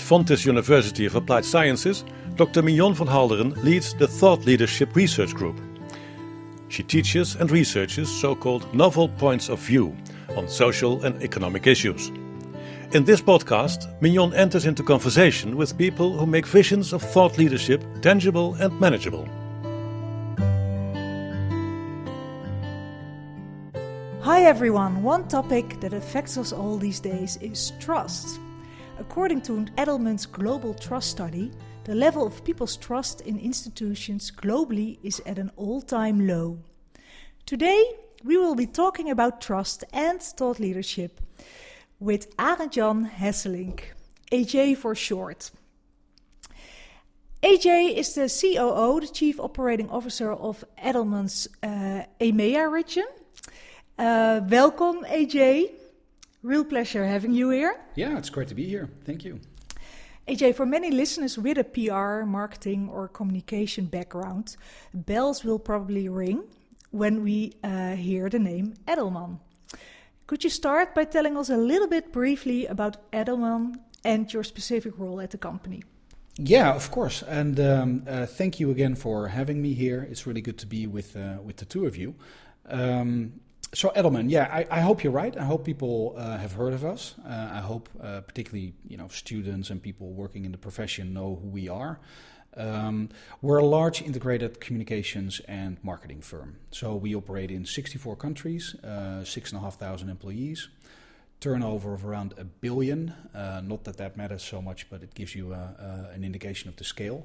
At 0.00 0.06
Fontys 0.06 0.46
University 0.46 1.04
of 1.04 1.14
Applied 1.14 1.44
Sciences, 1.44 2.04
Dr. 2.36 2.62
Mignon 2.62 2.94
van 2.94 3.06
Halderen 3.06 3.54
leads 3.62 3.92
the 3.92 4.08
Thought 4.08 4.46
Leadership 4.46 4.96
Research 4.96 5.34
Group. 5.34 5.60
She 6.68 6.82
teaches 6.82 7.34
and 7.36 7.50
researches 7.50 8.08
so 8.08 8.34
called 8.34 8.74
novel 8.74 9.10
points 9.10 9.50
of 9.50 9.58
view 9.58 9.94
on 10.36 10.48
social 10.48 11.04
and 11.04 11.22
economic 11.22 11.66
issues. 11.66 12.08
In 12.92 13.04
this 13.04 13.20
podcast, 13.20 13.88
Mignon 14.00 14.32
enters 14.32 14.64
into 14.64 14.82
conversation 14.82 15.54
with 15.56 15.76
people 15.76 16.16
who 16.16 16.24
make 16.24 16.46
visions 16.46 16.94
of 16.94 17.02
thought 17.02 17.36
leadership 17.36 17.84
tangible 18.00 18.54
and 18.54 18.80
manageable. 18.80 19.28
Hi 24.22 24.44
everyone! 24.44 25.02
One 25.02 25.28
topic 25.28 25.78
that 25.80 25.92
affects 25.92 26.38
us 26.38 26.54
all 26.54 26.78
these 26.78 27.00
days 27.00 27.36
is 27.42 27.72
trust. 27.78 28.40
According 29.00 29.40
to 29.42 29.64
Edelman's 29.78 30.26
Global 30.26 30.74
Trust 30.74 31.10
Study, 31.10 31.50
the 31.84 31.94
level 31.94 32.26
of 32.26 32.44
people's 32.44 32.76
trust 32.76 33.22
in 33.22 33.38
institutions 33.38 34.30
globally 34.30 34.98
is 35.02 35.22
at 35.24 35.38
an 35.38 35.50
all 35.56 35.80
time 35.80 36.26
low. 36.26 36.58
Today, 37.46 37.82
we 38.22 38.36
will 38.36 38.54
be 38.54 38.66
talking 38.66 39.10
about 39.10 39.40
trust 39.40 39.84
and 39.94 40.20
thought 40.20 40.60
leadership 40.60 41.18
with 41.98 42.36
Arend-Jan 42.38 43.10
Hesselink, 43.18 43.80
AJ 44.30 44.76
for 44.76 44.94
short. 44.94 45.50
AJ 47.42 47.94
is 47.96 48.14
the 48.14 48.28
COO, 48.28 49.00
the 49.00 49.08
Chief 49.08 49.40
Operating 49.40 49.88
Officer 49.88 50.30
of 50.30 50.62
Edelman's 50.78 51.48
uh, 51.62 52.02
EMEA 52.20 52.70
region. 52.70 53.06
Uh, 53.98 54.42
welcome, 54.46 55.04
AJ. 55.04 55.79
Real 56.42 56.64
pleasure 56.64 57.04
having 57.04 57.32
you 57.32 57.50
here. 57.50 57.78
Yeah, 57.94 58.16
it's 58.16 58.30
great 58.30 58.48
to 58.48 58.54
be 58.54 58.64
here. 58.64 58.88
Thank 59.04 59.24
you. 59.24 59.40
AJ, 60.26 60.54
for 60.54 60.64
many 60.64 60.90
listeners 60.90 61.36
with 61.36 61.58
a 61.58 61.64
PR, 61.64 62.24
marketing, 62.24 62.88
or 62.88 63.08
communication 63.08 63.86
background, 63.86 64.56
bells 64.94 65.44
will 65.44 65.58
probably 65.58 66.08
ring 66.08 66.44
when 66.90 67.22
we 67.22 67.52
uh, 67.62 67.94
hear 67.94 68.28
the 68.28 68.38
name 68.38 68.74
Edelman. 68.86 69.38
Could 70.26 70.44
you 70.44 70.50
start 70.50 70.94
by 70.94 71.04
telling 71.04 71.36
us 71.36 71.50
a 71.50 71.56
little 71.56 71.88
bit 71.88 72.12
briefly 72.12 72.66
about 72.66 73.10
Edelman 73.10 73.74
and 74.04 74.32
your 74.32 74.44
specific 74.44 74.98
role 74.98 75.20
at 75.20 75.32
the 75.32 75.38
company? 75.38 75.82
Yeah, 76.38 76.72
of 76.72 76.90
course. 76.90 77.22
And 77.22 77.60
um, 77.60 78.04
uh, 78.08 78.26
thank 78.26 78.60
you 78.60 78.70
again 78.70 78.94
for 78.94 79.28
having 79.28 79.60
me 79.60 79.74
here. 79.74 80.06
It's 80.10 80.26
really 80.26 80.40
good 80.40 80.58
to 80.58 80.66
be 80.66 80.86
with 80.86 81.16
uh, 81.16 81.38
with 81.42 81.56
the 81.56 81.64
two 81.64 81.86
of 81.86 81.96
you. 81.96 82.14
Um, 82.66 83.40
so 83.72 83.90
Edelman, 83.90 84.30
yeah, 84.30 84.48
I, 84.50 84.66
I, 84.68 84.80
hope 84.80 85.04
you're 85.04 85.12
right. 85.12 85.36
I 85.36 85.44
hope 85.44 85.64
people 85.64 86.14
uh, 86.16 86.38
have 86.38 86.52
heard 86.52 86.72
of 86.72 86.84
us. 86.84 87.14
Uh, 87.24 87.50
I 87.52 87.58
hope, 87.58 87.88
uh, 88.02 88.20
particularly, 88.22 88.74
you 88.88 88.96
know, 88.96 89.06
students 89.08 89.70
and 89.70 89.80
people 89.80 90.10
working 90.10 90.44
in 90.44 90.50
the 90.50 90.58
profession 90.58 91.14
know 91.14 91.38
who 91.40 91.48
we 91.48 91.68
are. 91.68 92.00
Um, 92.56 93.10
we're 93.40 93.58
a 93.58 93.64
large 93.64 94.02
integrated 94.02 94.60
communications 94.60 95.40
and 95.46 95.76
marketing 95.84 96.20
firm. 96.20 96.56
So 96.72 96.96
we 96.96 97.14
operate 97.14 97.52
in 97.52 97.64
64 97.64 98.16
countries, 98.16 98.74
uh, 98.82 99.24
six 99.24 99.52
and 99.52 99.60
a 99.60 99.62
half 99.62 99.78
thousand 99.78 100.08
employees, 100.08 100.68
turnover 101.38 101.94
of 101.94 102.04
around 102.04 102.34
a 102.38 102.44
billion. 102.44 103.14
Uh, 103.32 103.62
not 103.64 103.84
that 103.84 103.98
that 103.98 104.16
matters 104.16 104.42
so 104.42 104.60
much, 104.60 104.90
but 104.90 105.04
it 105.04 105.14
gives 105.14 105.36
you 105.36 105.52
an 105.52 106.24
indication 106.24 106.68
of 106.68 106.74
the 106.74 106.84
scale. 106.84 107.24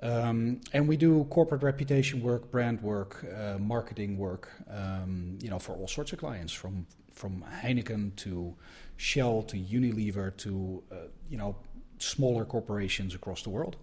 Um, 0.00 0.60
and 0.72 0.86
we 0.86 0.96
do 0.96 1.24
corporate 1.24 1.62
reputation 1.62 2.22
work, 2.22 2.50
brand 2.50 2.80
work, 2.82 3.24
uh, 3.36 3.58
marketing 3.58 4.16
work, 4.16 4.48
um, 4.70 5.38
you 5.42 5.50
know, 5.50 5.58
for 5.58 5.72
all 5.72 5.88
sorts 5.88 6.12
of 6.12 6.18
clients, 6.18 6.52
from 6.52 6.86
from 7.12 7.44
Heineken 7.62 8.14
to 8.16 8.54
Shell 8.96 9.42
to 9.44 9.56
Unilever 9.56 10.36
to 10.36 10.82
uh, 10.92 10.94
you 11.28 11.36
know 11.36 11.56
smaller 11.98 12.44
corporations 12.44 13.14
across 13.14 13.42
the 13.42 13.50
world. 13.50 13.76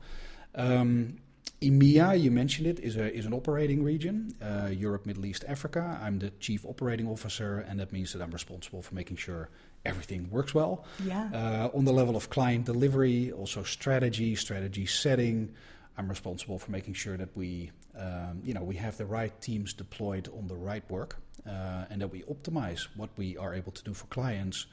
Um, 0.55 1.17
EMEA, 1.61 2.21
you 2.21 2.31
mentioned 2.31 2.67
it, 2.67 2.79
is 2.79 2.95
a 2.95 3.13
is 3.13 3.25
an 3.25 3.33
operating 3.33 3.83
region, 3.83 4.35
uh, 4.41 4.67
Europe, 4.67 5.05
Middle 5.05 5.25
East, 5.25 5.43
Africa. 5.47 5.99
I'm 6.01 6.19
the 6.19 6.29
chief 6.39 6.65
operating 6.65 7.07
officer, 7.07 7.59
and 7.59 7.79
that 7.79 7.91
means 7.91 8.13
that 8.13 8.21
I'm 8.21 8.31
responsible 8.31 8.81
for 8.81 8.95
making 8.95 9.17
sure 9.17 9.49
everything 9.85 10.29
works 10.29 10.53
well. 10.53 10.85
Yeah. 11.03 11.29
Uh, 11.33 11.77
on 11.77 11.85
the 11.85 11.93
level 11.93 12.15
of 12.15 12.29
client 12.29 12.65
delivery, 12.65 13.31
also 13.31 13.63
strategy, 13.63 14.35
strategy 14.35 14.85
setting. 14.85 15.53
I'm 15.97 16.09
responsible 16.09 16.59
for 16.59 16.71
making 16.71 16.93
sure 16.93 17.17
that 17.17 17.35
we, 17.35 17.71
um, 17.97 18.41
you 18.43 18.53
know, 18.53 18.63
we 18.63 18.75
have 18.75 18.97
the 18.97 19.05
right 19.05 19.39
teams 19.41 19.73
deployed 19.73 20.27
on 20.37 20.47
the 20.47 20.55
right 20.55 20.83
work, 20.89 21.17
uh, 21.47 21.85
and 21.89 22.01
that 22.01 22.09
we 22.11 22.23
optimize 22.23 22.87
what 22.95 23.09
we 23.17 23.37
are 23.37 23.53
able 23.53 23.71
to 23.71 23.83
do 23.83 23.93
for 23.93 24.05
clients, 24.07 24.67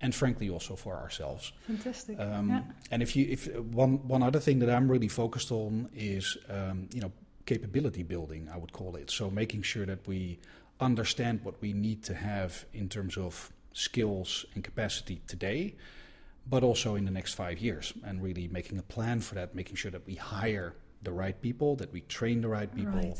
and 0.00 0.14
frankly 0.14 0.48
also 0.48 0.76
for 0.76 0.96
ourselves. 0.96 1.52
Fantastic. 1.66 2.18
Um, 2.18 2.48
yeah. 2.48 2.62
And 2.90 3.02
if 3.02 3.16
you, 3.16 3.26
if 3.28 3.54
one 3.56 4.06
one 4.08 4.22
other 4.22 4.40
thing 4.40 4.60
that 4.60 4.70
I'm 4.70 4.90
really 4.90 5.08
focused 5.08 5.50
on 5.50 5.88
is, 5.94 6.36
um, 6.48 6.88
you 6.94 7.00
know, 7.00 7.12
capability 7.46 8.02
building, 8.02 8.48
I 8.52 8.56
would 8.56 8.72
call 8.72 8.96
it. 8.96 9.10
So 9.10 9.30
making 9.30 9.62
sure 9.62 9.86
that 9.86 10.06
we 10.06 10.38
understand 10.78 11.40
what 11.42 11.60
we 11.60 11.72
need 11.72 12.02
to 12.04 12.14
have 12.14 12.64
in 12.72 12.88
terms 12.88 13.16
of 13.16 13.50
skills 13.72 14.46
and 14.54 14.64
capacity 14.64 15.20
today 15.26 15.74
but 16.50 16.64
also 16.64 16.96
in 16.96 17.04
the 17.04 17.10
next 17.10 17.34
five 17.34 17.58
years, 17.58 17.94
and 18.04 18.22
really 18.22 18.48
making 18.48 18.78
a 18.78 18.82
plan 18.82 19.20
for 19.20 19.36
that, 19.36 19.54
making 19.54 19.76
sure 19.76 19.90
that 19.92 20.04
we 20.06 20.16
hire 20.16 20.74
the 21.02 21.12
right 21.12 21.40
people, 21.40 21.76
that 21.76 21.92
we 21.92 22.00
train 22.02 22.42
the 22.42 22.48
right 22.48 22.74
people, 22.74 22.92
right. 22.92 23.16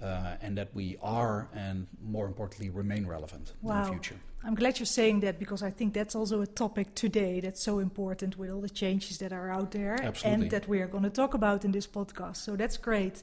Uh, 0.00 0.36
and 0.40 0.56
that 0.56 0.74
we 0.74 0.96
are, 1.02 1.48
and 1.54 1.86
more 2.00 2.26
importantly, 2.26 2.70
remain 2.70 3.06
relevant 3.06 3.52
wow. 3.60 3.76
in 3.76 3.82
the 3.82 3.90
future. 3.90 4.16
I'm 4.42 4.54
glad 4.54 4.78
you're 4.78 4.86
saying 4.86 5.20
that 5.20 5.38
because 5.38 5.62
I 5.62 5.68
think 5.68 5.92
that's 5.92 6.14
also 6.14 6.40
a 6.40 6.46
topic 6.46 6.94
today 6.94 7.40
that's 7.40 7.62
so 7.62 7.78
important 7.78 8.38
with 8.38 8.50
all 8.50 8.62
the 8.62 8.70
changes 8.70 9.18
that 9.18 9.34
are 9.34 9.50
out 9.50 9.72
there 9.72 10.02
Absolutely. 10.02 10.44
and 10.44 10.50
that 10.52 10.66
we 10.66 10.80
are 10.80 10.86
going 10.86 11.02
to 11.02 11.10
talk 11.10 11.34
about 11.34 11.66
in 11.66 11.72
this 11.72 11.86
podcast. 11.86 12.38
So 12.38 12.56
that's 12.56 12.78
great. 12.78 13.22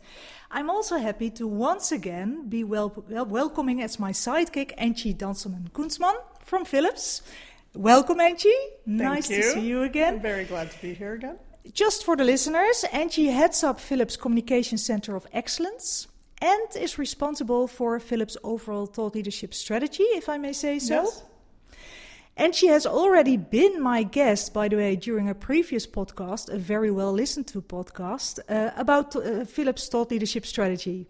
I'm 0.51 0.69
also 0.69 0.97
happy 0.97 1.31
to 1.31 1.47
once 1.47 1.91
again 1.91 2.47
be 2.47 2.63
wel- 2.63 3.03
wel- 3.09 3.25
welcoming 3.25 3.81
as 3.81 3.97
my 3.97 4.11
sidekick 4.11 4.73
Angie 4.77 5.15
Danselman 5.15 5.71
Koensman 5.71 6.13
from 6.45 6.65
Philips. 6.65 7.23
Welcome, 7.73 8.19
Angie. 8.19 8.49
nice 8.85 9.29
you. 9.29 9.37
to 9.37 9.51
see 9.51 9.67
you 9.67 9.83
again. 9.83 10.15
I'm 10.15 10.21
very 10.21 10.45
glad 10.45 10.71
to 10.71 10.81
be 10.81 10.93
here 10.93 11.13
again. 11.13 11.37
Just 11.73 12.05
for 12.05 12.15
the 12.15 12.23
listeners, 12.23 12.85
Angie 12.91 13.27
heads 13.27 13.63
up 13.63 13.79
Philips 13.79 14.15
Communication 14.15 14.77
Center 14.77 15.15
of 15.15 15.27
Excellence 15.33 16.07
and 16.41 16.67
is 16.79 16.97
responsible 16.97 17.67
for 17.67 17.99
Philips' 17.99 18.37
overall 18.43 18.85
thought 18.85 19.15
leadership 19.15 19.53
strategy, 19.53 20.03
if 20.03 20.29
I 20.29 20.37
may 20.37 20.53
say 20.53 20.79
so. 20.79 21.03
Yes. 21.03 21.23
And 22.37 22.53
she 22.53 22.67
has 22.67 22.85
already 22.85 23.35
been 23.35 23.81
my 23.81 24.03
guest, 24.03 24.53
by 24.53 24.67
the 24.67 24.77
way, 24.77 24.95
during 24.95 25.27
a 25.27 25.33
previous 25.33 25.87
podcast, 25.87 26.49
a 26.53 26.57
very 26.57 26.91
well 26.91 27.11
listened 27.11 27.47
to 27.47 27.61
podcast, 27.61 28.39
uh, 28.47 28.71
about 28.77 29.15
uh, 29.15 29.43
Philips' 29.45 29.87
thought 29.89 30.11
leadership 30.11 30.45
strategy. 30.45 31.07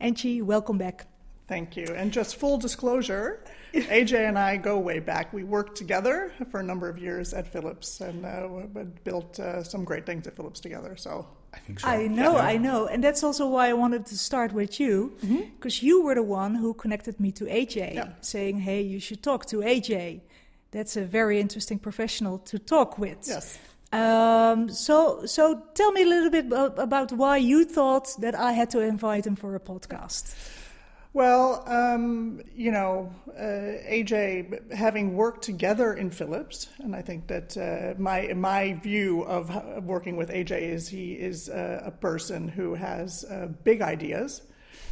Angie, 0.00 0.40
welcome 0.40 0.78
back. 0.78 1.06
Thank 1.50 1.76
you. 1.76 1.86
And 1.96 2.12
just 2.12 2.36
full 2.36 2.58
disclosure, 2.58 3.42
AJ 3.74 4.28
and 4.28 4.38
I 4.38 4.56
go 4.56 4.78
way 4.78 5.00
back. 5.00 5.32
We 5.32 5.42
worked 5.42 5.76
together 5.76 6.32
for 6.48 6.60
a 6.60 6.62
number 6.62 6.88
of 6.88 6.96
years 6.96 7.34
at 7.34 7.52
Philips 7.52 8.00
and 8.00 8.24
uh, 8.24 8.46
built 9.02 9.40
uh, 9.40 9.64
some 9.64 9.84
great 9.84 10.06
things 10.06 10.28
at 10.28 10.36
Philips 10.36 10.60
together. 10.60 10.94
So 10.96 11.26
I 11.52 11.58
think 11.58 11.80
so. 11.80 11.88
I 11.88 12.06
know, 12.06 12.34
yeah. 12.36 12.52
I 12.52 12.56
know, 12.56 12.86
and 12.86 13.02
that's 13.02 13.24
also 13.24 13.48
why 13.48 13.68
I 13.68 13.72
wanted 13.72 14.06
to 14.06 14.16
start 14.16 14.52
with 14.52 14.78
you 14.78 15.12
because 15.56 15.74
mm-hmm. 15.74 15.86
you 15.86 16.04
were 16.04 16.14
the 16.14 16.22
one 16.22 16.54
who 16.54 16.72
connected 16.72 17.18
me 17.18 17.32
to 17.32 17.44
AJ, 17.46 17.94
yeah. 17.94 18.10
saying, 18.20 18.60
"Hey, 18.60 18.82
you 18.82 19.00
should 19.00 19.20
talk 19.20 19.46
to 19.46 19.56
AJ." 19.56 20.20
That's 20.70 20.96
a 20.96 21.04
very 21.04 21.40
interesting 21.40 21.80
professional 21.80 22.38
to 22.50 22.60
talk 22.60 22.96
with. 22.96 23.26
Yes. 23.26 23.58
Um, 23.92 24.68
so, 24.68 25.26
so 25.26 25.60
tell 25.74 25.90
me 25.90 26.04
a 26.04 26.06
little 26.06 26.30
bit 26.30 26.46
about 26.78 27.10
why 27.10 27.38
you 27.38 27.64
thought 27.64 28.14
that 28.20 28.36
I 28.36 28.52
had 28.52 28.70
to 28.70 28.78
invite 28.78 29.26
him 29.26 29.34
for 29.34 29.56
a 29.56 29.60
podcast. 29.60 30.36
Well, 31.12 31.64
um, 31.66 32.40
you 32.54 32.70
know, 32.70 33.12
uh, 33.36 33.82
AJ, 33.90 34.72
having 34.72 35.16
worked 35.16 35.42
together 35.42 35.94
in 35.94 36.08
Philips, 36.08 36.68
and 36.78 36.94
I 36.94 37.02
think 37.02 37.26
that 37.26 37.56
uh, 37.56 38.00
my 38.00 38.32
my 38.34 38.74
view 38.74 39.22
of 39.22 39.84
working 39.84 40.16
with 40.16 40.30
AJ 40.30 40.60
is 40.60 40.88
he 40.88 41.14
is 41.14 41.48
a, 41.48 41.82
a 41.86 41.90
person 41.90 42.46
who 42.46 42.74
has 42.74 43.24
uh, 43.24 43.48
big 43.64 43.82
ideas. 43.82 44.42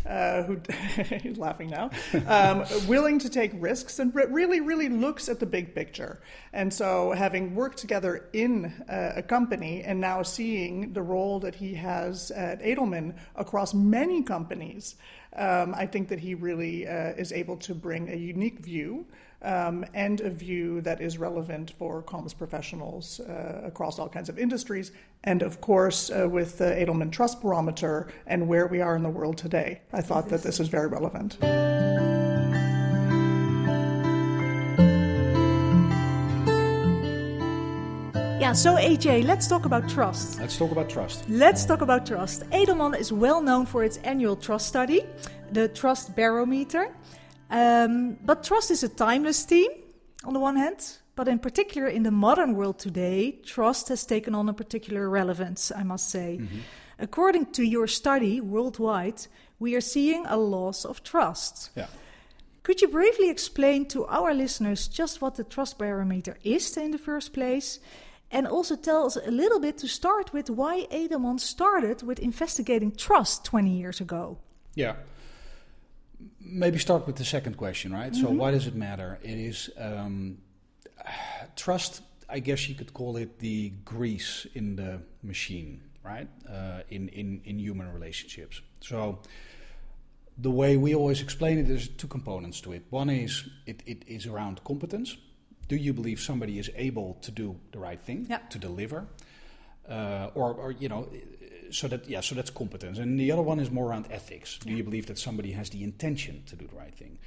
Uh, 0.06 0.44
who 0.44 0.60
he's 1.22 1.36
laughing 1.38 1.68
now, 1.68 1.90
um, 2.28 2.64
willing 2.86 3.18
to 3.18 3.28
take 3.28 3.50
risks 3.54 3.98
and 3.98 4.14
really, 4.14 4.60
really 4.60 4.88
looks 4.88 5.28
at 5.28 5.40
the 5.40 5.44
big 5.44 5.74
picture. 5.74 6.22
And 6.52 6.72
so, 6.72 7.10
having 7.12 7.54
worked 7.54 7.78
together 7.78 8.28
in 8.32 8.66
uh, 8.88 9.14
a 9.16 9.22
company 9.22 9.82
and 9.82 10.00
now 10.00 10.22
seeing 10.22 10.92
the 10.92 11.02
role 11.02 11.40
that 11.40 11.56
he 11.56 11.74
has 11.74 12.30
at 12.30 12.62
Edelman 12.62 13.16
across 13.34 13.74
many 13.74 14.22
companies, 14.22 14.94
um, 15.38 15.74
I 15.74 15.86
think 15.86 16.08
that 16.08 16.18
he 16.18 16.34
really 16.34 16.86
uh, 16.86 17.12
is 17.16 17.32
able 17.32 17.56
to 17.58 17.74
bring 17.74 18.10
a 18.10 18.16
unique 18.16 18.58
view 18.58 19.06
um, 19.42 19.84
and 19.94 20.20
a 20.20 20.30
view 20.30 20.80
that 20.80 21.00
is 21.00 21.16
relevant 21.16 21.70
for 21.78 22.02
comms 22.02 22.36
professionals 22.36 23.20
uh, 23.20 23.62
across 23.64 23.98
all 23.98 24.08
kinds 24.08 24.28
of 24.28 24.38
industries, 24.38 24.90
and 25.24 25.42
of 25.42 25.60
course 25.60 26.10
uh, 26.10 26.28
with 26.28 26.58
the 26.58 26.64
Edelman 26.64 27.12
Trust 27.12 27.40
Barometer 27.40 28.08
and 28.26 28.48
where 28.48 28.66
we 28.66 28.80
are 28.80 28.96
in 28.96 29.02
the 29.02 29.10
world 29.10 29.38
today. 29.38 29.80
I 29.92 30.00
thought 30.00 30.28
that 30.30 30.42
this 30.42 30.58
is 30.58 30.68
very 30.68 30.88
relevant. 30.88 31.38
Yeah, 38.48 38.54
so 38.54 38.76
AJ, 38.76 39.26
let's 39.26 39.46
talk 39.46 39.66
about 39.66 39.90
trust. 39.90 40.40
Let's 40.40 40.56
talk 40.56 40.70
about 40.70 40.88
trust. 40.88 41.28
Let's 41.28 41.66
talk 41.66 41.82
about 41.82 42.06
trust. 42.06 42.48
Edelman 42.48 42.98
is 42.98 43.12
well 43.12 43.42
known 43.42 43.66
for 43.66 43.84
its 43.84 43.98
annual 43.98 44.36
trust 44.36 44.66
study, 44.66 45.02
the 45.52 45.68
Trust 45.68 46.16
Barometer. 46.16 46.88
Um, 47.50 48.16
but 48.24 48.42
trust 48.42 48.70
is 48.70 48.82
a 48.82 48.88
timeless 48.88 49.44
theme, 49.44 49.70
on 50.24 50.32
the 50.32 50.40
one 50.40 50.56
hand, 50.56 50.96
but 51.14 51.28
in 51.28 51.38
particular 51.38 51.88
in 51.88 52.04
the 52.04 52.10
modern 52.10 52.54
world 52.54 52.78
today, 52.78 53.32
trust 53.44 53.90
has 53.90 54.06
taken 54.06 54.34
on 54.34 54.48
a 54.48 54.54
particular 54.54 55.10
relevance, 55.10 55.70
I 55.70 55.82
must 55.82 56.08
say. 56.08 56.38
Mm-hmm. 56.40 56.60
According 57.00 57.52
to 57.52 57.62
your 57.62 57.86
study 57.86 58.40
worldwide, 58.40 59.26
we 59.58 59.74
are 59.74 59.82
seeing 59.82 60.24
a 60.24 60.38
loss 60.38 60.86
of 60.86 61.02
trust. 61.02 61.68
Yeah. 61.76 61.88
Could 62.62 62.80
you 62.80 62.88
briefly 62.88 63.28
explain 63.28 63.84
to 63.88 64.06
our 64.06 64.32
listeners 64.32 64.88
just 64.88 65.20
what 65.20 65.34
the 65.34 65.44
trust 65.44 65.76
barometer 65.76 66.38
is 66.42 66.74
in 66.78 66.92
the 66.92 66.98
first 66.98 67.34
place? 67.34 67.78
And 68.30 68.46
also 68.46 68.76
tell 68.76 69.06
us 69.06 69.16
a 69.16 69.30
little 69.30 69.58
bit 69.58 69.78
to 69.78 69.88
start 69.88 70.32
with 70.32 70.50
why 70.50 70.86
Edelman 70.90 71.40
started 71.40 72.02
with 72.02 72.18
investigating 72.18 72.92
trust 72.94 73.44
20 73.44 73.70
years 73.70 74.00
ago. 74.00 74.38
Yeah. 74.74 74.96
Maybe 76.40 76.78
start 76.78 77.06
with 77.06 77.16
the 77.16 77.24
second 77.24 77.56
question, 77.56 77.92
right? 77.92 78.12
Mm-hmm. 78.12 78.22
So, 78.22 78.30
why 78.30 78.50
does 78.50 78.66
it 78.66 78.74
matter? 78.74 79.18
It 79.22 79.38
is 79.38 79.70
um, 79.78 80.38
trust, 81.56 82.02
I 82.28 82.40
guess 82.40 82.68
you 82.68 82.74
could 82.74 82.92
call 82.92 83.16
it 83.16 83.38
the 83.38 83.70
grease 83.84 84.46
in 84.54 84.76
the 84.76 85.00
machine, 85.22 85.80
right? 86.04 86.28
Uh, 86.48 86.80
in, 86.90 87.08
in, 87.08 87.40
in 87.44 87.58
human 87.58 87.92
relationships. 87.92 88.60
So, 88.80 89.20
the 90.36 90.50
way 90.50 90.76
we 90.76 90.94
always 90.94 91.20
explain 91.20 91.58
it, 91.58 91.66
there's 91.66 91.88
two 91.88 92.06
components 92.06 92.60
to 92.62 92.72
it. 92.72 92.84
One 92.90 93.10
is 93.10 93.44
it, 93.66 93.82
it 93.86 94.04
is 94.06 94.26
around 94.26 94.62
competence. 94.64 95.16
Do 95.68 95.76
you 95.76 95.92
believe 95.92 96.20
somebody 96.20 96.58
is 96.58 96.70
able 96.74 97.18
to 97.22 97.30
do 97.30 97.56
the 97.72 97.78
right 97.78 98.00
thing, 98.00 98.26
yeah. 98.28 98.38
to 98.50 98.58
deliver, 98.58 99.06
uh, 99.88 100.30
or, 100.34 100.54
or 100.54 100.72
you 100.72 100.88
know, 100.88 101.08
so 101.70 101.88
that 101.88 102.08
yeah, 102.08 102.20
so 102.20 102.34
that's 102.34 102.50
competence. 102.50 102.98
And 102.98 103.18
the 103.18 103.30
other 103.32 103.42
one 103.42 103.60
is 103.60 103.70
more 103.70 103.88
around 103.88 104.06
ethics. 104.10 104.58
Do 104.58 104.70
yeah. 104.70 104.78
you 104.78 104.84
believe 104.84 105.06
that 105.06 105.18
somebody 105.18 105.52
has 105.52 105.70
the 105.70 105.84
intention 105.84 106.42
to 106.46 106.56
do 106.56 106.66
the 106.66 106.76
right 106.76 106.94
thing? 106.94 107.18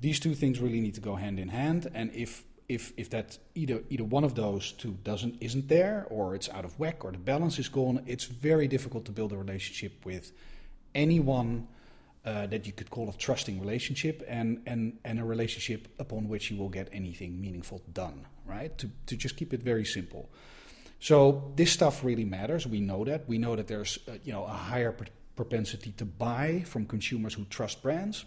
These 0.00 0.20
two 0.20 0.34
things 0.34 0.60
really 0.60 0.80
need 0.80 0.94
to 0.94 1.00
go 1.00 1.14
hand 1.14 1.38
in 1.38 1.48
hand. 1.48 1.90
And 1.94 2.12
if 2.12 2.44
if 2.68 2.92
if 2.96 3.10
that 3.10 3.38
either 3.54 3.82
either 3.90 4.04
one 4.04 4.24
of 4.24 4.34
those 4.34 4.72
two 4.72 4.98
doesn't 5.04 5.36
isn't 5.40 5.68
there, 5.68 6.06
or 6.10 6.34
it's 6.34 6.48
out 6.48 6.64
of 6.64 6.78
whack, 6.78 7.04
or 7.04 7.12
the 7.12 7.18
balance 7.18 7.58
is 7.58 7.68
gone, 7.68 8.02
it's 8.06 8.24
very 8.24 8.66
difficult 8.68 9.04
to 9.04 9.12
build 9.12 9.32
a 9.32 9.36
relationship 9.36 10.04
with 10.04 10.32
anyone 10.94 11.68
uh, 12.24 12.46
that 12.46 12.66
you 12.66 12.72
could 12.72 12.90
call 12.90 13.08
a 13.08 13.12
trusting 13.12 13.60
relationship 13.60 14.24
and, 14.26 14.62
and, 14.66 14.98
and 15.04 15.20
a 15.20 15.24
relationship 15.24 15.88
upon 15.98 16.28
which 16.28 16.50
you 16.50 16.56
will 16.56 16.70
get 16.70 16.88
anything 16.92 17.40
meaningful 17.40 17.82
done, 17.92 18.26
right? 18.46 18.76
To, 18.78 18.90
to 19.06 19.16
just 19.16 19.36
keep 19.36 19.52
it 19.52 19.62
very 19.62 19.84
simple. 19.84 20.30
So 21.00 21.52
this 21.54 21.70
stuff 21.70 22.02
really 22.02 22.24
matters. 22.24 22.66
We 22.66 22.80
know 22.80 23.04
that. 23.04 23.28
We 23.28 23.36
know 23.36 23.56
that 23.56 23.66
there's 23.66 23.98
uh, 24.08 24.12
you 24.24 24.32
know 24.32 24.44
a 24.44 24.56
higher 24.70 24.92
pr- 24.92 25.04
propensity 25.36 25.92
to 25.98 26.06
buy 26.06 26.64
from 26.66 26.86
consumers 26.86 27.34
who 27.34 27.44
trust 27.44 27.82
brands. 27.82 28.24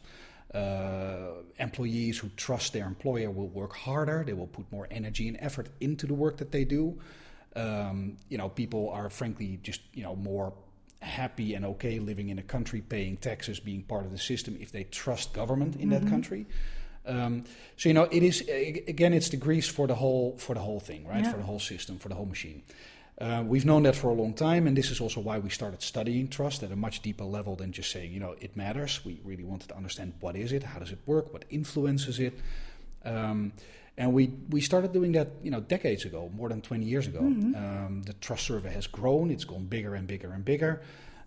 Uh, 0.54 1.42
employees 1.58 2.20
who 2.20 2.30
trust 2.38 2.74
their 2.74 2.86
employer 2.86 3.32
will 3.32 3.48
work 3.48 3.76
harder. 3.76 4.24
They 4.24 4.34
will 4.34 4.48
put 4.48 4.72
more 4.72 4.88
energy 4.92 5.28
and 5.28 5.38
effort 5.40 5.70
into 5.82 6.06
the 6.06 6.14
work 6.14 6.38
that 6.38 6.52
they 6.52 6.66
do. 6.66 7.00
Um, 7.56 8.18
you 8.30 8.38
know, 8.38 8.48
people 8.48 8.92
are 8.92 9.10
frankly 9.10 9.60
just 9.64 9.82
you 9.94 10.04
know 10.04 10.16
more 10.16 10.54
happy 11.02 11.54
and 11.54 11.66
okay 11.66 12.00
living 12.00 12.30
in 12.30 12.40
a 12.40 12.44
country, 12.44 12.82
paying 12.82 13.18
taxes, 13.18 13.60
being 13.60 13.84
part 13.84 14.06
of 14.06 14.12
the 14.12 14.18
system 14.18 14.58
if 14.60 14.72
they 14.72 14.84
trust 14.84 15.34
government 15.34 15.76
in 15.76 15.90
mm-hmm. 15.90 16.04
that 16.04 16.10
country. 16.10 16.46
Um, 17.06 17.46
so 17.78 17.90
you 17.90 17.94
know, 17.94 18.04
it 18.04 18.24
is 18.24 18.42
again, 18.88 19.14
it's 19.14 19.30
the 19.30 19.38
grease 19.38 19.68
for 19.68 19.88
the 19.88 19.96
whole 19.96 20.38
for 20.38 20.54
the 20.54 20.60
whole 20.60 20.80
thing, 20.80 21.08
right? 21.08 21.24
Yeah. 21.24 21.32
For 21.32 21.38
the 21.38 21.44
whole 21.44 21.60
system, 21.60 21.98
for 22.00 22.10
the 22.10 22.16
whole 22.16 22.26
machine. 22.26 22.64
Uh, 23.20 23.44
we've 23.48 23.66
known 23.66 23.84
that 23.84 23.96
for 23.96 24.10
a 24.10 24.14
long 24.14 24.34
time, 24.34 24.68
and 24.68 24.78
this 24.78 24.92
is 24.92 25.02
also 25.02 25.20
why 25.20 25.40
we 25.40 25.50
started 25.50 25.82
studying 25.82 26.28
trust 26.28 26.62
at 26.62 26.72
a 26.72 26.76
much 26.76 27.02
deeper 27.02 27.24
level 27.24 27.56
than 27.56 27.72
just 27.72 27.90
saying, 27.90 28.14
you 28.14 28.20
know, 28.20 28.36
it 28.40 28.56
matters. 28.56 29.04
We 29.04 29.20
really 29.24 29.44
wanted 29.44 29.70
to 29.70 29.76
understand 29.76 30.14
what 30.20 30.36
is 30.36 30.52
it, 30.52 30.62
how 30.62 30.78
does 30.78 30.92
it 30.92 31.00
work, 31.08 31.34
what 31.34 31.44
influences 31.50 32.20
it. 32.20 32.38
Um, 33.04 33.54
and 33.98 34.14
we, 34.14 34.28
we 34.50 34.62
started 34.62 34.94
doing 34.94 35.14
that, 35.14 35.30
you 35.42 35.50
know, 35.50 35.60
decades 35.60 36.06
ago, 36.06 36.30
more 36.36 36.50
than 36.50 36.62
20 36.62 36.86
years 36.86 37.08
ago. 37.08 37.22
Mm-hmm. 37.22 37.56
Um, 37.56 38.04
the 38.04 38.14
trust 38.14 38.46
survey 38.46 38.72
has 38.72 38.86
grown; 38.86 39.32
it's 39.32 39.44
gone 39.44 39.66
bigger 39.66 39.96
and 39.96 40.08
bigger 40.08 40.32
and 40.32 40.46
bigger. 40.46 40.82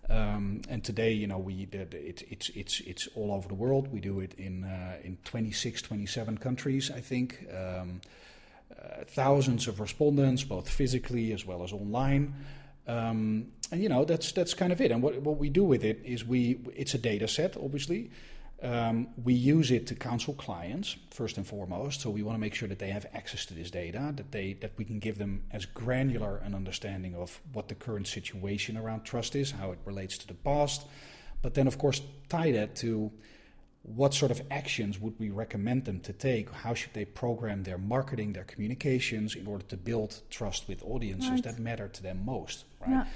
Um, 0.08 0.62
and 0.68 0.82
today, 0.82 1.12
you 1.12 1.26
know, 1.26 1.38
we 1.38 1.68
it, 1.72 2.24
it's 2.28 2.48
it's 2.50 2.80
it's 2.80 3.08
all 3.14 3.32
over 3.32 3.48
the 3.48 3.54
world. 3.54 3.88
We 3.92 4.00
do 4.00 4.20
it 4.20 4.34
in 4.34 4.64
uh, 4.64 4.98
in 5.02 5.18
26, 5.24 5.82
27 5.82 6.38
countries, 6.38 6.90
I 6.90 7.00
think. 7.00 7.46
Um, 7.52 8.00
uh, 8.70 9.04
thousands 9.06 9.66
of 9.66 9.80
respondents, 9.80 10.44
both 10.44 10.68
physically 10.68 11.32
as 11.32 11.44
well 11.44 11.62
as 11.62 11.72
online. 11.72 12.34
Um, 12.86 13.48
and 13.70 13.82
you 13.82 13.88
know 13.88 14.04
that's 14.04 14.32
that's 14.32 14.54
kind 14.54 14.72
of 14.72 14.80
it. 14.80 14.90
And 14.90 15.02
what 15.02 15.20
what 15.22 15.38
we 15.38 15.48
do 15.48 15.64
with 15.64 15.84
it 15.84 16.00
is 16.04 16.24
we 16.24 16.60
it's 16.74 16.94
a 16.94 16.98
data 16.98 17.26
set, 17.26 17.56
obviously. 17.56 18.10
Um, 18.62 19.08
we 19.24 19.32
use 19.32 19.70
it 19.70 19.86
to 19.86 19.94
counsel 19.94 20.34
clients 20.34 20.96
first 21.10 21.38
and 21.38 21.46
foremost. 21.46 22.02
So 22.02 22.10
we 22.10 22.22
want 22.22 22.36
to 22.36 22.40
make 22.40 22.54
sure 22.54 22.68
that 22.68 22.78
they 22.78 22.90
have 22.90 23.06
access 23.14 23.46
to 23.46 23.54
this 23.54 23.70
data, 23.70 24.12
that 24.16 24.32
they 24.32 24.52
that 24.60 24.72
we 24.76 24.84
can 24.84 24.98
give 24.98 25.16
them 25.16 25.44
as 25.50 25.64
granular 25.64 26.36
an 26.38 26.54
understanding 26.54 27.14
of 27.14 27.40
what 27.52 27.68
the 27.68 27.74
current 27.74 28.06
situation 28.06 28.76
around 28.76 29.04
trust 29.04 29.34
is, 29.34 29.52
how 29.52 29.72
it 29.72 29.78
relates 29.86 30.18
to 30.18 30.26
the 30.26 30.34
past, 30.34 30.86
but 31.40 31.54
then 31.54 31.66
of 31.66 31.78
course 31.78 32.02
tie 32.28 32.52
that 32.52 32.76
to 32.76 33.10
what 33.82 34.12
sort 34.12 34.30
of 34.30 34.42
actions 34.50 35.00
would 35.00 35.18
we 35.18 35.30
recommend 35.30 35.86
them 35.86 36.00
to 36.00 36.12
take? 36.12 36.50
How 36.50 36.74
should 36.74 36.92
they 36.92 37.06
program 37.06 37.62
their 37.62 37.78
marketing, 37.78 38.34
their 38.34 38.44
communications 38.44 39.34
in 39.34 39.46
order 39.46 39.64
to 39.66 39.76
build 39.76 40.20
trust 40.28 40.68
with 40.68 40.82
audiences 40.82 41.30
right. 41.30 41.42
that 41.44 41.58
matter 41.58 41.88
to 41.88 42.02
them 42.02 42.24
most, 42.24 42.66
right? 42.80 42.90
Yeah. 42.90 43.06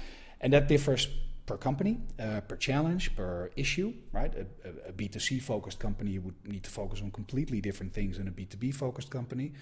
And 0.41 0.53
that 0.53 0.67
differs 0.67 1.07
per 1.45 1.57
company, 1.57 1.99
uh, 2.19 2.41
per 2.41 2.57
challenge, 2.57 3.15
per 3.15 3.51
issue, 3.55 3.93
right? 4.11 4.33
A, 4.35 4.45
a, 4.67 4.89
a, 4.89 4.91
B2C 4.91 5.41
focused 5.41 5.79
company 5.79 6.17
would 6.17 6.35
need 6.45 6.63
to 6.63 6.69
focus 6.69 7.01
on 7.01 7.11
completely 7.11 7.61
different 7.61 7.93
things 7.93 8.17
than 8.17 8.27
a 8.27 8.31
B2B 8.31 8.73
focused 8.73 9.09
company. 9.11 9.53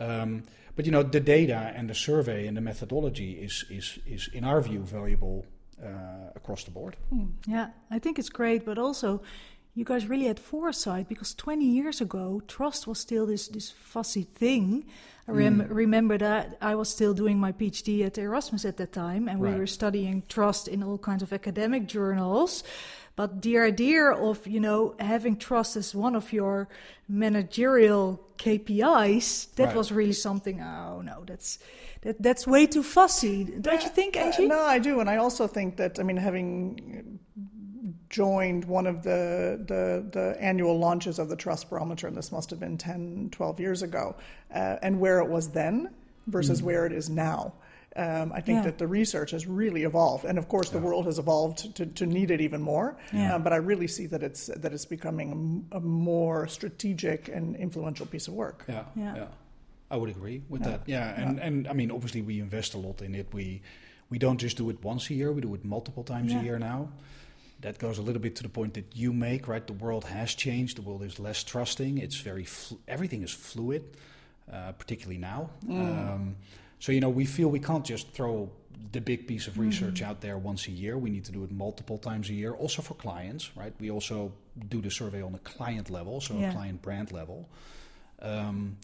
Um, 0.00 0.42
but 0.74 0.84
you 0.86 0.90
know, 0.90 1.02
the 1.02 1.20
data 1.20 1.72
and 1.76 1.88
the 1.88 1.94
survey 1.94 2.46
and 2.46 2.56
the 2.56 2.60
methodology 2.60 3.32
is 3.32 3.64
is 3.70 3.98
is 4.06 4.28
in 4.32 4.44
our 4.44 4.60
view 4.60 4.80
valuable 4.80 5.44
uh, 5.82 6.30
across 6.34 6.64
the 6.64 6.70
board. 6.70 6.96
Hmm. 7.10 7.26
Yeah, 7.46 7.68
I 7.90 7.98
think 7.98 8.18
it's 8.18 8.30
great, 8.30 8.64
but 8.64 8.78
also 8.78 9.22
you 9.74 9.84
guys 9.84 10.06
really 10.06 10.26
had 10.26 10.38
foresight 10.38 11.08
because 11.08 11.34
20 11.34 11.64
years 11.64 12.00
ago, 12.00 12.42
trust 12.46 12.86
was 12.86 12.98
still 12.98 13.26
this, 13.26 13.48
this 13.48 13.70
fussy 13.70 14.22
thing. 14.22 14.84
I 15.26 15.32
rem- 15.32 15.62
mm. 15.62 15.66
remember 15.70 16.18
that 16.18 16.58
I 16.60 16.74
was 16.74 16.90
still 16.90 17.14
doing 17.14 17.38
my 17.38 17.52
PhD 17.52 18.04
at 18.04 18.18
Erasmus 18.18 18.64
at 18.64 18.76
that 18.76 18.92
time, 18.92 19.28
and 19.28 19.40
right. 19.40 19.54
we 19.54 19.58
were 19.60 19.66
studying 19.66 20.24
trust 20.28 20.68
in 20.68 20.82
all 20.82 20.98
kinds 20.98 21.22
of 21.22 21.32
academic 21.32 21.86
journals. 21.86 22.64
But 23.14 23.42
the 23.42 23.58
idea 23.58 24.10
of 24.10 24.46
you 24.46 24.58
know 24.58 24.94
having 24.98 25.36
trust 25.36 25.76
as 25.76 25.94
one 25.94 26.16
of 26.16 26.32
your 26.32 26.68
managerial 27.08 28.20
KPIs 28.38 29.54
that 29.54 29.66
right. 29.66 29.76
was 29.76 29.92
really 29.92 30.14
something. 30.14 30.60
Oh 30.60 31.02
no, 31.02 31.22
that's 31.26 31.58
that 32.00 32.20
that's 32.22 32.46
way 32.46 32.66
too 32.66 32.82
fussy, 32.82 33.44
don't 33.44 33.74
yeah, 33.74 33.82
you 33.82 33.88
think, 33.90 34.16
Angie? 34.16 34.46
Uh, 34.46 34.48
no, 34.48 34.60
I 34.60 34.78
do, 34.78 35.00
and 35.00 35.08
I 35.08 35.18
also 35.18 35.46
think 35.46 35.76
that 35.76 36.00
I 36.00 36.02
mean 36.02 36.16
having 36.16 37.20
joined 38.12 38.66
one 38.66 38.86
of 38.86 39.02
the, 39.02 39.60
the, 39.66 40.06
the, 40.12 40.36
annual 40.40 40.78
launches 40.78 41.18
of 41.18 41.28
the 41.28 41.34
Trust 41.34 41.68
Barometer, 41.70 42.06
and 42.06 42.16
this 42.16 42.30
must 42.30 42.50
have 42.50 42.60
been 42.60 42.78
10, 42.78 43.30
12 43.32 43.58
years 43.58 43.82
ago, 43.82 44.14
uh, 44.54 44.76
and 44.82 45.00
where 45.00 45.18
it 45.18 45.28
was 45.28 45.48
then 45.48 45.90
versus 46.28 46.60
mm. 46.60 46.66
where 46.66 46.86
it 46.86 46.92
is 46.92 47.10
now. 47.10 47.54
Um, 47.94 48.32
I 48.32 48.40
think 48.40 48.58
yeah. 48.58 48.64
that 48.64 48.78
the 48.78 48.86
research 48.86 49.32
has 49.32 49.46
really 49.46 49.82
evolved, 49.82 50.24
and 50.24 50.38
of 50.38 50.48
course, 50.48 50.70
the 50.70 50.78
yeah. 50.78 50.84
world 50.84 51.04
has 51.06 51.18
evolved 51.18 51.74
to, 51.76 51.84
to 51.84 52.06
need 52.06 52.30
it 52.30 52.40
even 52.40 52.62
more. 52.62 52.96
Yeah. 53.12 53.34
Uh, 53.34 53.38
but 53.38 53.52
I 53.52 53.56
really 53.56 53.86
see 53.86 54.06
that 54.06 54.22
it's 54.22 54.46
that 54.46 54.72
it's 54.72 54.86
becoming 54.86 55.66
a, 55.72 55.76
a, 55.76 55.80
more 55.80 56.46
strategic 56.46 57.28
and 57.28 57.54
influential 57.54 58.06
piece 58.06 58.28
of 58.28 58.34
work. 58.34 58.64
Yeah, 58.66 58.84
yeah, 58.96 59.26
I 59.90 59.98
would 59.98 60.08
agree 60.08 60.42
with 60.48 60.62
that. 60.62 60.84
Yeah, 60.86 61.20
and 61.20 61.38
and 61.38 61.68
I 61.68 61.74
mean, 61.74 61.90
obviously, 61.90 62.22
we 62.22 62.40
invest 62.40 62.72
a 62.72 62.78
lot 62.78 63.02
in 63.02 63.14
it. 63.14 63.26
We 63.34 63.60
we 64.08 64.18
don't 64.18 64.38
just 64.38 64.56
do 64.56 64.70
it 64.70 64.82
once 64.82 65.10
a 65.10 65.14
year; 65.14 65.30
we 65.30 65.42
do 65.42 65.54
it 65.54 65.62
multiple 65.62 66.02
times 66.02 66.32
a 66.32 66.38
year 66.38 66.58
now 66.58 66.88
that 67.62 67.78
goes 67.78 67.98
a 67.98 68.02
little 68.02 68.20
bit 68.20 68.36
to 68.36 68.42
the 68.42 68.48
point 68.48 68.74
that 68.74 68.94
you 68.94 69.12
make, 69.12 69.48
right? 69.48 69.66
The 69.66 69.72
world 69.72 70.04
has 70.04 70.34
changed. 70.34 70.76
The 70.76 70.82
world 70.82 71.02
is 71.02 71.18
less 71.18 71.42
trusting. 71.42 71.98
It's 71.98 72.16
very 72.16 72.44
fl- 72.44 72.76
everything 72.86 73.22
is 73.22 73.32
fluid, 73.32 73.96
uh, 74.52 74.72
particularly 74.72 75.18
now. 75.18 75.50
Mm. 75.66 76.12
Um, 76.12 76.36
so 76.78 76.92
you 76.92 77.00
know, 77.00 77.10
we 77.10 77.24
feel 77.24 77.48
we 77.48 77.60
can't 77.60 77.84
just 77.84 78.10
throw 78.10 78.50
the 78.90 79.00
big 79.00 79.26
piece 79.26 79.46
of 79.46 79.58
research 79.58 80.00
mm-hmm. 80.00 80.10
out 80.10 80.20
there 80.20 80.36
once 80.36 80.66
a 80.66 80.72
year. 80.72 80.98
We 80.98 81.10
need 81.10 81.24
to 81.26 81.32
do 81.32 81.44
it 81.44 81.52
multiple 81.52 81.98
times 81.98 82.28
a 82.28 82.34
year, 82.34 82.52
also 82.52 82.82
for 82.82 82.94
clients, 82.94 83.50
right? 83.56 83.72
We 83.78 83.90
also 83.90 84.32
do 84.68 84.80
the 84.80 84.90
survey 84.90 85.22
on 85.22 85.34
a 85.34 85.38
client 85.38 85.88
level, 85.88 86.20
so 86.20 86.34
yeah. 86.34 86.50
a 86.50 86.52
client 86.52 86.82
brand 86.82 87.12
level. 87.12 87.48
Um, 88.20 88.76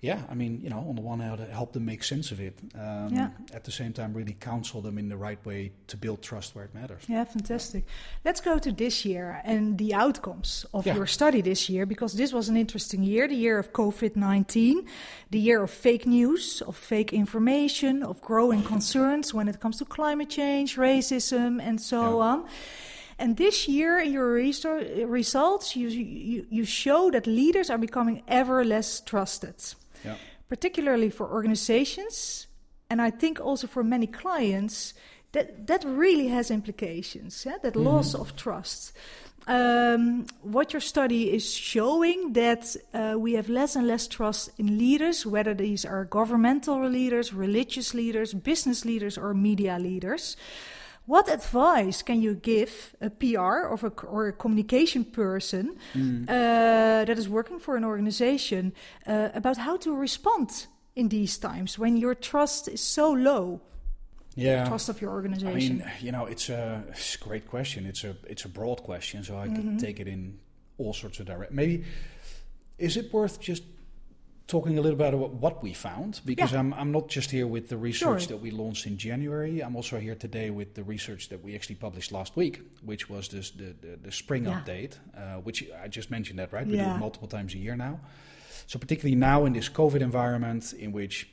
yeah, 0.00 0.20
I 0.30 0.34
mean, 0.34 0.60
you 0.62 0.70
know, 0.70 0.78
on 0.88 0.94
the 0.94 1.00
one 1.02 1.18
hand, 1.20 1.40
help 1.50 1.72
them 1.72 1.84
make 1.84 2.04
sense 2.04 2.30
of 2.30 2.38
it. 2.40 2.54
Um, 2.74 3.08
Yeah. 3.14 3.30
At 3.52 3.64
the 3.64 3.72
same 3.72 3.92
time, 3.92 4.12
really 4.14 4.36
counsel 4.40 4.80
them 4.80 4.96
in 4.98 5.08
the 5.08 5.16
right 5.16 5.44
way 5.44 5.72
to 5.88 5.96
build 5.96 6.22
trust 6.22 6.54
where 6.54 6.64
it 6.64 6.74
matters. 6.74 7.02
Yeah, 7.08 7.24
fantastic. 7.24 7.84
Let's 8.24 8.40
go 8.40 8.58
to 8.58 8.70
this 8.72 9.04
year 9.04 9.40
and 9.44 9.76
the 9.78 9.94
outcomes 9.94 10.66
of 10.72 10.86
Yeah. 10.86 10.94
your 10.96 11.06
study 11.06 11.42
this 11.42 11.68
year, 11.68 11.86
because 11.86 12.16
this 12.16 12.32
was 12.32 12.48
an 12.48 12.56
interesting 12.56 13.02
year 13.02 13.26
the 13.28 13.34
year 13.36 13.58
of 13.58 13.72
COVID 13.72 14.14
19, 14.16 14.86
the 15.30 15.38
year 15.40 15.62
of 15.62 15.70
fake 15.70 16.06
news, 16.06 16.62
of 16.62 16.76
fake 16.76 17.12
information, 17.12 18.02
of 18.04 18.20
growing 18.20 18.62
concerns 18.62 19.34
when 19.34 19.48
it 19.48 19.58
comes 19.60 19.78
to 19.78 19.84
climate 19.84 20.30
change, 20.30 20.76
racism, 20.76 21.60
and 21.60 21.80
so 21.80 22.00
Yeah. 22.18 22.26
on. 22.32 22.44
And 23.20 23.36
this 23.36 23.66
year, 23.66 23.98
in 23.98 24.12
your 24.12 24.30
results, 25.08 25.74
you, 25.74 25.88
you, 25.88 26.46
you 26.50 26.64
show 26.64 27.10
that 27.10 27.26
leaders 27.26 27.68
are 27.70 27.78
becoming 27.78 28.22
ever 28.28 28.64
less 28.64 29.00
trusted, 29.00 29.56
Yeah. 30.04 30.16
particularly 30.48 31.10
for 31.10 31.30
organizations, 31.30 32.46
and 32.90 33.00
I 33.02 33.10
think 33.10 33.40
also 33.40 33.66
for 33.66 33.84
many 33.84 34.06
clients. 34.06 34.94
That, 35.32 35.66
that 35.66 35.84
really 35.84 36.28
has 36.28 36.50
implications, 36.50 37.44
yeah? 37.44 37.58
that 37.62 37.76
loss 37.76 38.14
of 38.14 38.34
trust. 38.34 38.94
Um, 39.48 40.26
what 40.42 40.74
your 40.74 40.80
study 40.80 41.32
is 41.32 41.54
showing 41.54 42.34
that 42.34 42.76
uh, 42.92 43.14
we 43.18 43.32
have 43.32 43.48
less 43.48 43.76
and 43.76 43.86
less 43.86 44.06
trust 44.06 44.50
in 44.58 44.76
leaders, 44.78 45.24
whether 45.24 45.54
these 45.54 45.86
are 45.86 46.04
governmental 46.04 46.86
leaders, 46.86 47.32
religious 47.32 47.94
leaders, 47.94 48.34
business 48.34 48.84
leaders, 48.84 49.16
or 49.16 49.32
media 49.32 49.78
leaders. 49.78 50.36
What 51.08 51.32
advice 51.32 52.02
can 52.02 52.20
you 52.20 52.34
give 52.34 52.94
a 53.00 53.08
PR 53.08 53.64
or 53.70 53.78
a, 53.82 54.06
or 54.06 54.28
a 54.28 54.32
communication 54.34 55.06
person 55.06 55.78
uh, 55.96 57.06
that 57.06 57.18
is 57.18 57.30
working 57.30 57.58
for 57.58 57.76
an 57.76 57.84
organization 57.84 58.74
uh, 59.06 59.30
about 59.32 59.56
how 59.56 59.78
to 59.78 59.96
respond 59.96 60.66
in 60.94 61.08
these 61.08 61.38
times 61.38 61.78
when 61.78 61.96
your 61.96 62.14
trust 62.14 62.68
is 62.68 62.82
so 62.82 63.10
low? 63.10 63.62
Yeah. 64.34 64.68
Trust 64.68 64.90
of 64.90 65.00
your 65.00 65.12
organization? 65.12 65.80
I 65.80 65.86
mean, 65.86 65.92
you 66.02 66.12
know, 66.12 66.26
it's 66.26 66.50
a, 66.50 66.84
it's 66.90 67.14
a 67.14 67.24
great 67.24 67.48
question. 67.48 67.86
It's 67.86 68.04
a 68.04 68.14
it's 68.26 68.44
a 68.44 68.48
broad 68.50 68.82
question, 68.82 69.24
so 69.24 69.38
I 69.38 69.48
could 69.48 69.78
take 69.78 70.00
it 70.00 70.08
in 70.08 70.38
all 70.76 70.92
sorts 70.92 71.20
of 71.20 71.26
direct. 71.26 71.52
Maybe 71.52 71.84
is 72.76 72.98
it 72.98 73.10
worth 73.14 73.40
just 73.40 73.62
talking 74.48 74.78
a 74.78 74.80
little 74.80 74.96
bit 74.98 75.14
about 75.14 75.30
what 75.34 75.62
we 75.62 75.72
found? 75.74 76.20
Because 76.24 76.52
Yeah. 76.52 76.60
I'm 76.60 76.72
I'm 76.74 76.90
not 76.90 77.08
just 77.08 77.30
here 77.30 77.46
with 77.46 77.68
the 77.68 77.76
research 77.76 78.22
Sure. 78.22 78.28
that 78.28 78.38
we 78.42 78.50
launched 78.50 78.86
in 78.86 78.96
January. 78.96 79.60
I'm 79.62 79.76
also 79.76 79.98
here 80.00 80.14
today 80.16 80.50
with 80.50 80.74
the 80.74 80.82
research 80.82 81.28
that 81.28 81.44
we 81.44 81.54
actually 81.54 81.76
published 81.76 82.10
last 82.12 82.34
week, 82.36 82.60
which 82.82 83.08
was 83.10 83.28
this, 83.28 83.50
the 83.50 83.74
the 83.80 83.96
the 84.02 84.10
spring 84.12 84.44
Yeah. 84.44 84.60
update, 84.60 84.92
uh, 85.16 85.40
which 85.44 85.64
I 85.84 85.88
just 85.88 86.10
mentioned 86.10 86.38
that 86.38 86.52
right. 86.52 86.66
We 86.66 86.72
do 86.72 86.78
Yeah. 86.78 86.96
it 86.96 86.98
multiple 86.98 87.28
times 87.28 87.54
a 87.54 87.58
year 87.58 87.76
now. 87.76 88.00
So 88.66 88.78
particularly 88.78 89.16
now 89.16 89.44
in 89.46 89.52
this 89.52 89.68
COVID 89.68 90.00
environment, 90.00 90.72
in 90.72 90.92
which 90.92 91.28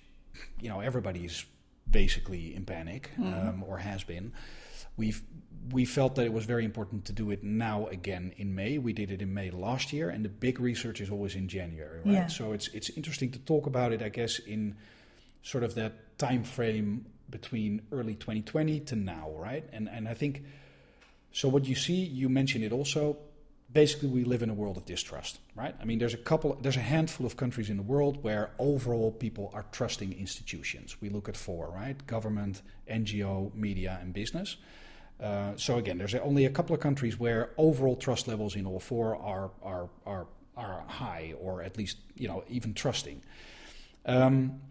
you 0.62 0.70
know 0.70 0.82
everybody 0.82 1.26
is 1.26 1.46
basically 1.90 2.54
in 2.56 2.66
panic 2.66 3.10
um, 3.20 3.64
or 3.68 3.78
has 3.78 4.04
been, 4.04 4.32
we've 4.98 5.22
we 5.72 5.86
felt 5.86 6.16
that 6.16 6.26
it 6.26 6.34
was 6.34 6.46
very 6.46 6.66
important 6.66 7.06
to 7.06 7.14
do 7.14 7.32
it 7.32 7.44
now 7.44 7.88
again 7.88 8.34
in 8.38 8.56
May. 8.56 8.78
We 8.78 8.94
did 8.94 9.12
it 9.12 9.22
in 9.22 9.34
May 9.34 9.52
last 9.52 9.94
year, 9.94 10.10
and 10.10 10.24
the 10.24 10.30
big 10.30 10.60
research 10.60 11.02
is 11.02 11.10
always 11.10 11.36
in 11.36 11.48
January, 11.48 12.02
right? 12.06 12.14
Yeah. 12.14 12.28
So 12.28 12.52
it's 12.52 12.68
it's 12.70 12.90
interesting 12.92 13.32
to 13.32 13.40
talk 13.40 13.66
about 13.66 13.92
it, 13.92 14.02
I 14.02 14.10
guess, 14.10 14.40
in 14.40 14.76
sort 15.44 15.64
of 15.64 15.76
that 15.76 16.18
time 16.18 16.44
frame 16.44 17.06
between 17.30 17.82
early 17.92 18.16
2020 18.16 18.80
to 18.82 18.96
now, 18.96 19.32
right? 19.36 19.68
And 19.72 19.90
and 19.90 20.08
I 20.08 20.14
think 20.14 20.44
so. 21.32 21.48
What 21.50 21.66
you 21.66 21.76
see, 21.76 22.04
you 22.04 22.30
mentioned 22.30 22.64
it 22.64 22.72
also. 22.72 23.18
Basically, 23.72 24.08
we 24.08 24.24
live 24.24 24.42
in 24.42 24.50
a 24.50 24.54
world 24.54 24.78
of 24.78 24.86
distrust, 24.86 25.40
right? 25.54 25.76
I 25.82 25.86
mean, 25.86 26.00
there's 26.00 26.14
a 26.14 26.24
couple, 26.24 26.58
there's 26.62 26.78
a 26.78 26.88
handful 26.96 27.26
of 27.26 27.36
countries 27.36 27.70
in 27.70 27.76
the 27.76 27.84
world 27.84 28.24
where 28.24 28.52
overall 28.58 29.12
people 29.12 29.52
are 29.54 29.66
trusting 29.72 30.14
institutions. 30.14 30.96
We 31.02 31.10
look 31.10 31.28
at 31.28 31.36
four, 31.36 31.72
right? 31.72 31.98
Government, 32.08 32.62
NGO, 32.90 33.54
media, 33.54 33.98
and 34.02 34.14
business. 34.14 34.56
Uh, 35.22 35.54
so 35.56 35.78
again, 35.78 35.98
there's 35.98 36.16
only 36.16 36.46
a 36.46 36.50
couple 36.50 36.76
of 36.76 36.82
countries 36.82 37.20
where 37.20 37.52
overall 37.58 37.96
trust 37.96 38.28
levels 38.28 38.56
in 38.56 38.66
all 38.66 38.80
four 38.80 39.16
are 39.16 39.52
are 39.64 39.90
are 40.06 40.28
are 40.58 40.84
high, 40.88 41.34
or 41.40 41.62
at 41.62 41.78
least 41.78 41.98
you 42.16 42.28
know 42.28 42.44
even 42.50 42.74
trusting. 42.74 43.22
Um, 44.06 44.62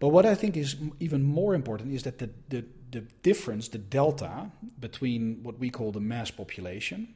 but 0.00 0.08
what 0.08 0.24
I 0.24 0.34
think 0.34 0.56
is 0.56 0.76
even 1.00 1.22
more 1.22 1.54
important 1.54 1.92
is 1.92 2.04
that 2.04 2.18
the, 2.18 2.30
the, 2.48 2.64
the 2.90 3.00
difference, 3.22 3.68
the 3.68 3.78
delta 3.78 4.50
between 4.78 5.42
what 5.42 5.58
we 5.58 5.70
call 5.70 5.92
the 5.92 6.00
mass 6.00 6.30
population 6.30 7.14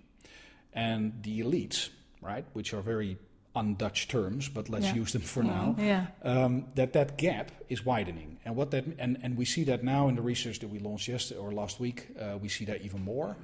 and 0.73 1.23
the 1.23 1.41
elites, 1.41 1.91
right, 2.21 2.45
which 2.53 2.75
are 2.75 2.81
very 2.81 3.19
un-Dutch 3.55 4.09
terms, 4.09 4.49
but 4.49 4.69
let's 4.69 4.87
Yeah. 4.87 4.95
use 4.95 5.13
them 5.13 5.23
for 5.23 5.43
now. 5.43 5.77
yeah. 5.79 6.07
Um, 6.23 6.67
that 6.75 6.93
that 6.95 7.19
gap 7.19 7.51
is 7.69 7.85
widening, 7.85 8.39
and 8.45 8.57
what 8.57 8.71
that 8.71 8.85
and, 8.99 9.19
and 9.23 9.37
we 9.37 9.45
see 9.45 9.65
that 9.65 9.83
now 9.85 10.09
in 10.09 10.15
the 10.17 10.23
research 10.23 10.59
that 10.61 10.69
we 10.69 10.79
launched 10.79 11.09
yesterday 11.09 11.41
or 11.41 11.53
last 11.53 11.79
week, 11.81 12.09
uh, 12.19 12.39
we 12.41 12.49
see 12.49 12.65
that 12.65 12.81
even 12.83 13.03
more. 13.05 13.37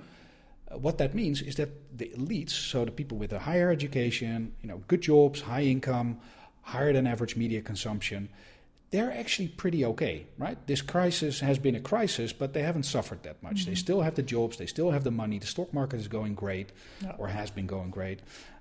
Uh, 0.70 0.78
what 0.78 0.96
that 0.98 1.14
means 1.14 1.42
is 1.42 1.54
that 1.56 1.68
the 1.98 2.10
elites, 2.16 2.50
so 2.50 2.84
the 2.84 2.90
people 2.90 3.18
with 3.18 3.32
a 3.32 3.38
higher 3.40 3.70
education, 3.70 4.52
you 4.62 4.68
know, 4.68 4.78
good 4.88 5.02
jobs, 5.02 5.42
high 5.42 5.62
income, 5.62 6.18
higher 6.62 6.92
than 6.92 7.06
average 7.06 7.36
media 7.36 7.60
consumption, 7.62 8.28
they're 8.90 9.12
actually 9.12 9.48
pretty 9.48 9.84
okay, 9.84 10.26
right? 10.38 10.58
This 10.66 10.80
crisis 10.80 11.40
has 11.40 11.58
been 11.58 11.74
a 11.74 11.80
crisis, 11.80 12.32
but 12.32 12.54
they 12.54 12.62
haven't 12.62 12.84
suffered 12.84 13.22
that 13.24 13.42
much. 13.42 13.66
They 13.66 13.74
still 13.74 14.00
have 14.00 14.14
the 14.14 14.22
jobs, 14.22 14.56
they 14.56 14.66
still 14.66 14.90
have 14.90 15.04
the 15.04 15.10
money. 15.10 15.38
The 15.38 15.46
stock 15.46 15.74
market 15.74 16.00
is 16.00 16.08
going 16.08 16.34
great, 16.34 16.72
or 17.18 17.28
has 17.28 17.50
been 17.50 17.66
going 17.66 17.90
great, 17.90 18.20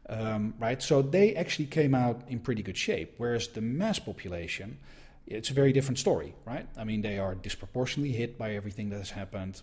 um, 0.10 0.54
right? 0.60 0.82
So 0.82 1.02
they 1.02 1.36
actually 1.36 1.68
came 1.68 1.96
out 1.96 2.22
in 2.28 2.40
pretty 2.40 2.62
good 2.62 2.78
shape. 2.78 3.14
Whereas 3.18 3.48
the 3.48 3.62
mass 3.62 4.00
population, 4.00 4.80
it's 5.26 5.50
a 5.50 5.54
very 5.54 5.72
different 5.72 6.00
story, 6.00 6.36
right? 6.46 6.68
I 6.78 6.84
mean, 6.84 7.02
they 7.02 7.20
are 7.20 7.34
disproportionately 7.36 8.14
hit 8.14 8.38
by 8.38 8.54
everything 8.54 8.90
that 8.90 8.98
has 8.98 9.12
happened, 9.12 9.62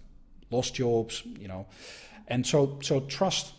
lost 0.51 0.75
jobs, 0.75 1.23
you 1.39 1.49
know, 1.49 1.67
and 2.27 2.47
so 2.47 2.79
so 2.83 3.01
trust 3.01 3.53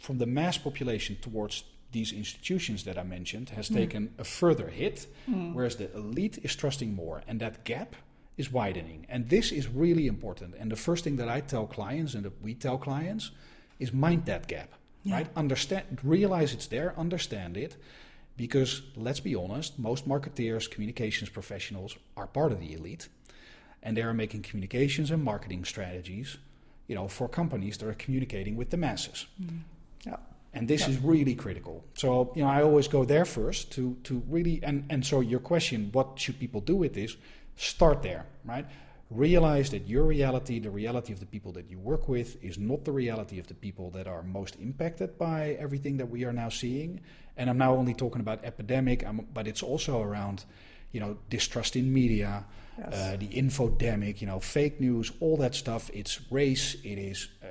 from 0.00 0.18
the 0.18 0.26
mass 0.26 0.58
population 0.58 1.16
towards 1.20 1.64
these 1.92 2.12
institutions 2.12 2.84
that 2.84 2.98
I 2.98 3.02
mentioned 3.02 3.50
has 3.50 3.68
hmm. 3.68 3.74
taken 3.74 4.14
a 4.18 4.24
further 4.24 4.68
hit, 4.68 5.06
hmm. 5.26 5.54
whereas 5.54 5.76
the 5.76 5.92
elite 5.94 6.38
is 6.42 6.54
trusting 6.56 6.94
more, 6.94 7.22
and 7.26 7.40
that 7.40 7.64
gap 7.64 7.96
is 8.36 8.52
widening. 8.52 9.06
And 9.08 9.28
this 9.28 9.50
is 9.50 9.68
really 9.68 10.06
important. 10.06 10.54
And 10.58 10.70
the 10.70 10.76
first 10.76 11.04
thing 11.04 11.16
that 11.16 11.28
I 11.28 11.40
tell 11.40 11.66
clients 11.66 12.14
and 12.14 12.24
that 12.24 12.42
we 12.42 12.54
tell 12.54 12.76
clients 12.78 13.30
is 13.78 13.92
mind 13.92 14.26
that 14.26 14.46
gap, 14.46 14.70
Yeah. 15.04 15.14
right? 15.14 15.28
Understand, 15.36 15.98
realize 16.02 16.52
it's 16.52 16.66
there, 16.66 16.98
understand 16.98 17.56
it, 17.56 17.76
because 18.36 18.82
let's 18.94 19.20
be 19.20 19.34
honest, 19.34 19.78
most 19.78 20.06
marketeers, 20.06 20.70
communications 20.70 21.30
professionals 21.30 21.96
are 22.16 22.26
part 22.26 22.52
of 22.52 22.60
the 22.60 22.74
elite, 22.74 23.08
and 23.82 23.96
they 23.96 24.02
are 24.02 24.12
making 24.12 24.42
communications 24.42 25.10
and 25.10 25.22
marketing 25.22 25.64
strategies, 25.64 26.36
you 26.88 26.94
know, 26.94 27.08
for 27.08 27.28
companies 27.28 27.78
that 27.78 27.88
are 27.88 27.94
communicating 27.94 28.56
with 28.56 28.70
the 28.70 28.76
masses. 28.76 29.26
Yeah. 29.38 29.50
And 30.56 30.66
this 30.68 30.80
Yeah. 30.82 30.90
is 30.94 30.98
really 31.02 31.34
critical. 31.34 31.84
So, 31.94 32.32
you 32.34 32.42
know, 32.42 32.48
I 32.48 32.62
always 32.62 32.88
go 32.88 33.04
there 33.04 33.24
first 33.26 33.70
to, 33.72 33.96
to 34.04 34.22
really, 34.28 34.60
and, 34.62 34.84
and 34.90 35.04
so 35.04 35.20
your 35.20 35.40
question, 35.40 35.90
what 35.92 36.18
should 36.18 36.38
people 36.38 36.60
do 36.62 36.76
with 36.76 36.94
this? 36.94 37.16
Start 37.56 38.02
there, 38.02 38.24
right? 38.44 38.66
Realize 39.10 39.70
that 39.70 39.86
your 39.86 40.04
reality, 40.04 40.58
the 40.58 40.70
reality 40.70 41.12
of 41.12 41.20
the 41.20 41.26
people 41.26 41.52
that 41.52 41.70
you 41.70 41.78
work 41.78 42.08
with, 42.08 42.42
is 42.42 42.58
not 42.58 42.84
the 42.84 42.92
reality 42.92 43.38
of 43.38 43.46
the 43.46 43.54
people 43.54 43.90
that 43.90 44.06
are 44.06 44.22
most 44.22 44.56
impacted 44.60 45.16
by 45.18 45.56
everything 45.60 45.98
that 45.98 46.08
we 46.10 46.24
are 46.24 46.32
now 46.32 46.48
seeing. 46.48 47.00
And 47.36 47.48
I'm 47.50 47.58
now 47.58 47.74
only 47.74 47.94
talking 47.94 48.20
about 48.20 48.44
epidemic, 48.44 49.04
but 49.34 49.46
it's 49.46 49.62
also 49.62 50.02
around, 50.02 50.44
you 50.92 51.00
know, 51.00 51.18
distrust 51.30 51.76
in 51.76 51.92
media, 51.92 52.44
Yes. 52.78 52.92
uh, 52.94 53.16
the 53.18 53.28
infodemic, 53.28 54.20
you 54.20 54.26
know, 54.26 54.38
fake 54.40 54.80
news, 54.80 55.10
all 55.20 55.36
that 55.38 55.54
stuff. 55.54 55.90
It's 55.94 56.20
race, 56.30 56.76
it 56.84 56.98
is 56.98 57.28
uh, 57.42 57.46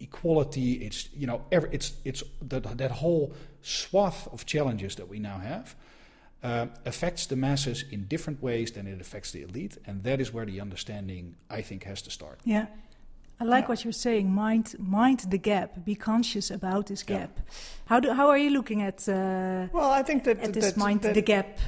equality, 0.00 0.84
it's 0.84 1.08
you 1.14 1.26
know, 1.26 1.44
every, 1.50 1.70
it's 1.72 1.92
it's 2.04 2.22
that 2.42 2.78
that 2.78 2.90
whole 2.90 3.32
swath 3.62 4.28
of 4.32 4.46
challenges 4.46 4.96
that 4.96 5.08
we 5.08 5.18
now 5.18 5.38
have 5.38 5.74
uh, 6.42 6.66
affects 6.84 7.26
the 7.26 7.36
masses 7.36 7.84
in 7.90 8.04
different 8.04 8.42
ways 8.42 8.72
than 8.72 8.86
it 8.86 9.00
affects 9.00 9.32
the 9.32 9.42
elite, 9.42 9.78
and 9.86 10.04
that 10.04 10.20
is 10.20 10.32
where 10.32 10.46
the 10.46 10.60
understanding 10.60 11.34
I 11.50 11.62
think 11.62 11.84
has 11.84 12.02
to 12.02 12.10
start. 12.10 12.40
Yeah. 12.44 12.66
I 13.38 13.44
like 13.44 13.64
Yeah. 13.64 13.68
what 13.68 13.84
you're 13.84 13.92
saying. 13.92 14.30
Mind, 14.32 14.74
mind 14.78 15.20
the 15.28 15.36
gap. 15.38 15.84
Be 15.84 15.94
conscious 15.94 16.50
about 16.50 16.86
this 16.86 17.04
Yeah. 17.06 17.18
gap. 17.18 17.40
How 17.84 18.00
do 18.00 18.12
how 18.12 18.28
are 18.30 18.38
you 18.38 18.50
looking 18.50 18.80
at 18.82 19.06
uh, 19.08 19.68
Well, 19.72 19.90
I 19.90 20.02
think 20.02 20.24
that 20.24 20.40
at 20.40 20.52
this 20.54 20.72
that, 20.72 20.76
mind 20.78 21.02
that, 21.02 21.14
the 21.14 21.20
gap? 21.22 21.58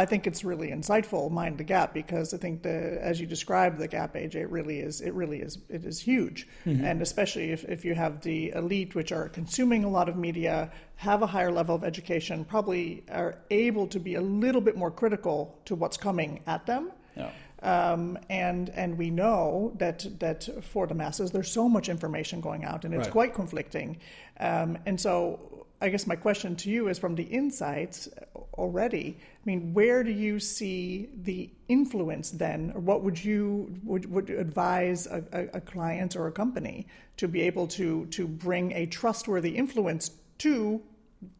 I 0.00 0.04
think 0.06 0.26
it's 0.26 0.42
really 0.44 0.68
insightful, 0.70 1.30
mind 1.30 1.56
the 1.58 1.64
gap, 1.64 1.94
because 1.94 2.34
I 2.34 2.38
think 2.38 2.62
the 2.62 2.98
as 3.00 3.20
you 3.20 3.26
described 3.26 3.78
the 3.78 3.86
gap, 3.88 4.14
AJ, 4.16 4.40
it 4.40 4.50
really 4.50 4.80
is 4.80 5.00
it 5.00 5.14
really 5.14 5.38
is 5.40 5.58
it 5.68 5.84
is 5.84 6.00
huge, 6.00 6.48
and 6.66 7.00
especially 7.00 7.52
if, 7.52 7.64
if 7.64 7.84
you 7.84 7.94
have 7.94 8.20
the 8.22 8.50
elite, 8.50 8.94
which 8.94 9.12
are 9.12 9.28
consuming 9.28 9.84
a 9.84 9.88
lot 9.88 10.08
of 10.08 10.16
media, 10.16 10.70
have 10.96 11.22
a 11.22 11.26
higher 11.28 11.52
level 11.52 11.74
of 11.76 11.84
education, 11.84 12.44
probably 12.44 13.04
are 13.10 13.36
able 13.50 13.86
to 13.86 14.00
be 14.00 14.16
a 14.16 14.20
little 14.20 14.60
bit 14.60 14.76
more 14.76 14.90
critical 14.90 15.56
to 15.66 15.74
what's 15.76 15.96
coming 15.96 16.40
at 16.46 16.66
them. 16.66 16.90
Yeah. 17.16 17.30
Um, 17.62 18.18
and 18.30 18.70
and 18.70 18.96
we 18.96 19.10
know 19.10 19.72
that 19.78 20.06
that 20.20 20.48
for 20.64 20.86
the 20.86 20.94
masses, 20.94 21.30
there's 21.32 21.50
so 21.50 21.68
much 21.68 21.88
information 21.88 22.40
going 22.40 22.64
out, 22.64 22.84
and 22.84 22.94
it's 22.94 23.06
Right. 23.06 23.12
quite 23.12 23.34
conflicting. 23.34 23.98
Um, 24.38 24.78
and 24.86 25.00
so, 25.00 25.66
I 25.80 25.88
guess 25.88 26.06
my 26.06 26.14
question 26.16 26.54
to 26.56 26.70
you 26.70 26.88
is 26.88 26.98
from 26.98 27.16
the 27.16 27.24
insights 27.24 28.08
already. 28.54 29.16
I 29.20 29.42
mean, 29.44 29.74
where 29.74 30.04
do 30.04 30.12
you 30.12 30.38
see 30.38 31.08
the 31.22 31.50
influence 31.68 32.30
then, 32.30 32.72
or 32.74 32.80
what 32.80 33.02
would 33.02 33.24
you 33.24 33.74
would, 33.84 34.10
would 34.10 34.30
advise 34.30 35.06
a, 35.06 35.24
a, 35.32 35.56
a 35.58 35.60
client 35.60 36.14
or 36.16 36.26
a 36.28 36.32
company 36.32 36.86
to 37.16 37.26
be 37.26 37.40
able 37.42 37.66
to 37.68 38.06
to 38.06 38.28
bring 38.28 38.72
a 38.72 38.86
trustworthy 38.86 39.50
influence 39.56 40.12
to 40.38 40.80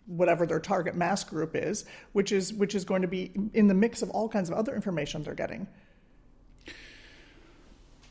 whatever 0.07 0.47
their 0.47 0.59
target 0.59 0.97
mass 0.97 1.23
group 1.23 1.55
is, 1.55 1.85
which 2.13 2.33
is 2.33 2.53
which 2.53 2.75
is 2.75 2.85
going 2.85 3.03
to 3.03 3.09
be 3.09 3.31
in 3.55 3.69
the 3.69 3.75
mix 3.75 4.03
of 4.03 4.11
all 4.11 4.29
kinds 4.29 4.51
of 4.51 4.57
other 4.57 4.75
information 4.75 5.23
they're 5.23 5.35
getting. 5.35 5.69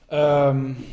Um, 0.09 0.85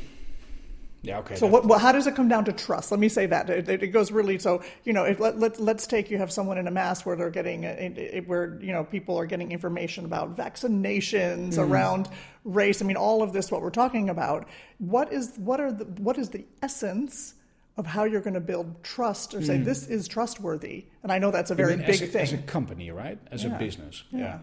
yeah, 1.02 1.18
okay. 1.18 1.36
So, 1.36 1.46
what, 1.46 1.80
how 1.80 1.92
does 1.92 2.06
it 2.06 2.16
come 2.16 2.28
down 2.28 2.46
to 2.46 2.52
trust? 2.52 2.90
Let 2.90 2.98
me 2.98 3.10
say 3.10 3.26
that 3.26 3.50
it, 3.50 3.68
it 3.68 3.88
goes 3.88 4.10
really. 4.10 4.38
So, 4.38 4.62
you 4.84 4.94
know, 4.94 5.04
if, 5.04 5.20
let, 5.20 5.38
let, 5.38 5.60
let's 5.60 5.86
take 5.86 6.10
you 6.10 6.16
have 6.16 6.32
someone 6.32 6.56
in 6.56 6.66
a 6.66 6.70
mass 6.70 7.04
where 7.04 7.14
they're 7.14 7.30
getting, 7.30 8.24
where 8.26 8.58
you 8.62 8.72
know, 8.72 8.84
people 8.84 9.18
are 9.18 9.26
getting 9.26 9.52
information 9.52 10.06
about 10.06 10.34
vaccinations 10.34 11.54
mm. 11.54 11.58
around 11.58 12.08
race. 12.44 12.80
I 12.80 12.86
mean, 12.86 12.96
all 12.96 13.22
of 13.22 13.34
this, 13.34 13.50
what 13.50 13.60
we're 13.60 13.70
talking 13.70 14.08
about. 14.08 14.48
What 14.78 15.12
is 15.12 15.34
what 15.36 15.60
are 15.60 15.72
the 15.72 15.84
what 15.84 16.18
is 16.18 16.30
the 16.30 16.44
essence? 16.62 17.34
Of 17.76 17.86
how 17.86 18.04
you're 18.04 18.20
going 18.20 18.34
to 18.34 18.40
build 18.40 18.84
trust, 18.84 19.34
or 19.34 19.42
say 19.42 19.58
mm. 19.58 19.64
this 19.64 19.88
is 19.88 20.06
trustworthy, 20.06 20.84
and 21.02 21.10
I 21.10 21.18
know 21.18 21.32
that's 21.32 21.50
a 21.50 21.56
very 21.56 21.74
big 21.76 21.88
as 21.88 22.02
a, 22.02 22.06
thing. 22.06 22.22
As 22.22 22.32
a 22.32 22.38
company, 22.38 22.92
right? 22.92 23.18
As 23.32 23.42
yeah. 23.42 23.56
a 23.56 23.58
business, 23.58 24.04
yeah. 24.12 24.20
yeah. 24.20 24.38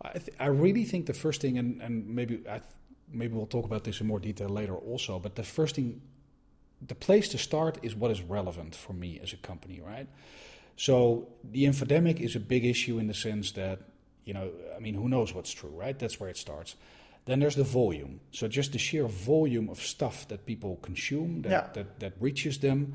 I, 0.00 0.12
th- 0.12 0.36
I 0.40 0.46
really 0.46 0.84
think 0.84 1.04
the 1.04 1.12
first 1.12 1.42
thing, 1.42 1.58
and, 1.58 1.82
and 1.82 2.08
maybe 2.08 2.40
I 2.48 2.62
maybe 3.12 3.34
we'll 3.34 3.46
talk 3.46 3.64
about 3.64 3.84
this 3.84 4.00
in 4.00 4.06
more 4.06 4.20
detail 4.20 4.48
later 4.48 4.74
also, 4.74 5.18
but 5.18 5.34
the 5.34 5.42
first 5.42 5.76
thing, 5.76 6.00
the 6.86 6.94
place 6.94 7.28
to 7.28 7.38
start 7.38 7.78
is 7.82 7.94
what 7.94 8.10
is 8.10 8.22
relevant 8.22 8.74
for 8.74 8.92
me 8.92 9.20
as 9.22 9.32
a 9.32 9.36
company, 9.36 9.80
right? 9.84 10.08
So 10.76 11.28
the 11.44 11.64
infodemic 11.64 12.20
is 12.20 12.36
a 12.36 12.40
big 12.40 12.64
issue 12.64 12.98
in 12.98 13.06
the 13.06 13.14
sense 13.14 13.52
that, 13.52 13.80
you 14.24 14.32
know, 14.32 14.50
I 14.76 14.80
mean, 14.80 14.94
who 14.94 15.08
knows 15.08 15.34
what's 15.34 15.52
true, 15.52 15.70
right? 15.70 15.98
That's 15.98 16.18
where 16.18 16.30
it 16.30 16.36
starts. 16.36 16.76
Then 17.26 17.40
there's 17.40 17.56
the 17.56 17.64
volume. 17.64 18.20
So 18.32 18.48
just 18.48 18.72
the 18.72 18.78
sheer 18.78 19.06
volume 19.06 19.68
of 19.68 19.78
stuff 19.78 20.26
that 20.28 20.46
people 20.46 20.78
consume 20.80 21.42
that, 21.42 21.50
yeah. 21.50 21.68
that, 21.74 22.00
that 22.00 22.12
reaches 22.18 22.58
them. 22.58 22.94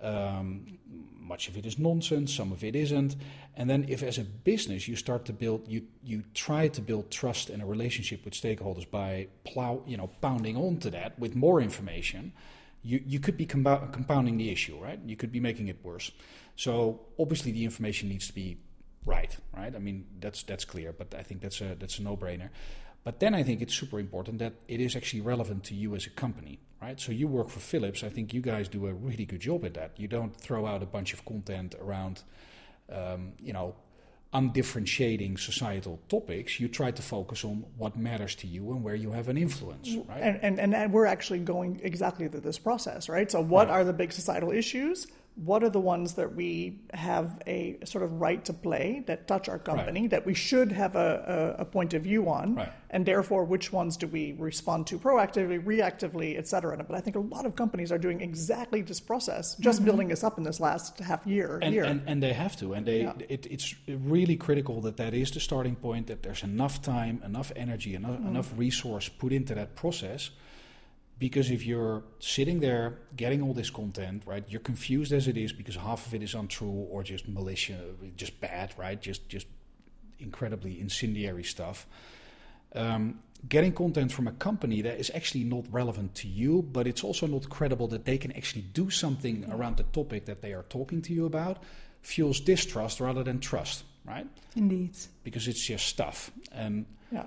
Um, 0.00 0.78
much 1.24 1.48
of 1.48 1.56
it 1.56 1.66
is 1.66 1.78
nonsense, 1.78 2.32
some 2.32 2.52
of 2.52 2.62
it 2.62 2.76
isn't. 2.76 3.16
And 3.56 3.68
then 3.70 3.86
if 3.88 4.02
as 4.02 4.18
a 4.18 4.24
business 4.24 4.86
you 4.86 4.96
start 4.96 5.24
to 5.26 5.32
build 5.32 5.66
you 5.66 5.82
you 6.02 6.24
try 6.34 6.68
to 6.68 6.80
build 6.80 7.10
trust 7.10 7.50
and 7.50 7.62
a 7.62 7.66
relationship 7.66 8.24
with 8.24 8.34
stakeholders 8.34 8.88
by 8.90 9.28
plow, 9.44 9.82
you 9.86 9.96
know, 9.96 10.10
pounding 10.20 10.56
onto 10.56 10.90
that 10.90 11.18
with 11.18 11.34
more 11.34 11.60
information, 11.60 12.32
you, 12.82 13.02
you 13.06 13.18
could 13.18 13.36
be 13.36 13.46
compounding 13.46 14.36
the 14.36 14.50
issue, 14.50 14.78
right? 14.78 15.00
You 15.06 15.16
could 15.16 15.32
be 15.32 15.40
making 15.40 15.68
it 15.68 15.78
worse. 15.82 16.10
So 16.56 17.00
obviously 17.18 17.50
the 17.52 17.64
information 17.64 18.08
needs 18.08 18.26
to 18.26 18.34
be 18.34 18.58
right, 19.06 19.34
right? 19.56 19.74
I 19.74 19.78
mean 19.78 20.06
that's 20.20 20.42
that's 20.42 20.64
clear, 20.64 20.92
but 20.92 21.14
I 21.14 21.22
think 21.22 21.40
that's 21.40 21.60
a 21.60 21.74
that's 21.78 21.98
a 21.98 22.02
no-brainer. 22.02 22.50
But 23.04 23.20
then 23.20 23.34
I 23.34 23.42
think 23.42 23.60
it's 23.60 23.74
super 23.74 24.00
important 24.00 24.38
that 24.38 24.54
it 24.66 24.80
is 24.80 24.96
actually 24.96 25.20
relevant 25.20 25.64
to 25.64 25.74
you 25.74 25.94
as 25.94 26.06
a 26.06 26.10
company, 26.10 26.58
right? 26.84 27.00
So 27.00 27.12
you 27.12 27.26
work 27.28 27.48
for 27.48 27.60
Philips. 27.60 28.04
I 28.04 28.10
think 28.10 28.34
you 28.34 28.40
guys 28.40 28.68
do 28.68 28.86
a 28.86 28.92
really 28.92 29.24
good 29.24 29.40
job 29.40 29.64
at 29.64 29.74
that. 29.74 29.92
You 29.96 30.08
don't 30.08 30.34
throw 30.36 30.66
out 30.66 30.82
a 30.82 30.86
bunch 30.86 31.12
of 31.14 31.24
content 31.24 31.74
around, 31.80 32.22
um, 32.92 33.32
you 33.40 33.52
know, 33.52 33.74
undifferentiating 34.34 35.38
societal 35.38 35.98
topics. 36.08 36.58
You 36.60 36.68
try 36.68 36.90
to 36.90 37.02
focus 37.02 37.44
on 37.44 37.64
what 37.78 37.96
matters 37.96 38.34
to 38.36 38.46
you 38.46 38.72
and 38.72 38.82
where 38.82 38.96
you 38.96 39.12
have 39.12 39.28
an 39.28 39.38
influence, 39.38 39.88
right? 40.08 40.20
And, 40.20 40.58
and, 40.58 40.74
and 40.74 40.92
we're 40.92 41.06
actually 41.06 41.38
going 41.38 41.80
exactly 41.82 42.28
through 42.28 42.40
this 42.40 42.58
process, 42.58 43.08
right? 43.08 43.30
So 43.30 43.40
what 43.40 43.68
right. 43.68 43.74
are 43.74 43.84
the 43.84 43.92
big 43.92 44.12
societal 44.12 44.50
issues? 44.50 45.06
What 45.36 45.64
are 45.64 45.70
the 45.70 45.80
ones 45.80 46.14
that 46.14 46.32
we 46.34 46.78
have 46.92 47.42
a 47.46 47.76
sort 47.84 48.04
of 48.04 48.20
right 48.20 48.44
to 48.44 48.52
play 48.52 49.02
that 49.06 49.26
touch 49.26 49.48
our 49.48 49.58
company 49.58 50.02
right. 50.02 50.10
that 50.10 50.24
we 50.24 50.32
should 50.32 50.70
have 50.70 50.94
a, 50.94 51.56
a, 51.58 51.62
a, 51.62 51.64
point 51.64 51.92
of 51.92 52.02
view 52.02 52.28
on 52.28 52.54
right. 52.54 52.72
and 52.90 53.04
therefore 53.04 53.44
which 53.44 53.72
ones 53.72 53.96
do 53.96 54.06
we 54.06 54.32
respond 54.38 54.86
to 54.86 54.96
proactively 54.96 55.60
reactively 55.60 56.38
et 56.38 56.46
cetera 56.46 56.76
but 56.84 56.96
i 56.96 57.00
think 57.00 57.16
a 57.16 57.20
lot 57.20 57.44
of 57.44 57.56
companies 57.56 57.90
are 57.90 57.98
doing 57.98 58.20
exactly 58.20 58.80
this 58.80 59.00
process 59.00 59.56
just 59.56 59.78
mm-hmm. 59.78 59.86
building 59.86 60.08
this 60.08 60.22
up 60.22 60.38
in 60.38 60.44
this 60.44 60.60
last 60.60 61.00
half 61.00 61.26
year 61.26 61.58
and, 61.62 61.74
year 61.74 61.82
and, 61.82 62.02
and 62.06 62.22
they 62.22 62.32
have 62.32 62.56
to 62.56 62.72
and 62.72 62.86
they 62.86 63.02
yeah. 63.02 63.12
it, 63.28 63.44
it's 63.50 63.74
really 63.88 64.36
critical 64.36 64.80
that 64.80 64.96
that 64.96 65.14
is 65.14 65.32
the 65.32 65.40
starting 65.40 65.74
point 65.74 66.06
that 66.06 66.22
there's 66.22 66.44
enough 66.44 66.80
time 66.80 67.20
enough 67.24 67.50
energy 67.56 67.96
enough, 67.96 68.20
mm. 68.20 68.28
enough 68.28 68.52
resource 68.56 69.08
put 69.08 69.32
into 69.32 69.52
that 69.52 69.74
process 69.74 70.30
because 71.18 71.50
if 71.50 71.64
you're 71.64 72.02
sitting 72.18 72.60
there 72.60 72.98
getting 73.16 73.40
all 73.42 73.54
this 73.54 73.70
content, 73.70 74.22
right, 74.26 74.44
you're 74.48 74.60
confused 74.60 75.12
as 75.12 75.28
it 75.28 75.36
is 75.36 75.52
because 75.52 75.76
half 75.76 76.06
of 76.06 76.14
it 76.14 76.22
is 76.22 76.34
untrue 76.34 76.86
or 76.90 77.02
just 77.02 77.28
malicious, 77.28 77.94
just 78.16 78.40
bad, 78.40 78.74
right, 78.76 79.00
just 79.00 79.28
just 79.28 79.46
incredibly 80.18 80.80
incendiary 80.80 81.44
stuff. 81.44 81.86
Um, 82.74 83.20
getting 83.48 83.72
content 83.72 84.10
from 84.10 84.26
a 84.26 84.32
company 84.32 84.82
that 84.82 84.98
is 84.98 85.10
actually 85.14 85.44
not 85.44 85.64
relevant 85.70 86.14
to 86.16 86.28
you, 86.28 86.62
but 86.62 86.86
it's 86.86 87.04
also 87.04 87.26
not 87.26 87.48
credible 87.48 87.88
that 87.88 88.04
they 88.04 88.18
can 88.18 88.32
actually 88.32 88.62
do 88.62 88.90
something 88.90 89.44
around 89.50 89.76
the 89.76 89.84
topic 89.84 90.24
that 90.26 90.40
they 90.40 90.52
are 90.52 90.64
talking 90.64 91.02
to 91.02 91.12
you 91.12 91.26
about, 91.26 91.62
fuels 92.02 92.40
distrust 92.40 93.00
rather 93.00 93.22
than 93.22 93.40
trust, 93.40 93.84
right? 94.04 94.26
Indeed. 94.56 94.96
Because 95.22 95.46
it's 95.46 95.64
just 95.64 95.86
stuff. 95.86 96.30
And 96.52 96.86
yeah. 97.12 97.26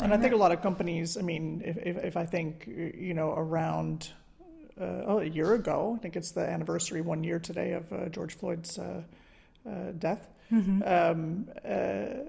And 0.00 0.12
I 0.12 0.18
think 0.18 0.34
a 0.34 0.36
lot 0.36 0.52
of 0.52 0.60
companies, 0.60 1.16
I 1.16 1.22
mean, 1.22 1.62
if, 1.64 1.76
if, 1.78 1.96
if 2.04 2.16
I 2.16 2.26
think, 2.26 2.66
you 2.66 3.14
know, 3.14 3.32
around 3.32 4.10
uh, 4.80 5.02
oh, 5.06 5.20
a 5.20 5.24
year 5.24 5.54
ago, 5.54 5.94
I 5.96 6.02
think 6.02 6.16
it's 6.16 6.30
the 6.30 6.42
anniversary 6.42 7.00
one 7.00 7.24
year 7.24 7.38
today 7.38 7.72
of 7.72 7.92
uh, 7.92 8.08
George 8.08 8.36
Floyd's 8.36 8.78
uh, 8.78 9.02
uh 9.68 9.92
death. 9.98 10.28
Mm-hmm. 10.52 10.82
Um, 10.82 11.48
uh, 11.64 12.24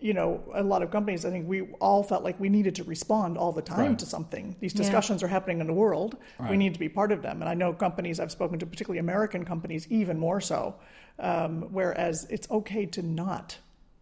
you 0.00 0.14
know, 0.14 0.42
a 0.54 0.62
lot 0.62 0.82
of 0.82 0.90
companies, 0.90 1.24
I 1.24 1.30
think 1.30 1.48
we 1.48 1.62
all 1.80 2.04
felt 2.04 2.22
like 2.22 2.38
we 2.38 2.48
needed 2.48 2.76
to 2.76 2.84
respond 2.84 3.36
all 3.36 3.50
the 3.50 3.62
time 3.62 3.78
right. 3.90 3.98
to 3.98 4.06
something. 4.06 4.54
These 4.60 4.72
discussions 4.72 5.22
yeah. 5.22 5.26
are 5.26 5.28
happening 5.28 5.60
in 5.60 5.66
the 5.66 5.72
world. 5.72 6.16
Right. 6.38 6.50
We 6.50 6.56
need 6.56 6.74
to 6.74 6.80
be 6.80 6.88
part 6.88 7.10
of 7.10 7.22
them. 7.22 7.42
And 7.42 7.48
I 7.48 7.54
know 7.54 7.72
companies, 7.72 8.20
I've 8.20 8.30
spoken 8.30 8.60
to 8.60 8.66
particularly 8.66 9.00
American 9.00 9.44
companies, 9.44 9.88
even 9.90 10.16
more 10.18 10.40
so, 10.40 10.76
um, 11.18 11.62
whereas 11.72 12.28
it's 12.30 12.48
okay 12.48 12.86
to 12.86 13.02
not 13.02 13.58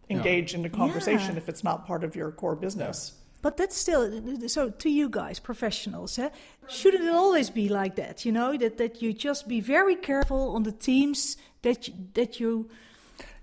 engage 0.09 0.53
in 0.53 0.65
a 0.65 0.69
conversation 0.69 1.33
yeah. 1.33 1.37
if 1.37 1.49
it's 1.49 1.63
not 1.63 1.85
part 1.85 2.03
of 2.03 2.15
your 2.15 2.31
core 2.31 2.55
business. 2.55 3.13
But 3.41 3.57
that's 3.57 3.77
still 3.77 4.47
so 4.47 4.69
to 4.69 4.89
you 4.89 5.09
guys, 5.09 5.39
professionals. 5.39 6.17
Eh? 6.17 6.29
Shouldn't 6.67 7.03
it 7.03 7.13
always 7.13 7.49
be 7.49 7.69
like 7.69 7.95
that? 7.95 8.25
You 8.25 8.31
know 8.31 8.57
that 8.57 8.77
that 8.77 9.01
you 9.01 9.13
just 9.13 9.47
be 9.47 9.61
very 9.61 9.95
careful 9.95 10.55
on 10.55 10.63
the 10.63 10.71
teams 10.71 11.37
that 11.61 11.87
you, 11.87 11.93
that 12.13 12.39
you 12.39 12.69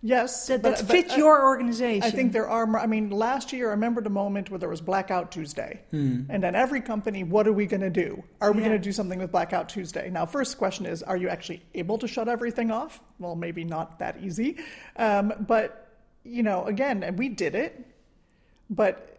Yes, 0.07 0.49
that, 0.49 0.63
that 0.63 0.81
but, 0.81 0.87
fit 0.87 1.09
but 1.09 1.17
your 1.17 1.43
organization. 1.47 2.03
I 2.03 2.11
think 2.11 2.35
there 2.35 2.47
are. 2.47 2.79
I 2.79 2.87
mean, 2.87 3.09
last 3.09 3.55
year 3.55 3.69
I 3.69 3.71
remember 3.71 4.03
the 4.03 4.11
moment 4.11 4.51
where 4.51 4.59
there 4.59 4.69
was 4.69 4.83
Blackout 4.83 5.33
Tuesday, 5.33 5.81
hmm. 5.91 6.25
and 6.29 6.43
then 6.43 6.55
every 6.55 6.83
company, 6.83 7.25
what 7.25 7.49
are 7.49 7.55
we 7.55 7.65
going 7.65 7.81
to 7.81 7.89
do? 7.89 8.23
Are 8.43 8.53
we 8.53 8.61
yeah. 8.61 8.69
going 8.69 8.79
to 8.79 8.85
do 8.85 8.93
something 8.93 9.19
with 9.19 9.33
Blackout 9.33 9.71
Tuesday? 9.71 10.11
Now, 10.11 10.27
first 10.27 10.59
question 10.59 10.85
is, 10.85 11.03
are 11.03 11.17
you 11.17 11.31
actually 11.31 11.65
able 11.73 11.97
to 11.97 12.07
shut 12.07 12.29
everything 12.29 12.71
off? 12.71 13.01
Well, 13.19 13.35
maybe 13.35 13.65
not 13.65 13.99
that 14.01 14.23
easy, 14.23 14.59
um, 14.97 15.33
but 15.41 15.84
you 16.25 16.43
know, 16.43 16.65
again, 16.65 17.03
and 17.03 17.19
we 17.19 17.29
did 17.29 17.55
it, 17.55 17.87
but 18.71 19.19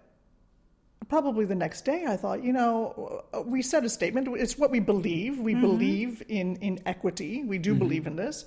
probably 1.07 1.45
the 1.45 1.55
next 1.55 1.85
day 1.85 2.05
I 2.07 2.17
thought, 2.17 2.43
you 2.43 2.51
know, 2.51 3.23
we 3.45 3.61
said 3.61 3.85
a 3.85 3.89
statement. 3.89 4.27
It's 4.37 4.57
what 4.57 4.71
we 4.71 4.79
believe. 4.79 5.39
We 5.39 5.53
mm-hmm. 5.53 5.61
believe 5.61 6.23
in, 6.27 6.55
in 6.57 6.79
equity. 6.85 7.43
We 7.43 7.57
do 7.57 7.71
mm-hmm. 7.71 7.79
believe 7.79 8.07
in 8.07 8.15
this. 8.15 8.45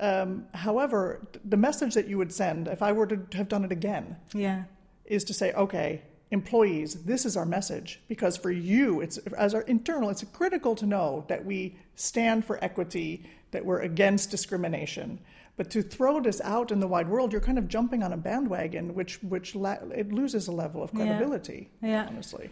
Um, 0.00 0.46
however, 0.54 1.26
the 1.44 1.56
message 1.56 1.94
that 1.94 2.08
you 2.08 2.18
would 2.18 2.32
send, 2.32 2.68
if 2.68 2.82
I 2.82 2.92
were 2.92 3.06
to 3.06 3.20
have 3.36 3.48
done 3.48 3.64
it 3.64 3.72
again, 3.72 4.16
yeah, 4.32 4.64
is 5.04 5.24
to 5.24 5.34
say, 5.34 5.52
okay, 5.52 6.02
employees, 6.30 7.04
this 7.04 7.26
is 7.26 7.36
our 7.36 7.44
message 7.44 8.00
because 8.08 8.36
for 8.36 8.50
you, 8.50 9.00
it's 9.00 9.18
as 9.18 9.54
our 9.54 9.62
internal, 9.62 10.08
it's 10.08 10.24
critical 10.32 10.74
to 10.76 10.86
know 10.86 11.24
that 11.28 11.44
we 11.44 11.76
stand 11.96 12.44
for 12.44 12.62
equity, 12.64 13.24
that 13.50 13.64
we're 13.64 13.80
against 13.80 14.30
discrimination, 14.30 15.18
but 15.60 15.68
to 15.68 15.82
throw 15.82 16.20
this 16.20 16.40
out 16.40 16.72
in 16.72 16.80
the 16.80 16.86
wide 16.86 17.06
world, 17.10 17.32
you're 17.32 17.42
kind 17.42 17.58
of 17.58 17.68
jumping 17.68 18.02
on 18.02 18.14
a 18.14 18.16
bandwagon, 18.16 18.94
which 18.94 19.22
which 19.22 19.54
la- 19.54 19.84
it 19.94 20.10
loses 20.10 20.48
a 20.48 20.52
level 20.52 20.82
of 20.82 20.90
credibility. 20.90 21.68
Yeah. 21.82 21.88
yeah. 21.90 22.06
Honestly. 22.08 22.48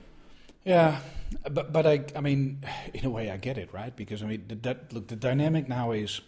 Yeah, 0.63 1.01
but 1.51 1.73
but 1.73 1.87
I 1.87 2.05
I 2.15 2.21
mean, 2.21 2.63
in 2.93 3.07
a 3.07 3.09
way, 3.09 3.31
I 3.31 3.39
get 3.39 3.57
it, 3.57 3.73
right? 3.73 3.97
Because 3.97 4.23
I 4.23 4.27
mean, 4.27 4.45
the, 4.47 4.57
that 4.57 4.93
look, 4.93 5.09
the 5.09 5.17
dynamic 5.17 5.71
now 5.71 5.93
is 5.93 6.21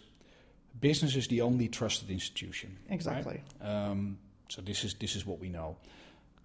business 0.79 1.15
is 1.15 1.27
the 1.27 1.41
only 1.41 1.67
trusted 1.67 2.09
institution. 2.09 2.79
Exactly. 2.89 3.43
Right? 3.61 3.69
Um, 3.69 4.17
so 4.49 4.63
this 4.63 4.83
is 4.83 4.95
this 4.95 5.15
is 5.15 5.23
what 5.23 5.39
we 5.39 5.49
know. 5.49 5.77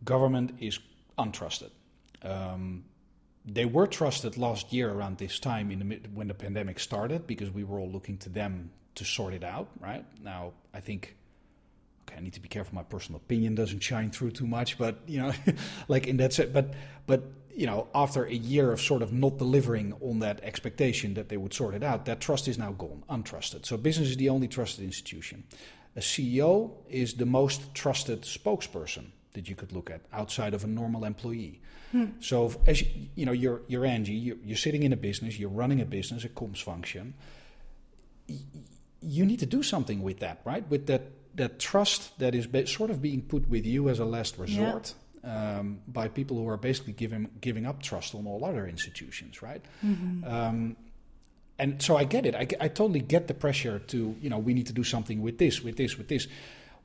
Government 0.05 0.53
is 0.61 0.79
untrusted. 1.17 1.71
Um, 2.21 2.85
they 3.47 3.65
were 3.65 3.87
trusted 3.87 4.37
last 4.37 4.73
year 4.73 4.91
around 4.91 5.19
this 5.19 5.39
time 5.39 5.71
in 5.71 5.79
the 5.79 5.85
mid, 5.85 6.15
when 6.15 6.27
the 6.27 6.35
pandemic 6.35 6.81
started 6.81 7.27
because 7.27 7.51
we 7.51 7.63
were 7.63 7.79
all 7.79 7.89
looking 7.89 8.19
to 8.19 8.29
them 8.29 8.71
to 8.97 9.05
sort 9.05 9.35
it 9.35 9.45
out, 9.45 9.69
right? 9.79 10.05
Now, 10.23 10.53
I 10.75 10.81
think, 10.81 11.17
okay, 12.03 12.19
I 12.19 12.21
need 12.21 12.33
to 12.33 12.41
be 12.41 12.49
careful. 12.49 12.75
My 12.75 12.83
personal 12.83 13.19
opinion 13.19 13.55
doesn't 13.55 13.81
shine 13.81 14.11
through 14.11 14.33
too 14.33 14.47
much, 14.47 14.79
but 14.79 14.99
you 15.07 15.21
know, 15.21 15.33
like 15.89 16.09
in 16.09 16.17
that 16.17 16.33
set, 16.33 16.53
but 16.53 16.75
but 17.07 17.23
you 17.55 17.67
know, 17.67 17.89
after 17.95 18.25
a 18.25 18.35
year 18.35 18.73
of 18.73 18.81
sort 18.81 19.01
of 19.01 19.13
not 19.13 19.39
delivering 19.39 19.95
on 20.03 20.19
that 20.19 20.41
expectation 20.43 21.15
that 21.15 21.29
they 21.29 21.37
would 21.37 21.55
sort 21.55 21.75
it 21.75 21.83
out, 21.83 22.05
that 22.05 22.21
trust 22.21 22.49
is 22.49 22.59
now 22.59 22.73
gone, 22.73 23.03
untrusted. 23.09 23.65
So 23.65 23.77
business 23.77 24.09
is 24.09 24.17
the 24.17 24.29
only 24.29 24.49
trusted 24.49 24.85
institution. 24.85 25.45
A 25.95 26.01
CEO 26.01 26.73
is 26.91 27.15
the 27.15 27.25
most 27.25 27.75
trusted 27.75 28.23
spokesperson 28.23 29.13
that 29.37 29.49
you 29.49 29.55
could 29.55 29.73
look 29.73 29.91
at 29.91 30.01
outside 30.13 30.53
of 30.53 30.65
a 30.65 30.67
normal 30.67 31.05
employee. 31.05 31.61
Hmm. 31.93 32.07
So 32.21 32.53
as 32.67 32.83
you, 32.83 32.89
you, 33.15 33.27
know, 33.27 33.33
you're 33.33 33.63
you're 33.69 33.87
Angie, 33.87 34.13
you're, 34.13 34.37
you're, 34.45 34.57
sitting 34.57 34.83
in 34.83 34.93
a 34.93 34.97
business, 34.97 35.39
you're 35.39 35.49
running 35.49 35.81
a 35.81 35.87
business, 35.87 36.25
a 36.25 36.29
comms 36.29 36.61
function. 36.61 37.15
you 39.01 39.25
need 39.25 39.39
to 39.39 39.47
do 39.47 39.63
something 39.63 40.03
with 40.03 40.19
that, 40.19 40.41
right? 40.45 40.69
With 40.69 40.87
that 40.89 41.03
that 41.37 41.59
trust 41.61 42.19
that 42.19 42.35
is 42.35 42.49
sort 42.69 42.91
of 42.91 43.01
being 43.01 43.23
put 43.23 43.49
with 43.49 43.65
you 43.65 43.89
as 43.89 44.01
a 44.01 44.05
last 44.05 44.37
resort. 44.39 44.95
Yeah 44.97 45.03
um, 45.27 45.81
by 45.89 46.09
people 46.09 46.37
who 46.37 46.49
are 46.49 46.57
basically 46.57 46.93
giving 46.93 47.29
giving 47.41 47.67
up 47.67 47.83
trust 47.83 48.15
on 48.15 48.27
all 48.27 48.45
other 48.45 48.67
institutions, 48.67 49.43
right? 49.43 49.63
Mm-hmm. 49.85 50.25
Um, 50.25 50.77
and 51.59 51.83
so 51.83 51.97
I 51.97 52.05
get 52.05 52.27
it. 52.27 52.35
I, 52.35 52.47
I 52.61 52.69
totally 52.69 53.01
get 53.01 53.29
the 53.29 53.35
pressure 53.35 53.79
to 53.79 54.17
you 54.21 54.31
know 54.31 54.39
we 54.39 54.55
need 54.55 54.67
to 54.69 54.73
do 54.73 54.85
something 54.85 55.21
with 55.21 55.39
this, 55.39 55.63
with 55.63 55.77
this, 55.77 55.99
with 55.99 56.09
this. 56.09 56.29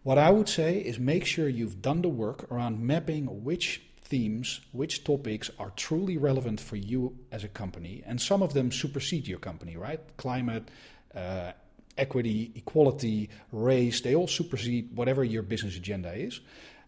What 0.04 0.18
I 0.18 0.32
would 0.32 0.50
say 0.50 0.78
is 0.78 1.00
make 1.00 1.26
sure 1.26 1.48
you've 1.48 1.82
done 1.82 2.02
the 2.02 2.10
work 2.10 2.52
around 2.52 2.80
mapping 2.80 3.44
which 3.44 3.82
themes, 4.02 4.62
which 4.72 5.04
topics 5.04 5.52
are 5.60 5.72
truly 5.76 6.18
relevant 6.18 6.60
for 6.60 6.76
you 6.76 7.18
as 7.32 7.44
a 7.44 7.48
company, 7.48 8.04
and 8.06 8.20
some 8.20 8.42
of 8.42 8.54
them 8.54 8.72
supersede 8.72 9.28
your 9.28 9.40
company, 9.40 9.78
right? 9.78 10.02
Climate. 10.18 10.70
Uh, 11.14 11.52
equity, 11.98 12.52
equality, 12.56 13.30
race, 13.52 14.02
they 14.02 14.16
all 14.16 14.28
supersede 14.28 14.96
whatever 14.96 15.24
your 15.24 15.44
business 15.44 15.76
agenda 15.76 16.14
is. 16.14 16.40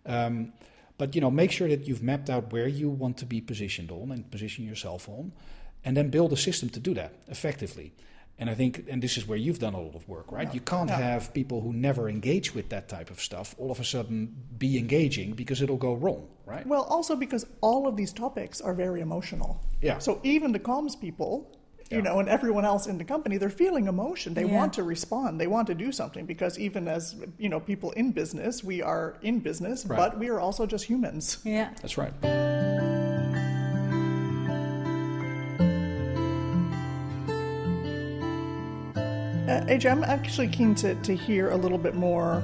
Um, 0.05 0.53
but 0.97 1.15
you 1.15 1.21
know, 1.21 1.31
make 1.31 1.51
sure 1.51 1.67
that 1.67 1.87
you've 1.87 2.03
mapped 2.03 2.29
out 2.29 2.51
where 2.51 2.67
you 2.67 2.89
want 2.89 3.17
to 3.17 3.25
be 3.25 3.41
positioned 3.41 3.91
on 3.91 4.11
and 4.11 4.29
position 4.31 4.65
yourself 4.65 5.09
on, 5.09 5.31
and 5.83 5.97
then 5.97 6.09
build 6.09 6.31
a 6.33 6.37
system 6.37 6.69
to 6.69 6.79
do 6.79 6.93
that 6.93 7.13
effectively. 7.27 7.93
And 8.39 8.49
I 8.49 8.55
think, 8.55 8.85
and 8.89 9.01
this 9.01 9.17
is 9.17 9.27
where 9.27 9.37
you've 9.37 9.59
done 9.59 9.73
a 9.73 9.79
lot 9.79 9.95
of 9.95 10.07
work, 10.07 10.31
right? 10.31 10.53
you 10.53 10.59
can't 10.59 10.89
have 10.89 11.33
people 11.33 11.61
who 11.61 11.71
never 11.71 12.09
engage 12.09 12.55
with 12.55 12.69
that 12.69 12.89
type 12.89 13.11
of 13.11 13.21
stuff 13.21 13.55
all 13.57 13.71
of 13.71 13.79
a 13.79 13.85
sudden 13.85 14.35
be 14.57 14.77
engaging 14.77 15.33
because 15.33 15.61
it'll 15.61 15.77
go 15.77 15.93
wrong, 15.93 16.27
right? 16.45 16.65
Well, 16.65 16.83
also 16.83 17.15
because 17.15 17.45
all 17.61 17.87
of 17.87 17.95
these 17.95 18.11
topics 18.11 18.59
are 18.59 18.73
very 18.73 19.01
emotional. 19.01 19.61
Yeah. 19.81 19.99
So 19.99 20.19
even 20.23 20.51
the 20.51 20.59
comms 20.59 20.99
people 20.99 21.59
you 21.93 22.01
know, 22.01 22.19
and 22.19 22.27
everyone 22.27 22.65
else 22.65 22.87
in 22.87 22.97
the 22.97 23.03
company, 23.03 23.37
they're 23.37 23.49
feeling 23.49 23.87
emotion. 23.87 24.33
They 24.33 24.45
yeah. 24.45 24.55
want 24.55 24.73
to 24.73 24.83
respond. 24.83 25.39
They 25.39 25.47
want 25.47 25.67
to 25.67 25.75
do 25.75 25.91
something 25.91 26.25
because 26.25 26.57
even 26.57 26.87
as 26.87 27.15
you 27.37 27.49
know, 27.49 27.59
people 27.59 27.91
in 27.91 28.11
business, 28.11 28.63
we 28.63 28.81
are 28.81 29.17
in 29.21 29.39
business, 29.39 29.85
right. 29.85 29.97
but 29.97 30.17
we 30.17 30.29
are 30.29 30.39
also 30.39 30.65
just 30.65 30.85
humans. 30.85 31.37
Yeah, 31.43 31.69
that's 31.81 31.97
right. 31.97 32.13
AJ, 39.61 39.91
I'm 39.91 40.03
actually 40.03 40.47
keen 40.47 40.75
to, 40.75 40.95
to 40.95 41.15
hear 41.15 41.51
a 41.51 41.57
little 41.57 41.77
bit 41.77 41.95
more 41.95 42.43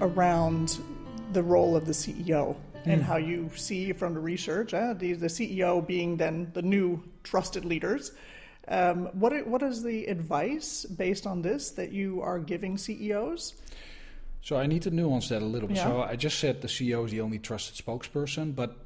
around 0.00 0.80
the 1.32 1.42
role 1.42 1.76
of 1.76 1.86
the 1.86 1.92
CEO 1.92 2.56
and 2.84 3.02
hmm. 3.02 3.06
how 3.06 3.16
you 3.16 3.50
see 3.54 3.92
from 3.92 4.14
the 4.14 4.20
research, 4.20 4.74
uh, 4.74 4.94
the, 4.94 5.12
the 5.12 5.26
CEO 5.26 5.86
being 5.86 6.16
then 6.16 6.50
the 6.54 6.62
new 6.62 7.02
trusted 7.22 7.64
leaders. 7.64 8.12
Um, 8.68 9.06
what 9.12 9.46
what 9.46 9.62
is 9.62 9.82
the 9.82 10.06
advice 10.06 10.84
based 10.84 11.26
on 11.26 11.40
this 11.40 11.70
that 11.72 11.90
you 11.90 12.20
are 12.20 12.38
giving 12.38 12.76
CEOs? 12.76 13.54
So 14.42 14.56
I 14.56 14.66
need 14.66 14.82
to 14.82 14.90
nuance 14.90 15.30
that 15.30 15.42
a 15.42 15.46
little 15.46 15.68
bit. 15.68 15.78
Yeah. 15.78 15.84
So 15.84 16.02
I 16.02 16.16
just 16.16 16.38
said 16.38 16.60
the 16.60 16.68
CEO 16.68 17.04
is 17.04 17.10
the 17.10 17.20
only 17.22 17.38
trusted 17.38 17.84
spokesperson, 17.84 18.54
but 18.54 18.76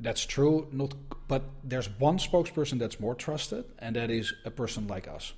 that's 0.00 0.24
true. 0.24 0.68
Not, 0.72 0.94
but 1.28 1.42
there's 1.62 1.88
one 1.98 2.18
spokesperson 2.18 2.78
that's 2.78 2.98
more 2.98 3.14
trusted, 3.14 3.64
and 3.78 3.94
that 3.96 4.10
is 4.10 4.32
a 4.44 4.50
person 4.50 4.86
like 4.88 5.06
us. 5.06 5.34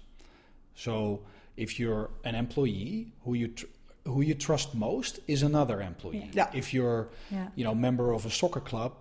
So 0.75 1.23
if 1.57 1.79
you're 1.79 2.11
an 2.25 2.35
employee 2.35 3.13
who 3.25 3.35
you 3.35 3.49
tr- 3.49 3.67
who 4.05 4.21
you 4.21 4.35
trust 4.35 4.75
most 4.75 5.19
is 5.27 5.43
another 5.43 5.81
employee. 5.81 6.31
Yeah. 6.33 6.49
If 6.55 6.73
you're, 6.73 7.09
yeah. 7.31 7.49
you 7.57 7.65
know, 7.65 7.75
member 7.75 8.13
of 8.13 8.25
a 8.25 8.31
soccer 8.31 8.61
club, 8.61 8.93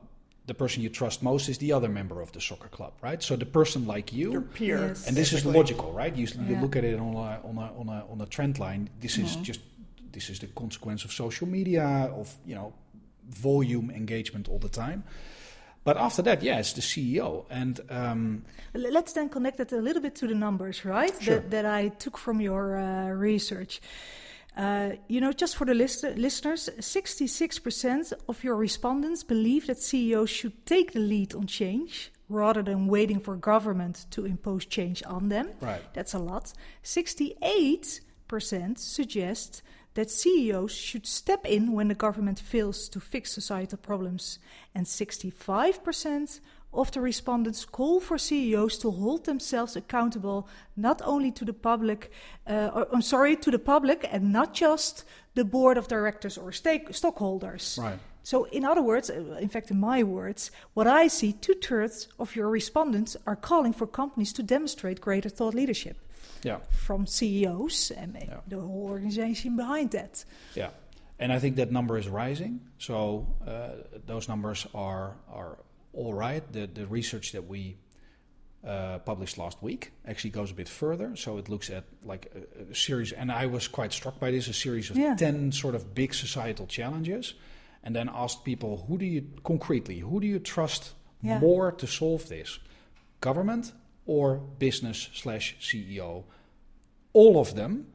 the 0.47 0.53
person 0.53 0.81
you 0.81 0.89
trust 0.89 1.23
most 1.23 1.49
is 1.49 1.57
the 1.57 1.71
other 1.71 1.89
member 1.89 2.21
of 2.21 2.31
the 2.31 2.41
soccer 2.41 2.67
club, 2.67 2.93
right? 3.01 3.21
So 3.21 3.35
the 3.35 3.45
person 3.45 3.87
like 3.87 4.13
you, 4.13 4.31
your 4.31 4.41
peer, 4.41 4.87
yes. 4.87 5.07
and 5.07 5.15
this 5.15 5.33
is 5.33 5.45
logical, 5.45 5.91
right? 5.91 6.15
You, 6.15 6.27
you 6.47 6.57
look 6.57 6.75
at 6.75 6.83
it 6.83 6.99
on 6.99 7.15
a 7.15 7.39
on 7.47 7.57
a 7.57 7.79
on 7.79 7.89
a, 7.89 8.05
on 8.11 8.21
a 8.21 8.25
trend 8.25 8.59
line. 8.59 8.89
This 8.99 9.17
is 9.17 9.31
mm-hmm. 9.31 9.43
just 9.43 9.59
this 10.11 10.29
is 10.29 10.39
the 10.39 10.47
consequence 10.47 11.03
of 11.03 11.11
social 11.11 11.47
media, 11.47 11.85
of 12.15 12.35
you 12.45 12.55
know, 12.55 12.73
volume 13.29 13.89
engagement 13.89 14.47
all 14.47 14.59
the 14.59 14.69
time. 14.69 15.03
But 15.85 15.97
after 15.97 16.23
that, 16.23 16.41
yeah, 16.41 16.57
it's 16.57 16.73
the 16.73 16.81
CEO. 16.81 17.45
And 17.49 17.79
um, 17.89 18.43
let's 18.73 19.13
then 19.13 19.29
connect 19.29 19.59
it 19.59 19.71
a 19.71 19.77
little 19.77 20.01
bit 20.01 20.15
to 20.15 20.27
the 20.27 20.33
numbers, 20.33 20.83
right? 20.83 21.13
Sure. 21.21 21.35
That, 21.35 21.51
that 21.51 21.65
I 21.65 21.89
took 21.89 22.17
from 22.17 22.41
your 22.41 22.77
uh, 22.77 23.09
research. 23.09 23.79
Uh, 24.57 24.93
you 25.07 25.21
know, 25.21 25.31
just 25.31 25.55
for 25.55 25.65
the 25.65 25.75
list- 25.75 26.03
listeners, 26.03 26.69
66% 26.79 28.13
of 28.27 28.43
your 28.43 28.55
respondents 28.55 29.23
believe 29.23 29.67
that 29.67 29.77
CEOs 29.77 30.29
should 30.29 30.65
take 30.65 30.93
the 30.93 30.99
lead 30.99 31.35
on 31.35 31.45
change 31.45 32.11
rather 32.29 32.63
than 32.63 32.87
waiting 32.87 33.19
for 33.19 33.35
government 33.35 34.07
to 34.09 34.25
impose 34.25 34.65
change 34.65 35.03
on 35.05 35.29
them. 35.29 35.51
Right. 35.61 35.81
That's 35.93 36.15
a 36.15 36.19
lot. 36.19 36.51
68% 36.83 38.79
suggest 38.79 39.61
that 39.95 40.11
CEOs 40.11 40.73
should 40.73 41.07
step 41.07 41.45
in 41.45 41.71
when 41.71 41.87
the 41.87 41.95
government 41.95 42.39
fails 42.39 42.87
to 42.89 42.99
fix 42.99 43.31
societal 43.31 43.77
problems. 43.77 44.39
And 44.73 44.85
65% 44.85 46.39
of 46.73 46.91
the 46.91 47.01
respondents 47.01 47.65
call 47.65 47.99
for 47.99 48.17
CEOs 48.17 48.77
to 48.79 48.91
hold 48.91 49.25
themselves 49.25 49.75
accountable 49.75 50.47
not 50.75 51.01
only 51.03 51.31
to 51.31 51.45
the 51.45 51.53
public, 51.53 52.11
uh, 52.47 52.69
or, 52.73 52.87
I'm 52.91 53.01
sorry, 53.01 53.35
to 53.37 53.51
the 53.51 53.59
public 53.59 54.07
and 54.11 54.31
not 54.31 54.53
just 54.53 55.05
the 55.33 55.45
board 55.45 55.77
of 55.77 55.87
directors 55.87 56.37
or 56.37 56.51
stake, 56.51 56.93
stockholders. 56.93 57.79
Right. 57.81 57.99
So, 58.23 58.45
in 58.45 58.65
other 58.65 58.81
words, 58.81 59.09
uh, 59.09 59.37
in 59.39 59.49
fact, 59.49 59.71
in 59.71 59.79
my 59.79 60.03
words, 60.03 60.51
what 60.73 60.87
I 60.87 61.07
see, 61.07 61.31
two 61.31 61.53
thirds 61.53 62.07
of 62.19 62.35
your 62.35 62.49
respondents 62.49 63.15
are 63.25 63.35
calling 63.35 63.71
for 63.71 63.87
companies 63.87 64.33
to 64.33 64.43
demonstrate 64.43 64.99
greater 64.99 65.29
thought 65.29 65.53
leadership. 65.53 65.97
Yeah. 66.45 66.59
From 66.69 67.07
CEOs 67.07 67.91
and 67.91 68.15
yeah. 68.15 68.37
the 68.47 68.59
whole 68.59 68.87
organization 68.87 69.57
behind 69.57 69.91
that. 69.91 70.23
Yeah. 70.53 70.69
And 71.17 71.33
I 71.33 71.39
think 71.39 71.55
that 71.55 71.71
number 71.71 71.97
is 71.97 72.07
rising. 72.07 72.61
So 72.77 73.27
uh, 73.47 73.99
those 74.05 74.27
numbers 74.29 74.67
are 74.73 75.15
are 75.31 75.57
all 75.93 76.13
right. 76.13 76.43
The, 76.53 76.67
the 76.67 76.85
research 76.85 77.31
that 77.31 77.47
we 77.47 77.77
uh, 78.65 78.99
published 78.99 79.37
last 79.37 79.61
week 79.63 79.91
actually 80.05 80.31
goes 80.31 80.51
a 80.51 80.53
bit 80.53 80.69
further. 80.69 81.15
So 81.15 81.37
it 81.37 81.49
looks 81.49 81.69
at 81.69 81.85
like 82.03 82.31
a, 82.35 82.71
a 82.71 82.75
series, 82.75 83.11
and 83.11 83.31
I 83.31 83.45
was 83.45 83.67
quite 83.67 83.93
struck 83.93 84.19
by 84.19 84.31
this 84.31 84.47
a 84.47 84.53
series 84.53 84.89
of 84.89 84.97
yeah. 84.97 85.15
10 85.15 85.51
sort 85.51 85.75
of 85.75 85.95
big 85.95 86.13
societal 86.13 86.67
challenges, 86.67 87.33
and 87.83 87.95
then 87.95 88.09
asked 88.13 88.43
people, 88.43 88.85
who 88.87 88.97
do 88.97 89.05
you 89.05 89.23
concretely, 89.43 89.99
who 89.99 90.19
do 90.19 90.27
you 90.27 90.39
trust 90.39 90.93
yeah. 91.21 91.39
more 91.39 91.71
to 91.71 91.87
solve 91.87 92.27
this? 92.27 92.59
Government 93.21 93.71
or 94.05 94.37
business 94.59 95.09
slash 95.13 95.55
CEO? 95.59 96.23
All 97.13 97.39
of 97.39 97.55
them, 97.55 97.87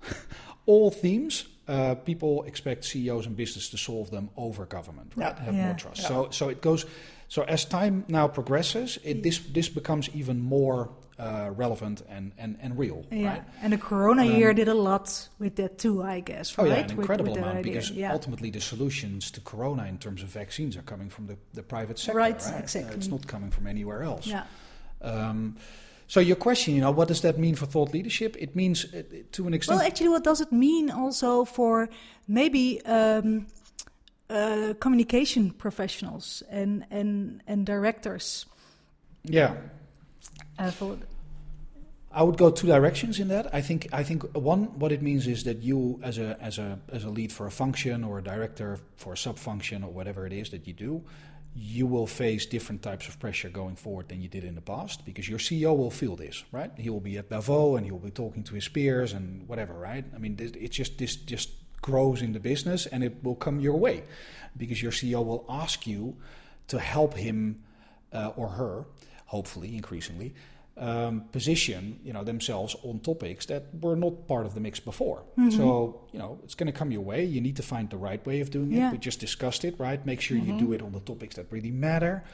all 0.66 0.90
themes 0.90 1.46
uh, 1.66 1.94
people 1.94 2.42
expect 2.44 2.84
CEOs 2.84 3.26
and 3.26 3.36
business 3.36 3.70
to 3.70 3.78
solve 3.78 4.10
them 4.10 4.30
over 4.36 4.66
government, 4.66 5.12
right? 5.16 5.34
Yeah. 5.36 5.44
Have 5.44 5.54
yeah. 5.54 5.66
more 5.66 5.74
trust. 5.74 6.02
Yeah. 6.02 6.08
So, 6.08 6.28
so 6.30 6.48
it 6.48 6.60
goes. 6.60 6.84
So 7.28 7.42
as 7.44 7.64
time 7.64 8.04
now 8.08 8.28
progresses, 8.28 8.98
it, 9.02 9.22
this 9.22 9.38
this 9.38 9.68
becomes 9.68 10.10
even 10.10 10.40
more 10.40 10.90
uh, 11.18 11.50
relevant 11.54 12.02
and, 12.08 12.32
and, 12.36 12.58
and 12.60 12.78
real, 12.78 13.04
yeah. 13.10 13.28
right? 13.28 13.42
And 13.62 13.72
the 13.72 13.78
Corona 13.78 14.22
um, 14.22 14.32
year 14.32 14.52
did 14.52 14.68
a 14.68 14.74
lot 14.74 15.28
with 15.38 15.56
that 15.56 15.78
too, 15.78 16.02
I 16.02 16.20
guess. 16.20 16.58
Right? 16.58 16.64
Oh 16.64 16.70
yeah, 16.70 16.80
an 16.80 16.90
incredible 16.90 17.32
with, 17.32 17.40
with 17.40 17.50
amount 17.50 17.64
because 17.64 17.90
yeah. 17.90 18.12
ultimately 18.12 18.50
the 18.50 18.60
solutions 18.60 19.30
to 19.32 19.40
Corona 19.40 19.86
in 19.86 19.98
terms 19.98 20.22
of 20.22 20.28
vaccines 20.28 20.76
are 20.76 20.82
coming 20.82 21.08
from 21.08 21.26
the, 21.26 21.38
the 21.54 21.62
private 21.62 21.98
sector, 21.98 22.18
right? 22.18 22.42
right? 22.42 22.60
Exactly. 22.62 22.92
Uh, 22.92 22.96
it's 22.96 23.08
not 23.08 23.26
coming 23.26 23.50
from 23.50 23.66
anywhere 23.66 24.02
else. 24.02 24.26
Yeah. 24.26 24.44
Um, 25.04 25.56
so 26.06 26.20
your 26.20 26.36
question, 26.36 26.74
you 26.74 26.80
know, 26.80 26.90
what 26.90 27.08
does 27.08 27.20
that 27.22 27.38
mean 27.38 27.54
for 27.54 27.66
thought 27.66 27.92
leadership? 27.92 28.36
It 28.38 28.54
means, 28.54 28.84
uh, 28.92 29.02
to 29.32 29.46
an 29.46 29.54
extent. 29.54 29.78
Well, 29.78 29.86
actually, 29.86 30.08
what 30.08 30.24
does 30.24 30.40
it 30.40 30.52
mean 30.52 30.90
also 30.90 31.44
for 31.44 31.88
maybe 32.28 32.84
um, 32.84 33.46
uh, 34.28 34.74
communication 34.80 35.50
professionals 35.50 36.42
and 36.50 36.84
and 36.90 37.42
and 37.46 37.66
directors? 37.66 38.46
Yeah. 39.24 39.56
Uh, 40.58 40.70
for 40.70 40.98
I 42.14 42.22
would 42.22 42.36
go 42.36 42.50
two 42.50 42.68
directions 42.68 43.18
in 43.18 43.28
that. 43.28 43.52
I 43.52 43.60
think 43.60 43.88
I 43.92 44.04
think 44.04 44.22
one 44.36 44.78
what 44.78 44.92
it 44.92 45.02
means 45.02 45.26
is 45.26 45.42
that 45.44 45.62
you 45.62 45.98
as 46.02 46.18
a 46.18 46.36
as 46.40 46.58
a 46.58 46.78
as 46.92 47.04
a 47.04 47.10
lead 47.10 47.32
for 47.32 47.46
a 47.46 47.50
function 47.50 48.04
or 48.04 48.18
a 48.18 48.22
director 48.22 48.78
for 48.96 49.14
a 49.14 49.16
sub 49.16 49.36
function 49.36 49.82
or 49.82 49.90
whatever 49.90 50.26
it 50.26 50.32
is 50.32 50.50
that 50.50 50.66
you 50.66 50.74
do, 50.74 51.02
you 51.56 51.86
will 51.86 52.06
face 52.06 52.46
different 52.46 52.82
types 52.82 53.06
of 53.06 53.18
pressure 53.20 53.48
going 53.48 53.76
forward 53.76 54.08
than 54.08 54.20
you 54.20 54.28
did 54.28 54.42
in 54.42 54.56
the 54.56 54.60
past 54.60 55.04
because 55.04 55.28
your 55.28 55.38
CEO 55.38 55.76
will 55.76 55.90
feel 55.90 56.16
this, 56.16 56.42
right? 56.50 56.72
He 56.76 56.90
will 56.90 57.00
be 57.00 57.16
at 57.16 57.30
Davos 57.30 57.76
and 57.76 57.86
he 57.86 57.92
will 57.92 58.00
be 58.00 58.10
talking 58.10 58.42
to 58.44 58.54
his 58.54 58.66
peers 58.68 59.12
and 59.12 59.46
whatever, 59.46 59.74
right? 59.74 60.04
I 60.14 60.18
mean, 60.18 60.36
it's 60.40 60.76
just 60.76 60.98
this 60.98 61.14
just 61.14 61.50
grows 61.80 62.22
in 62.22 62.32
the 62.32 62.40
business 62.40 62.86
and 62.86 63.04
it 63.04 63.22
will 63.22 63.36
come 63.36 63.60
your 63.60 63.78
way 63.78 64.02
because 64.56 64.82
your 64.82 64.90
CEO 64.90 65.24
will 65.24 65.44
ask 65.48 65.86
you 65.86 66.16
to 66.68 66.78
help 66.80 67.14
him 67.14 67.62
uh, 68.12 68.32
or 68.36 68.48
her, 68.48 68.86
hopefully 69.26 69.76
increasingly, 69.76 70.34
um, 70.76 71.22
position 71.32 72.00
you 72.04 72.12
know 72.12 72.24
themselves 72.24 72.74
on 72.82 72.98
topics 73.00 73.46
that 73.46 73.62
were 73.80 73.94
not 73.96 74.26
part 74.26 74.44
of 74.46 74.54
the 74.54 74.60
mix 74.60 74.80
before. 74.80 75.22
Mm-hmm. 75.38 75.50
So 75.50 76.00
you 76.12 76.18
know 76.18 76.38
it's 76.44 76.54
going 76.56 76.66
to 76.72 76.78
come 76.78 76.90
your 76.90 77.02
way. 77.02 77.24
You 77.24 77.40
need 77.40 77.56
to 77.56 77.62
find 77.62 77.88
the 77.90 77.96
right 77.96 78.24
way 78.26 78.40
of 78.40 78.50
doing 78.50 78.72
Yeah. 78.72 78.88
it. 78.88 78.92
We 78.92 78.98
just 78.98 79.20
discussed 79.20 79.64
it, 79.64 79.74
right? 79.78 80.04
Make 80.04 80.20
sure 80.20 80.36
Mm-hmm. 80.36 80.58
you 80.58 80.66
do 80.66 80.72
it 80.72 80.82
on 80.82 80.92
the 80.92 81.00
topics 81.00 81.36
that 81.36 81.46
really 81.52 81.70
matter, 81.70 82.24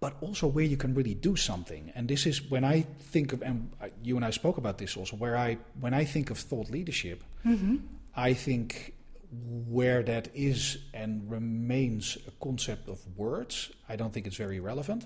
but 0.00 0.12
also 0.20 0.46
where 0.46 0.64
you 0.64 0.76
can 0.76 0.94
really 0.94 1.14
do 1.14 1.34
something. 1.36 1.90
And 1.96 2.06
this 2.08 2.24
is 2.26 2.40
when 2.50 2.64
I 2.64 2.86
think 3.12 3.32
of, 3.32 3.42
and 3.42 3.70
you 4.04 4.14
and 4.16 4.24
I 4.24 4.30
spoke 4.30 4.58
about 4.58 4.78
this 4.78 4.96
also. 4.96 5.16
Where 5.16 5.36
I 5.36 5.58
when 5.80 5.92
I 5.92 6.04
think 6.04 6.30
of 6.30 6.38
thought 6.38 6.70
leadership, 6.70 7.22
Mm-hmm. 7.44 7.76
I 8.14 8.34
think 8.34 8.94
where 9.68 10.02
that 10.04 10.28
is 10.34 10.78
and 10.94 11.30
remains 11.30 12.16
a 12.26 12.30
concept 12.44 12.88
of 12.88 12.98
words, 13.16 13.70
I 13.88 13.96
don't 13.96 14.12
think 14.12 14.26
it's 14.26 14.36
very 14.36 14.60
relevant. 14.60 15.04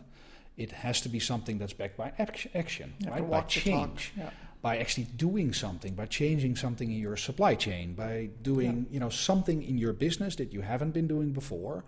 It 0.57 0.73
has 0.73 1.01
to 1.03 1.09
be 1.09 1.19
something 1.19 1.59
that's 1.59 1.73
backed 1.73 1.97
by 1.97 2.13
action, 2.19 2.51
action 2.55 2.95
You 2.99 3.09
right? 3.11 3.17
By 3.17 3.21
walk 3.23 3.49
the 3.49 3.55
talk. 3.61 3.63
change, 3.65 4.13
Yeah. 4.17 4.31
by 4.61 4.79
actually 4.79 5.05
doing 5.17 5.53
something, 5.53 5.95
by 5.95 6.07
changing 6.07 6.57
something 6.57 6.91
in 6.93 6.99
your 6.99 7.17
supply 7.17 7.55
chain, 7.55 7.95
by 7.95 8.31
doing 8.43 8.87
you 8.91 9.01
know 9.01 9.09
something 9.11 9.63
in 9.63 9.79
your 9.79 9.93
business 9.93 10.37
that 10.37 10.53
you 10.53 10.61
haven't 10.61 10.93
been 10.93 11.07
doing 11.09 11.33
before. 11.33 11.85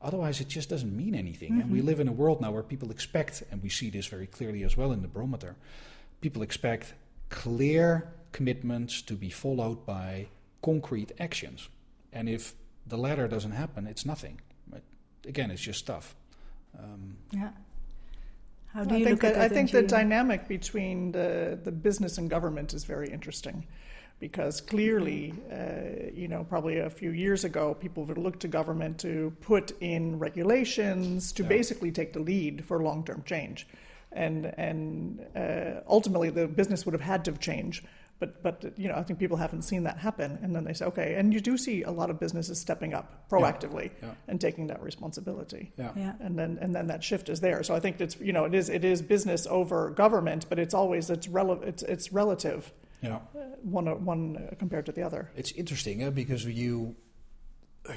Otherwise, 0.00 0.40
it 0.40 0.48
just 0.48 0.68
doesn't 0.68 0.96
mean 0.96 1.14
anything. 1.14 1.60
And 1.60 1.70
we 1.72 1.80
live 1.82 1.98
in 1.98 2.06
a 2.08 2.12
world 2.12 2.40
now 2.40 2.52
where 2.52 2.62
people 2.62 2.90
expect, 2.92 3.42
and 3.50 3.60
we 3.62 3.68
see 3.68 3.90
this 3.90 4.06
very 4.06 4.26
clearly 4.28 4.62
as 4.64 4.76
well 4.76 4.92
in 4.92 5.02
the 5.02 5.08
barometer, 5.08 5.56
people 6.20 6.40
expect 6.42 6.94
clear 7.30 8.08
commitments 8.32 9.02
to 9.02 9.14
be 9.14 9.28
followed 9.28 9.84
by 9.84 10.28
concrete 10.62 11.10
actions. 11.18 11.68
And 12.12 12.28
if 12.28 12.54
the 12.86 12.96
latter 12.96 13.26
doesn't 13.28 13.50
happen, 13.52 13.86
it's 13.88 14.06
nothing. 14.06 14.40
But 14.68 14.82
again, 15.26 15.50
it's 15.50 15.62
just 15.62 15.80
stuff. 15.80 16.14
Um, 16.78 17.16
Yeah. 17.32 17.50
How 18.78 18.84
do 18.84 18.94
I 18.94 19.02
think 19.02 19.20
that, 19.22 19.34
at? 19.34 19.40
I 19.40 19.48
think 19.48 19.72
the 19.72 19.82
dynamic 19.82 20.46
between 20.46 21.10
the, 21.10 21.58
the 21.64 21.72
business 21.72 22.16
and 22.16 22.30
government 22.30 22.74
is 22.74 22.84
very 22.84 23.08
interesting 23.08 23.66
because 24.20 24.60
clearly, 24.60 25.34
uh, 25.50 26.12
you 26.14 26.28
know, 26.28 26.44
probably 26.44 26.78
a 26.78 26.88
few 26.88 27.10
years 27.10 27.42
ago, 27.42 27.74
people 27.74 28.04
would 28.04 28.18
look 28.18 28.38
to 28.38 28.46
government 28.46 28.98
to 28.98 29.32
put 29.40 29.72
in 29.80 30.20
regulations 30.20 31.32
to 31.32 31.42
Yeah. 31.42 31.48
basically 31.48 31.90
take 31.90 32.12
the 32.12 32.20
lead 32.20 32.64
for 32.64 32.80
long 32.80 33.02
term 33.04 33.24
change. 33.26 33.66
And, 34.12 34.46
and 34.56 35.26
uh, 35.34 35.80
ultimately, 35.88 36.30
the 36.30 36.46
business 36.46 36.86
would 36.86 36.92
have 36.92 37.08
had 37.14 37.24
to 37.24 37.32
change. 37.32 37.82
But, 38.20 38.42
but 38.42 38.72
you 38.76 38.88
know, 38.88 38.96
I 38.96 39.04
think 39.04 39.18
people 39.20 39.36
haven't 39.36 39.62
seen 39.62 39.84
that 39.84 39.98
happen. 39.98 40.38
And 40.42 40.52
then 40.54 40.64
they 40.64 40.72
say, 40.72 40.86
okay, 40.86 41.14
and 41.14 41.32
you 41.32 41.40
do 41.40 41.56
see 41.56 41.84
a 41.84 41.90
lot 41.92 42.10
of 42.10 42.18
businesses 42.18 42.58
stepping 42.60 42.92
up 42.92 43.28
proactively 43.30 43.90
Yeah. 44.02 44.14
and 44.26 44.40
taking 44.40 44.66
that 44.68 44.82
responsibility 44.82 45.72
yeah. 45.78 45.92
Yeah. 45.96 46.14
and 46.20 46.36
then 46.38 46.58
and 46.60 46.74
then 46.74 46.86
that 46.88 47.04
shift 47.04 47.28
is 47.28 47.40
there. 47.40 47.62
So 47.62 47.74
I 47.76 47.80
think 47.80 48.00
it's 48.00 48.16
you 48.20 48.32
know 48.32 48.44
it 48.44 48.54
is 48.54 48.68
it 48.70 48.84
is 48.84 49.02
business 49.02 49.46
over 49.46 49.90
government, 49.90 50.46
but 50.48 50.58
it's 50.58 50.74
always 50.74 51.10
it's 51.10 51.28
rel- 51.28 51.62
it's 51.62 51.82
it's 51.84 52.12
relative 52.12 52.72
Yeah. 53.02 53.16
uh, 53.36 53.40
one 53.62 53.86
one 54.04 54.36
uh, 54.36 54.54
compared 54.58 54.86
to 54.86 54.92
the 54.92 55.02
other. 55.02 55.30
It's 55.36 55.52
interesting 55.52 56.02
eh, 56.02 56.10
because 56.10 56.44
you, 56.44 56.96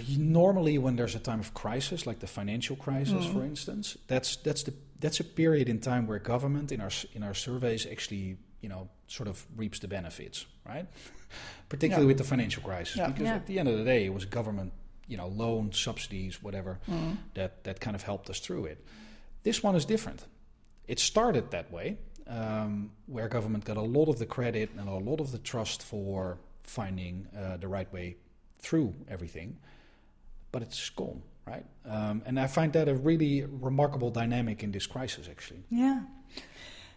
you 0.05 0.17
normally 0.19 0.77
when 0.77 0.95
there's 0.97 1.15
a 1.15 1.19
time 1.19 1.39
of 1.39 1.53
crisis, 1.53 2.05
like 2.05 2.19
the 2.19 2.27
financial 2.27 2.75
crisis, 2.75 3.25
for 3.25 3.43
instance, 3.43 3.97
that's 4.07 4.35
that's 4.37 4.63
the 4.63 4.73
that's 4.99 5.19
a 5.19 5.23
period 5.23 5.67
in 5.67 5.79
time 5.79 6.05
where 6.07 6.19
government 6.19 6.71
in 6.71 6.79
our 6.81 6.91
in 7.15 7.23
our 7.23 7.33
surveys 7.33 7.85
actually 7.87 8.37
you 8.61 8.69
know 8.69 8.89
sort 9.07 9.27
of 9.29 9.45
reaps 9.57 9.79
the 9.79 9.87
benefits, 9.87 10.45
right? 10.65 10.87
Particularly 11.69 12.05
Yeah. 12.05 12.07
with 12.07 12.17
the 12.17 12.23
financial 12.23 12.63
crisis, 12.63 12.95
Yeah. 12.97 13.07
because 13.07 13.23
Yeah. 13.23 13.35
at 13.35 13.45
the 13.47 13.59
end 13.59 13.67
of 13.69 13.77
the 13.77 13.83
day, 13.83 14.05
it 14.05 14.13
was 14.13 14.25
government, 14.25 14.71
you 15.07 15.17
know, 15.17 15.27
loan 15.27 15.71
subsidies, 15.73 16.41
whatever, 16.43 16.79
that 17.33 17.63
that 17.63 17.79
kind 17.79 17.95
of 17.95 18.03
helped 18.03 18.29
us 18.29 18.39
through 18.39 18.65
it. 18.65 18.85
This 19.43 19.63
one 19.63 19.75
is 19.75 19.85
different. 19.85 20.25
It 20.87 20.99
started 20.99 21.51
that 21.51 21.71
way, 21.71 21.97
um, 22.27 22.91
where 23.07 23.27
government 23.27 23.65
got 23.65 23.77
a 23.77 23.81
lot 23.97 24.07
of 24.09 24.17
the 24.19 24.25
credit 24.25 24.69
and 24.77 24.87
a 24.89 24.93
lot 25.09 25.19
of 25.19 25.31
the 25.31 25.37
trust 25.39 25.81
for 25.83 26.37
finding 26.63 27.27
uh, 27.35 27.57
the 27.57 27.67
right 27.67 27.91
way 27.93 28.15
through 28.59 28.93
everything, 29.07 29.57
but 30.51 30.61
it's 30.61 30.89
gone, 30.91 31.21
right? 31.47 31.65
Um, 31.85 32.21
and 32.25 32.39
I 32.39 32.47
find 32.47 32.71
that 32.73 32.87
a 32.87 32.93
really 32.95 33.43
remarkable 33.43 34.11
dynamic 34.11 34.63
in 34.63 34.71
this 34.71 34.85
crisis, 34.87 35.27
actually. 35.29 35.63
Yeah. 35.69 36.03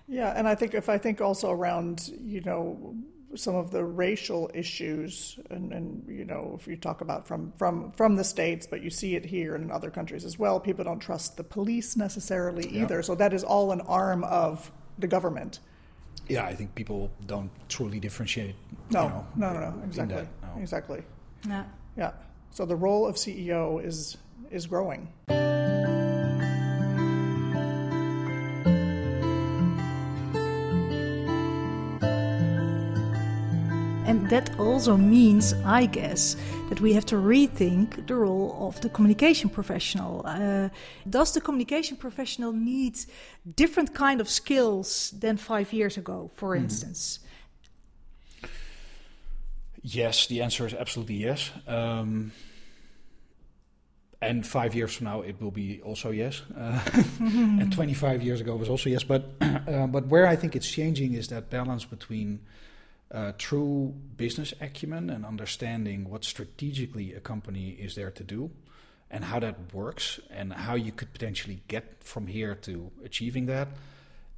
Yeah, 0.09 0.33
and 0.37 0.47
I 0.47 0.55
think 0.55 0.75
if 0.75 0.89
I 0.89 0.99
think 0.99 1.21
also 1.21 1.51
around 1.51 2.11
you 2.23 2.41
know 2.43 2.95
some 3.37 3.57
of 3.57 3.71
the 3.73 3.85
racial 3.85 4.49
issues, 4.55 5.39
and, 5.51 5.73
and 5.73 6.05
you 6.09 6.25
know 6.25 6.57
if 6.61 6.67
you 6.67 6.77
talk 6.77 7.01
about 7.01 7.27
from 7.27 7.53
from 7.57 7.93
from 7.93 8.17
the 8.17 8.25
states, 8.25 8.67
but 8.67 8.83
you 8.83 8.91
see 8.91 9.17
it 9.17 9.25
here 9.25 9.55
and 9.55 9.65
in 9.65 9.71
other 9.71 9.91
countries 9.91 10.25
as 10.25 10.39
well. 10.39 10.61
People 10.61 10.85
don't 10.85 11.01
trust 11.01 11.37
the 11.37 11.45
police 11.45 11.97
necessarily 11.97 12.69
Yeah. 12.71 12.83
either, 12.83 13.03
so 13.03 13.15
that 13.15 13.33
is 13.33 13.43
all 13.45 13.73
an 13.73 13.81
arm 13.83 14.25
of 14.25 14.71
the 14.99 15.07
government. 15.07 15.61
Yeah, 16.29 16.45
I 16.45 16.55
think 16.55 16.75
people 16.75 17.11
don't 17.27 17.51
truly 17.69 17.99
differentiate. 18.01 18.55
No, 18.91 19.03
you 19.03 19.09
know, 19.09 19.27
no, 19.37 19.53
no, 19.53 19.71
no, 19.71 19.83
exactly, 19.85 20.17
that, 20.17 20.29
no. 20.57 20.63
exactly. 20.63 21.03
Yeah. 21.49 21.65
Yeah. 21.97 22.13
So 22.51 22.65
the 22.65 22.77
role 22.77 23.07
of 23.07 23.17
CEO 23.17 23.85
is 23.85 24.17
is 24.51 24.67
growing. 24.67 25.09
That 34.35 34.59
also 34.59 34.97
means, 34.97 35.53
I 35.65 35.87
guess, 35.87 36.37
that 36.69 36.81
we 36.81 36.93
have 36.95 37.07
to 37.07 37.15
rethink 37.15 38.05
the 38.09 38.17
role 38.17 38.67
of 38.67 38.81
the 38.81 38.89
communication 38.89 39.49
professional. 39.49 40.23
Uh, 40.25 40.71
does 41.09 41.33
the 41.35 41.41
communication 41.41 41.97
professional 41.97 42.53
need 42.53 42.99
different 43.55 43.95
kind 43.95 44.21
of 44.21 44.29
skills 44.29 45.15
than 45.21 45.37
five 45.37 45.73
years 45.73 45.97
ago, 45.97 46.33
for 46.35 46.57
instance? 46.57 47.21
Yes, 49.83 50.27
the 50.27 50.43
answer 50.43 50.67
is 50.67 50.75
absolutely 50.75 51.19
yes. 51.29 51.53
Um, 51.69 52.33
and 54.21 54.45
five 54.45 54.75
years 54.75 54.97
from 54.97 55.05
now, 55.05 55.21
it 55.21 55.41
will 55.41 55.53
be 55.53 55.81
also 55.83 56.11
yes. 56.11 56.43
Uh, 56.59 56.81
and 57.21 57.73
25 57.81 58.21
years 58.21 58.41
ago 58.41 58.57
was 58.57 58.69
also 58.69 58.91
yes. 58.91 59.05
But 59.05 59.31
uh, 59.41 59.87
but 59.87 60.09
where 60.09 60.27
I 60.27 60.35
think 60.35 60.57
it's 60.57 60.69
changing 60.69 61.15
is 61.15 61.29
that 61.29 61.51
balance 61.51 61.85
between 61.85 62.41
uh, 63.15 63.33
true 63.39 63.95
business 64.17 64.53
acumen 64.61 65.09
and 65.09 65.25
understanding 65.25 66.11
what 66.11 66.25
strategically 66.25 67.15
a 67.15 67.21
company 67.21 67.71
is 67.71 67.95
there 67.95 68.11
to 68.11 68.25
do, 68.25 68.51
and 69.11 69.25
how 69.25 69.39
that 69.39 69.73
works, 69.73 70.19
and 70.31 70.53
how 70.53 70.75
you 70.75 70.91
could 70.91 71.13
potentially 71.13 71.63
get 71.69 72.03
from 72.03 72.27
here 72.27 72.57
to 72.57 72.91
achieving 73.05 73.47
that, 73.47 73.69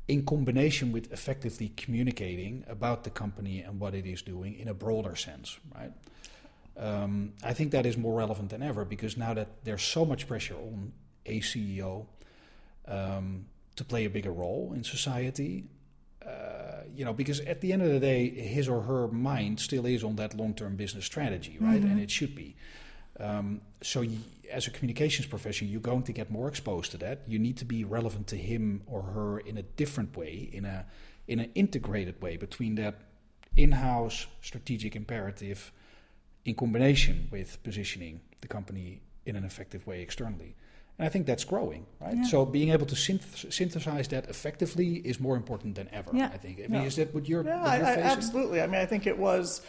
in 0.08 0.24
combination 0.24 0.92
with 0.92 1.10
effectively 1.12 1.72
communicating 1.76 2.64
about 2.68 3.02
the 3.04 3.10
company 3.10 3.60
and 3.60 3.80
what 3.80 3.94
it 3.94 4.06
is 4.06 4.22
doing 4.22 4.58
in 4.58 4.68
a 4.68 4.74
broader 4.74 5.16
sense, 5.16 5.58
right? 5.74 5.92
Um, 6.76 7.32
I 7.42 7.54
think 7.54 7.72
that 7.72 7.86
is 7.86 7.96
more 7.96 8.18
relevant 8.18 8.50
than 8.50 8.62
ever 8.62 8.84
because 8.84 9.16
now 9.16 9.32
that 9.32 9.64
there's 9.64 9.82
so 9.82 10.04
much 10.04 10.28
pressure 10.28 10.54
on 10.54 10.92
a 11.24 11.40
CEO 11.40 12.06
um, 12.86 13.46
to 13.76 13.84
play 13.84 14.04
a 14.04 14.10
bigger 14.10 14.32
role 14.32 14.72
in 14.74 14.84
society, 14.84 15.64
uh, 16.26 16.82
you 16.94 17.04
know, 17.04 17.12
because 17.12 17.40
at 17.40 17.60
the 17.60 17.72
end 17.72 17.82
of 17.82 17.90
the 17.90 18.00
day, 18.00 18.28
his 18.28 18.68
or 18.68 18.82
her 18.82 19.08
mind 19.08 19.60
still 19.60 19.86
is 19.86 20.02
on 20.02 20.16
that 20.16 20.34
long-term 20.34 20.76
business 20.76 21.04
strategy, 21.04 21.56
right? 21.60 21.80
And 21.80 22.00
it 22.00 22.10
should 22.10 22.34
be. 22.34 22.56
Um, 23.20 23.60
so, 23.82 24.00
y 24.00 24.18
as 24.50 24.66
a 24.66 24.70
communications 24.70 25.26
profession, 25.26 25.68
you're 25.68 25.80
going 25.80 26.04
to 26.04 26.12
get 26.12 26.30
more 26.30 26.48
exposed 26.48 26.92
to 26.92 26.98
that. 26.98 27.22
You 27.26 27.38
need 27.38 27.56
to 27.56 27.64
be 27.64 27.84
relevant 27.84 28.26
to 28.28 28.36
him 28.36 28.82
or 28.86 29.02
her 29.02 29.38
in 29.40 29.56
a 29.58 29.62
different 29.62 30.16
way, 30.16 30.48
in 30.52 30.64
a 30.64 30.86
in 31.26 31.40
an 31.40 31.50
integrated 31.54 32.22
way 32.22 32.36
between 32.36 32.76
that 32.76 32.94
in-house 33.56 34.26
strategic 34.42 34.94
imperative 34.94 35.72
in 36.44 36.54
combination 36.54 37.28
with 37.32 37.60
positioning 37.64 38.20
the 38.40 38.48
company 38.48 39.00
in 39.24 39.34
an 39.34 39.44
effective 39.44 39.86
way 39.86 40.00
externally. 40.02 40.54
And 40.98 41.06
I 41.06 41.10
think 41.10 41.26
that's 41.26 41.44
growing, 41.44 41.86
right? 42.00 42.16
Yeah. 42.16 42.24
So 42.24 42.46
being 42.46 42.70
able 42.70 42.86
to 42.86 42.94
synth- 42.94 43.52
synthesize 43.52 44.08
that 44.08 44.28
effectively 44.30 44.94
is 44.96 45.20
more 45.20 45.36
important 45.36 45.74
than 45.74 45.88
ever. 45.92 46.10
Yeah. 46.14 46.30
I 46.32 46.38
think. 46.38 46.58
I 46.58 46.68
mean, 46.68 46.80
Yeah. 46.82 46.86
is 46.86 46.96
that 46.96 47.14
what 47.14 47.28
you're, 47.28 47.44
Yeah, 47.44 47.62
what 47.62 47.78
you're 47.78 47.86
I, 47.86 47.94
facing? 47.96 48.10
absolutely. 48.10 48.60
I 48.62 48.66
mean, 48.66 48.80
I 48.80 48.86
think 48.86 49.06
it 49.06 49.18
was, 49.18 49.60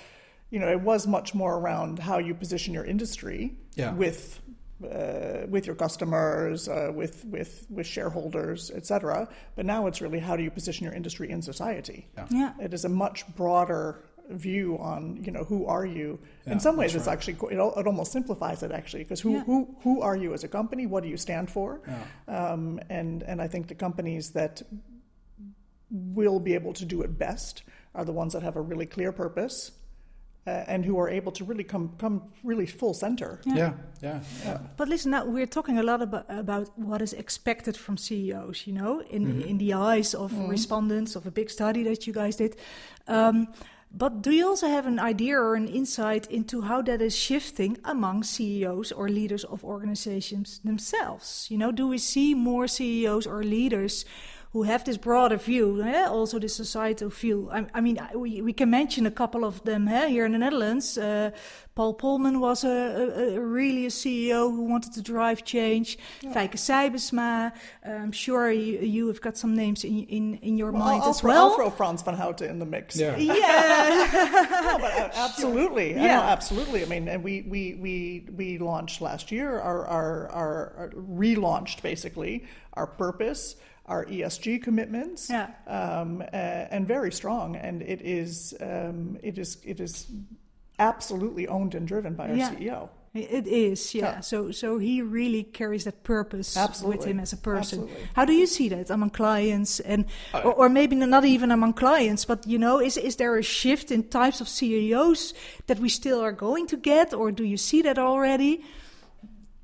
you 0.52 0.60
know, 0.60 0.70
it 0.70 0.80
was 0.82 1.06
much 1.06 1.34
more 1.36 1.58
around 1.58 2.00
how 2.00 2.18
you 2.20 2.34
position 2.34 2.74
your 2.74 2.86
industry 2.86 3.58
Yeah. 3.76 3.94
with. 3.94 4.42
Uh, 4.84 5.48
with 5.50 5.66
your 5.66 5.76
customers, 5.76 6.68
uh, 6.70 6.92
with 6.94 7.26
with 7.26 7.66
with 7.72 7.88
shareholders, 7.88 8.70
etc. 8.70 9.28
But 9.56 9.66
now 9.66 9.88
it's 9.88 10.02
really 10.02 10.20
how 10.20 10.36
do 10.38 10.44
you 10.44 10.52
position 10.52 10.84
your 10.86 10.94
industry 10.94 11.32
in 11.32 11.42
society? 11.42 12.08
Yeah. 12.16 12.28
Yeah. 12.30 12.54
It 12.62 12.76
is 12.76 12.86
a 12.86 12.90
much 12.90 13.26
broader 13.36 14.04
view 14.30 14.78
on 14.80 15.24
you 15.24 15.32
know 15.32 15.44
who 15.44 15.66
are 15.66 15.86
you. 15.86 16.20
Yeah, 16.46 16.54
in 16.54 16.60
some 16.60 16.78
ways, 16.78 16.96
it's 16.96 17.08
right. 17.08 17.13
actually 17.13 17.38
it, 17.56 17.60
it 17.60 17.88
almost 17.88 18.12
simplifies 18.12 18.63
it 18.63 18.72
actually 18.72 19.04
because 19.04 19.22
who 19.22 19.34
Yeah. 19.34 19.44
who 19.44 19.76
who 19.84 20.02
are 20.02 20.18
you 20.18 20.34
as 20.34 20.44
a 20.44 20.48
company? 20.48 20.86
What 20.88 21.04
do 21.04 21.10
you 21.10 21.18
stand 21.18 21.50
for? 21.50 21.82
Yeah. 21.88 22.52
Um, 22.52 22.80
and 22.90 23.24
and 23.24 23.42
I 23.42 23.48
think 23.48 23.68
the 23.68 23.76
companies 23.76 24.32
that 24.32 24.62
will 25.90 26.40
be 26.40 26.54
able 26.54 26.74
to 26.74 26.86
do 26.86 27.02
it 27.02 27.18
best 27.18 27.63
are 27.96 28.06
the 28.06 28.13
ones 28.13 28.34
that 28.34 28.44
have 28.44 28.58
a 28.58 28.62
really 28.62 28.86
clear 28.86 29.12
purpose 29.12 29.72
uh, 30.48 30.63
and 30.68 30.86
who 30.86 30.98
are 30.98 31.10
able 31.10 31.32
to 31.32 31.44
really 31.44 31.63
come 31.63 31.92
come 31.98 32.22
really 32.44 32.66
full 32.66 32.94
center. 32.94 33.40
Yeah, 33.46 33.74
yeah. 34.02 34.20
yeah. 34.46 34.60
But 34.78 34.88
listen, 34.88 35.12
now 35.12 35.26
we're 35.26 35.48
talking 35.48 35.78
a 35.78 35.84
lot 35.84 36.02
about, 36.02 36.26
about 36.30 36.70
what 36.78 37.02
is 37.02 37.13
expected 37.13 37.76
from 37.76 37.98
CEOs. 37.98 38.66
You 38.66 38.74
know, 38.74 39.02
in 39.10 39.26
mm-hmm. 39.26 39.50
in 39.50 39.58
the 39.58 39.74
eyes 39.74 40.13
of 40.13 40.32
mm-hmm. 40.32 40.48
respondents 40.50 41.16
of 41.16 41.26
a 41.28 41.32
big 41.32 41.50
study 41.50 41.84
that 41.84 42.08
you 42.08 42.13
guys 42.13 42.38
did. 42.38 42.56
Um, 43.08 43.48
but 43.91 44.21
do 44.21 44.32
you 44.32 44.47
also 44.47 44.67
have 44.67 44.86
an 44.86 45.00
idea 45.00 45.38
or 45.39 45.56
an 45.56 45.67
insight 45.67 46.28
into 46.30 46.62
how 46.62 46.82
that 46.84 47.02
is 47.02 47.15
shifting 47.15 47.78
among 47.84 48.23
CEOs 48.23 48.91
or 48.91 49.10
leaders 49.10 49.43
of 49.45 49.63
organizations 49.63 50.60
themselves? 50.63 51.47
You 51.50 51.58
know, 51.58 51.71
do 51.71 51.88
we 51.88 51.97
see 51.97 52.34
more 52.34 52.67
CEOs 52.67 53.26
or 53.26 53.43
leaders 53.43 54.06
who 54.54 54.64
have 54.64 54.84
this 54.84 54.98
broader 54.98 55.38
view, 55.38 55.84
eh? 55.84 56.06
also 56.06 56.40
this 56.40 56.56
societal 56.56 57.10
view. 57.10 57.50
I, 57.52 57.66
I, 57.74 57.82
mean, 57.82 58.00
we, 58.16 58.42
we 58.42 58.54
can 58.54 58.70
mention 58.70 59.06
a 59.06 59.12
couple 59.12 59.44
of 59.44 59.64
them 59.64 59.88
eh? 59.88 60.08
here 60.08 60.26
in 60.26 60.32
the 60.32 60.38
Netherlands. 60.38 60.98
Uh, 60.98 61.32
Paul 61.76 61.96
Polman 61.96 62.40
was 62.40 62.64
a, 62.64 62.68
a, 62.70 63.36
a, 63.36 63.40
really 63.40 63.86
a 63.86 63.90
CEO 63.90 64.50
who 64.50 64.64
wanted 64.64 64.94
to 64.94 65.02
drive 65.04 65.44
change. 65.44 66.00
Yeah. 66.22 66.34
Feike 66.34 66.56
Sijbesma, 66.56 67.52
I'm 67.86 68.12
sure 68.12 68.52
you, 68.52 68.80
you, 68.80 69.08
have 69.10 69.22
got 69.22 69.38
some 69.38 69.56
names 69.56 69.84
in 69.84 70.06
in, 70.06 70.36
in 70.38 70.58
your 70.58 70.72
well, 70.72 70.86
mind 70.86 71.04
I'll 71.04 71.10
as 71.12 71.22
well. 71.22 71.52
I'll 71.52 71.56
throw 71.56 71.70
Frans 71.70 72.02
van 72.02 72.16
Houten 72.16 72.50
in 72.50 72.58
the 72.58 72.66
mix. 72.66 72.96
Yeah, 72.96 73.16
yeah. 73.18 74.10
no, 74.64 74.78
but 74.80 74.92
uh, 74.92 75.10
absolutely, 75.14 75.94
sure. 75.94 76.02
yeah, 76.02 76.22
absolutely. 76.22 76.82
I 76.82 76.86
mean, 76.86 77.08
and 77.08 77.24
we 77.24 77.44
we 77.44 77.76
we 77.76 78.28
we 78.36 78.58
launched 78.58 79.00
last 79.00 79.32
year 79.32 79.60
our 79.60 79.86
our, 79.86 80.30
our, 80.30 80.74
our 80.78 80.90
relaunched 80.96 81.84
basically 81.84 82.44
our 82.74 82.88
purpose 82.88 83.56
our 83.88 84.06
ESG 84.06 84.62
commitments, 84.62 85.30
yeah. 85.30 85.50
um, 85.65 86.21
uh, 86.21 86.36
and 86.36 86.88
very 86.88 87.12
strong. 87.12 87.56
And 87.56 87.82
it 87.82 88.02
is 88.02 88.54
um, 88.60 89.17
it 89.23 89.38
is 89.38 89.58
it 89.63 89.80
is 89.80 90.08
absolutely 90.80 91.47
owned 91.47 91.76
and 91.76 91.88
driven 91.88 92.13
by 92.13 92.30
our 92.30 92.36
yeah. 92.36 92.54
CEO. 92.54 92.89
It 93.13 93.47
is, 93.47 93.95
yeah. 93.95 94.04
yeah. 94.04 94.19
So, 94.19 94.52
so 94.52 94.78
he 94.78 95.02
really 95.02 95.43
carries 95.43 95.86
that 95.86 96.04
purpose 96.04 96.56
Absolutely. 96.56 96.97
with 96.97 97.08
him 97.08 97.19
as 97.19 97.34
a 97.34 97.38
person. 97.38 97.82
Absolutely. 97.82 98.10
How 98.13 98.26
do 98.26 98.34
you 98.34 98.45
see 98.45 98.69
that 98.69 98.89
among 98.89 99.10
clients, 99.10 99.80
and 99.80 100.06
uh, 100.34 100.41
or, 100.41 100.54
or, 100.54 100.69
maybe 100.69 100.95
not 100.95 101.26
even 101.26 101.50
among 101.52 101.73
clients, 101.73 102.26
but 102.26 102.45
you 102.45 102.60
know, 102.60 102.80
is 102.80 102.97
is 102.97 103.15
there 103.15 103.36
a 103.38 103.41
shift 103.43 103.91
in 103.91 104.04
types 104.04 104.41
of 104.41 104.47
CEOs 104.47 105.34
that 105.65 105.80
we 105.80 105.89
still 105.89 106.21
are 106.21 106.32
going 106.32 106.67
to 106.67 106.78
get, 106.78 107.13
or 107.13 107.32
do 107.32 107.43
you 107.43 107.58
see 107.58 107.82
that 107.82 107.97
already? 107.97 108.63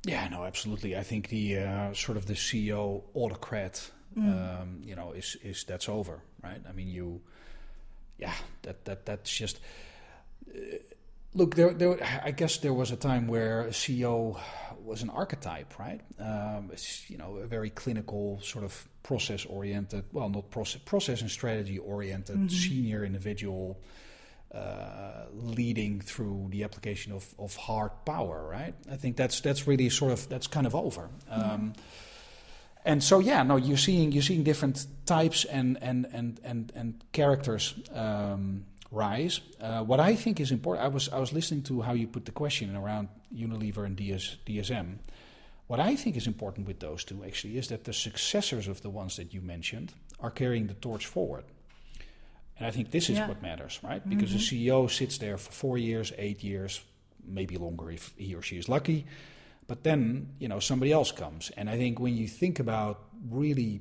Yeah, 0.04 0.28
no, 0.28 0.44
absolutely. 0.44 0.96
I 0.96 1.02
think 1.02 1.28
the 1.28 1.58
uh, 1.58 1.94
sort 1.94 2.18
of 2.18 2.26
the 2.26 2.34
CEO 2.34 3.02
autocrat 3.14 3.90
mm. 4.16 4.62
um, 4.62 4.80
you 4.84 4.94
know, 4.94 5.12
is 5.12 5.36
is 5.42 5.64
that's 5.64 5.88
over, 5.88 6.20
right? 6.42 6.60
I 6.68 6.72
mean, 6.72 6.88
you, 6.88 7.20
yeah, 8.18 8.34
that 8.62 8.84
that 8.84 9.06
that's 9.06 9.30
just. 9.30 9.60
Uh, 10.48 10.78
look, 11.34 11.54
there, 11.54 11.72
there. 11.72 11.98
I 12.24 12.30
guess 12.30 12.58
there 12.58 12.72
was 12.72 12.90
a 12.90 12.96
time 12.96 13.26
where 13.26 13.62
a 13.62 13.70
CEO 13.70 14.38
was 14.82 15.02
an 15.02 15.10
archetype, 15.10 15.78
right? 15.78 16.00
Um, 16.20 16.70
it's, 16.72 17.08
you 17.10 17.18
know, 17.18 17.36
a 17.36 17.46
very 17.46 17.70
clinical, 17.70 18.40
sort 18.42 18.64
of 18.64 18.86
process-oriented, 19.02 20.04
well, 20.12 20.28
not 20.28 20.50
process, 20.50 20.80
process 20.84 21.20
and 21.20 21.30
strategy-oriented 21.30 22.36
mm-hmm. 22.36 22.48
senior 22.48 23.04
individual, 23.04 23.80
uh, 24.54 25.24
leading 25.32 26.00
through 26.00 26.48
the 26.50 26.64
application 26.64 27.12
of, 27.12 27.34
of 27.38 27.56
hard 27.56 27.90
power, 28.04 28.46
right? 28.48 28.74
I 28.90 28.96
think 28.96 29.16
that's 29.16 29.40
that's 29.40 29.66
really 29.66 29.88
sort 29.88 30.12
of 30.12 30.28
that's 30.28 30.46
kind 30.46 30.66
of 30.66 30.74
over. 30.74 31.08
Um, 31.30 31.42
mm-hmm 31.42 31.70
and 32.84 33.02
so 33.02 33.18
yeah, 33.18 33.42
no, 33.42 33.56
you're 33.56 33.78
seeing 33.78 34.12
you're 34.12 34.22
seeing 34.22 34.42
different 34.42 34.86
types 35.06 35.44
and 35.46 35.78
and 35.82 36.06
and 36.12 36.40
and 36.44 36.72
and 36.74 37.04
characters 37.12 37.74
um, 37.94 38.66
rise. 38.90 39.40
Uh, 39.60 39.82
what 39.82 40.00
I 40.00 40.14
think 40.14 40.38
is 40.38 40.50
important, 40.50 40.84
I 40.84 40.88
was 40.88 41.08
I 41.08 41.18
was 41.18 41.32
listening 41.32 41.62
to 41.62 41.80
how 41.80 41.94
you 41.94 42.06
put 42.06 42.26
the 42.26 42.32
question 42.32 42.76
around 42.76 43.08
Unilever 43.34 43.86
and 43.86 43.96
DS, 43.96 44.36
DSM. 44.46 44.98
What 45.66 45.80
I 45.80 45.96
think 45.96 46.16
is 46.16 46.26
important 46.26 46.66
with 46.66 46.80
those 46.80 47.04
two 47.04 47.24
actually 47.24 47.56
is 47.56 47.68
that 47.68 47.84
the 47.84 47.94
successors 47.94 48.68
of 48.68 48.82
the 48.82 48.90
ones 48.90 49.16
that 49.16 49.32
you 49.32 49.40
mentioned 49.40 49.94
are 50.20 50.30
carrying 50.30 50.66
the 50.66 50.74
torch 50.74 51.06
forward. 51.06 51.44
And 52.58 52.66
I 52.66 52.70
think 52.70 52.90
this 52.90 53.08
is 53.08 53.16
yeah. 53.16 53.26
what 53.26 53.40
matters, 53.40 53.80
right? 53.82 54.06
Because 54.06 54.28
mm-hmm. 54.28 54.66
the 54.66 54.72
CEO 54.72 54.90
sits 54.90 55.16
there 55.18 55.38
for 55.38 55.50
four 55.50 55.78
years, 55.78 56.12
eight 56.18 56.44
years, 56.44 56.82
maybe 57.26 57.56
longer 57.56 57.90
if 57.90 58.12
he 58.16 58.34
or 58.34 58.42
she 58.42 58.58
is 58.58 58.68
lucky 58.68 59.06
but 59.66 59.82
then, 59.82 60.30
you 60.38 60.48
know, 60.48 60.60
somebody 60.60 60.92
else 60.92 61.12
comes. 61.12 61.50
And 61.56 61.70
I 61.70 61.76
think 61.76 61.98
when 61.98 62.16
you 62.16 62.28
think 62.28 62.60
about 62.60 63.04
really 63.30 63.80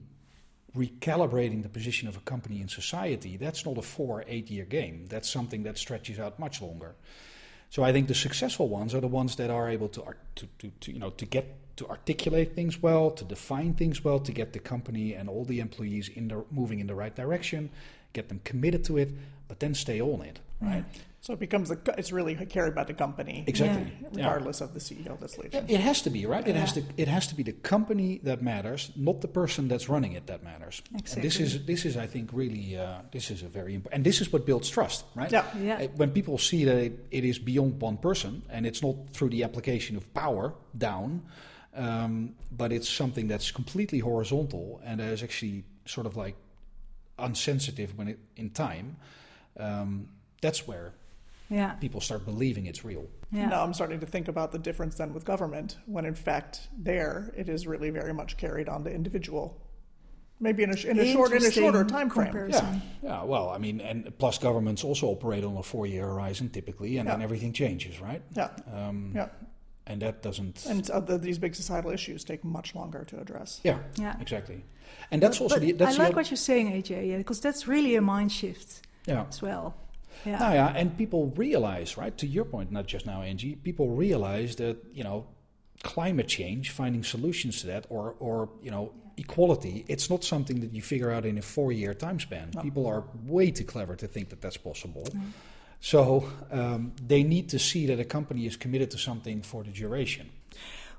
recalibrating 0.75 1.61
the 1.61 1.69
position 1.69 2.07
of 2.07 2.17
a 2.17 2.21
company 2.21 2.61
in 2.61 2.67
society, 2.67 3.37
that's 3.37 3.65
not 3.65 3.77
a 3.77 3.81
four, 3.81 4.23
eight 4.27 4.49
year 4.49 4.65
game. 4.65 5.05
That's 5.09 5.29
something 5.29 5.63
that 5.63 5.77
stretches 5.77 6.19
out 6.19 6.39
much 6.39 6.61
longer. 6.61 6.95
So 7.69 7.83
I 7.83 7.91
think 7.91 8.07
the 8.07 8.15
successful 8.15 8.69
ones 8.69 8.93
are 8.93 9.01
the 9.01 9.07
ones 9.07 9.35
that 9.37 9.49
are 9.49 9.69
able 9.69 9.89
to, 9.89 10.03
to, 10.35 10.47
to, 10.59 10.71
to, 10.81 10.91
you 10.91 10.99
know, 10.99 11.09
to 11.11 11.25
get 11.25 11.57
to 11.77 11.87
articulate 11.87 12.53
things 12.53 12.81
well, 12.81 13.09
to 13.11 13.25
define 13.25 13.73
things 13.73 14.03
well, 14.03 14.19
to 14.19 14.31
get 14.31 14.53
the 14.53 14.59
company 14.59 15.13
and 15.13 15.27
all 15.27 15.43
the 15.43 15.59
employees 15.59 16.07
in 16.09 16.27
the, 16.27 16.45
moving 16.51 16.79
in 16.79 16.87
the 16.87 16.93
right 16.93 17.15
direction, 17.15 17.71
get 18.13 18.29
them 18.29 18.39
committed 18.43 18.83
to 18.85 18.97
it, 18.97 19.09
but 19.47 19.59
then 19.59 19.73
stay 19.73 19.99
on 19.99 20.21
it, 20.21 20.39
right? 20.61 20.85
Yeah. 20.93 21.01
So 21.23 21.31
it 21.31 21.39
becomes 21.39 21.71
a, 21.71 21.77
it's 21.97 22.11
really 22.11 22.35
carried 22.35 22.75
by 22.75 22.83
the 22.83 22.93
company, 22.93 23.45
exactly, 23.47 23.93
yeah. 24.01 24.07
regardless 24.11 24.59
yeah. 24.59 24.67
of 24.67 24.73
the 24.73 24.81
CEO 24.81 25.17
that's 25.17 25.37
leading. 25.37 25.69
It 25.69 25.79
has 25.79 26.01
to 26.01 26.09
be 26.09 26.25
right. 26.25 26.45
It 26.45 26.57
has 26.57 26.73
to 26.73 26.83
it 26.97 27.07
has 27.07 27.27
to 27.27 27.35
be 27.35 27.43
the 27.43 27.53
company 27.53 28.19
that 28.23 28.41
matters, 28.41 28.91
not 28.97 29.21
the 29.21 29.29
person 29.29 29.69
that's 29.69 29.87
running 29.87 30.11
it 30.11 30.27
that 30.27 30.43
matters. 30.43 30.81
Exactly. 30.91 31.13
And 31.13 31.23
this 31.23 31.39
is 31.39 31.65
this 31.65 31.85
is 31.85 31.95
I 31.95 32.07
think 32.07 32.31
really 32.33 32.77
uh, 32.77 33.03
this 33.13 33.31
is 33.31 33.41
a 33.41 33.47
very 33.47 33.73
important, 33.73 33.95
and 33.95 34.05
this 34.05 34.19
is 34.19 34.33
what 34.33 34.45
builds 34.45 34.69
trust, 34.69 35.05
right? 35.15 35.31
Yeah. 35.31 35.45
yeah. 35.61 35.75
Uh, 35.75 35.87
when 35.95 36.11
people 36.11 36.37
see 36.37 36.65
that 36.65 36.75
it, 36.75 37.05
it 37.09 37.23
is 37.23 37.39
beyond 37.39 37.79
one 37.79 37.95
person 37.95 38.41
and 38.49 38.65
it's 38.65 38.83
not 38.83 38.95
through 39.13 39.29
the 39.29 39.45
application 39.45 39.95
of 39.95 40.13
power 40.13 40.53
down, 40.77 41.21
um, 41.73 42.35
but 42.51 42.73
it's 42.73 42.89
something 42.89 43.29
that's 43.29 43.49
completely 43.49 43.99
horizontal 43.99 44.81
and 44.83 44.99
is 44.99 45.23
actually 45.23 45.63
sort 45.85 46.05
of 46.05 46.17
like 46.17 46.35
unsensitive 47.17 47.97
when 47.97 48.09
it 48.09 48.19
in 48.35 48.49
time. 48.49 48.97
Um, 49.57 50.09
that's 50.41 50.67
where 50.67 50.91
yeah. 51.53 51.73
people 51.73 52.01
start 52.01 52.25
believing 52.25 52.65
it's 52.65 52.83
real. 52.83 53.05
Yeah. 53.31 53.47
Now 53.47 53.63
I'm 53.63 53.73
starting 53.73 53.99
to 53.99 54.05
think 54.05 54.27
about 54.27 54.51
the 54.51 54.59
difference 54.59 54.95
then 54.95 55.13
with 55.13 55.25
government, 55.25 55.77
when 55.85 56.05
in 56.05 56.15
fact 56.15 56.67
there 56.77 57.33
it 57.37 57.49
is 57.49 57.67
really 57.67 57.89
very 57.89 58.13
much 58.13 58.37
carried 58.37 58.69
on 58.69 58.83
the 58.83 58.91
individual. 58.91 59.59
Maybe 60.39 60.63
in 60.63 60.71
a, 60.71 60.87
in 60.87 60.99
a 60.99 61.13
short 61.13 61.31
in 61.31 61.45
a 61.45 61.51
shorter 61.51 61.85
time 61.85 62.09
frame. 62.09 62.49
Yeah, 62.49 62.79
yeah. 63.01 63.23
Well, 63.23 63.49
I 63.49 63.59
mean, 63.59 63.79
and 63.79 64.17
plus 64.17 64.37
governments 64.39 64.83
also 64.83 65.07
operate 65.07 65.43
on 65.43 65.55
a 65.55 65.63
four-year 65.63 66.05
horizon 66.05 66.49
typically, 66.49 66.97
and 66.97 67.07
yeah. 67.07 67.13
then 67.13 67.21
everything 67.21 67.53
changes, 67.53 68.01
right? 68.01 68.21
Yeah. 68.35 68.49
Um, 68.73 69.13
yeah. 69.15 69.29
And 69.85 70.01
that 70.01 70.21
doesn't. 70.21 70.65
And 70.65 70.89
uh, 70.89 70.99
the, 71.01 71.17
these 71.17 71.37
big 71.37 71.55
societal 71.55 71.91
issues 71.91 72.23
take 72.23 72.43
much 72.43 72.73
longer 72.73 73.03
to 73.05 73.19
address. 73.19 73.61
Yeah. 73.63 73.79
Yeah. 73.97 74.15
Exactly. 74.19 74.63
And 75.11 75.21
that's 75.21 75.37
but, 75.37 75.43
also 75.43 75.55
but 75.55 75.61
the. 75.61 75.71
That's 75.73 75.99
I 75.99 76.03
like 76.03 76.15
what 76.15 76.29
you're 76.29 76.37
saying, 76.37 76.71
AJ. 76.71 77.09
Yeah, 77.09 77.17
because 77.17 77.39
that's 77.39 77.67
really 77.67 77.95
a 77.95 78.01
mind 78.01 78.31
shift. 78.31 78.85
Yeah. 79.05 79.25
As 79.27 79.41
well. 79.41 79.75
Yeah. 80.25 80.39
Nou 80.39 80.55
ja, 80.55 80.73
and 80.75 80.95
people 80.97 81.31
realize, 81.35 81.97
right, 81.97 82.17
to 82.17 82.25
your 82.25 82.45
point, 82.45 82.71
not 82.71 82.87
just 82.87 83.05
now, 83.05 83.21
Angie, 83.21 83.55
people 83.55 83.89
realize 83.89 84.55
that, 84.55 84.77
you 84.93 85.03
know, 85.03 85.25
climate 85.81 86.27
change, 86.27 86.71
finding 86.71 87.03
solutions 87.03 87.61
to 87.61 87.67
that, 87.67 87.85
or, 87.89 88.15
or 88.19 88.49
you 88.61 88.71
know, 88.71 88.91
equality, 89.17 89.83
it's 89.87 90.09
not 90.09 90.23
something 90.23 90.61
that 90.61 90.73
you 90.73 90.81
figure 90.81 91.11
out 91.11 91.25
in 91.25 91.37
a 91.37 91.41
four-year 91.41 91.93
time 91.93 92.19
span. 92.19 92.49
No. 92.55 92.61
People 92.61 92.87
are 92.87 93.03
way 93.25 93.51
too 93.51 93.65
clever 93.65 93.95
to 93.95 94.07
think 94.07 94.29
that 94.29 94.41
that's 94.41 94.57
possible. 94.57 95.03
Mm. 95.03 95.31
So 95.79 96.29
um, 96.51 96.93
they 97.07 97.23
need 97.23 97.49
to 97.49 97.59
see 97.59 97.85
that 97.87 97.99
a 97.99 98.05
company 98.05 98.45
is 98.45 98.55
committed 98.55 98.89
to 98.91 98.97
something 98.97 99.43
for 99.43 99.63
the 99.63 99.71
duration. 99.71 100.29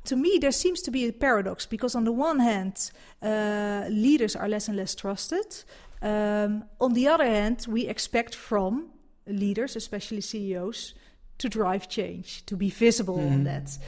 To 0.05 0.16
me, 0.16 0.38
there 0.38 0.53
seems 0.53 0.83
to 0.83 0.90
be 0.90 1.09
a 1.09 1.12
paradox 1.12 1.66
because, 1.66 1.94
on 1.94 2.05
the 2.05 2.12
one 2.12 2.38
hand, 2.38 2.90
uh, 3.22 3.87
leaders 3.88 4.37
are 4.37 4.48
less 4.48 4.68
and 4.68 4.77
less 4.77 4.94
trusted. 4.94 5.64
Um, 6.03 6.64
on 6.79 6.92
the 6.92 7.09
other 7.09 7.24
hand, 7.24 7.64
we 7.66 7.88
expect 7.88 8.35
from 8.35 8.90
leaders, 9.26 9.76
especially 9.76 10.20
CEOs, 10.20 10.94
to 11.38 11.48
drive 11.48 11.88
change, 11.88 12.44
to 12.46 12.56
be 12.56 12.70
visible 12.70 13.18
mm-hmm. 13.18 13.34
on 13.34 13.44
that. 13.44 13.78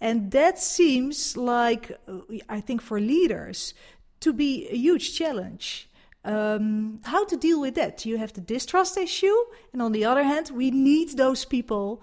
And 0.00 0.30
that 0.30 0.58
seems 0.58 1.36
like, 1.36 1.92
uh, 2.08 2.20
I 2.48 2.60
think, 2.60 2.80
for 2.80 3.00
leaders 3.00 3.74
to 4.20 4.32
be 4.32 4.68
a 4.68 4.76
huge 4.76 5.16
challenge. 5.16 5.88
Um, 6.24 7.00
how 7.04 7.24
to 7.26 7.36
deal 7.36 7.60
with 7.60 7.74
that? 7.76 8.04
You 8.04 8.18
have 8.18 8.32
the 8.32 8.40
distrust 8.40 8.96
issue, 8.96 9.36
and 9.72 9.80
on 9.80 9.92
the 9.92 10.04
other 10.04 10.22
hand, 10.22 10.50
we 10.50 10.70
need 10.70 11.16
those 11.16 11.44
people 11.44 12.02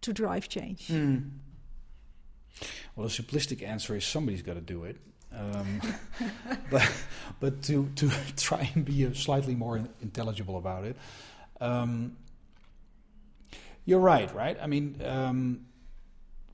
to 0.00 0.12
drive 0.12 0.48
change. 0.48 0.88
Mm. 0.88 1.30
Well, 2.96 3.08
the 3.08 3.12
simplistic 3.12 3.62
answer 3.62 3.94
is 3.94 4.04
somebody's 4.04 4.42
got 4.42 4.54
to 4.54 4.60
do 4.60 4.84
it. 4.84 4.96
Um, 5.32 5.80
but 6.70 6.90
but 7.40 7.62
to 7.64 7.90
to 7.96 8.10
try 8.36 8.70
and 8.74 8.84
be 8.84 9.12
slightly 9.14 9.54
more 9.54 9.76
intelligible 10.00 10.56
about 10.56 10.84
it, 10.84 10.96
um, 11.60 12.16
you're 13.84 14.00
right, 14.00 14.32
right? 14.34 14.58
I 14.60 14.66
mean, 14.66 15.00
um, 15.04 15.66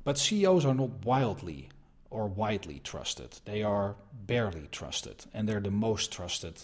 but 0.04 0.18
CEOs 0.18 0.64
are 0.64 0.74
not 0.74 1.04
wildly 1.04 1.68
or 2.10 2.28
widely 2.28 2.78
trusted. 2.78 3.40
They 3.44 3.62
are 3.62 3.96
barely 4.12 4.68
trusted, 4.70 5.24
and 5.34 5.48
they're 5.48 5.60
the 5.60 5.70
most 5.70 6.12
trusted 6.12 6.60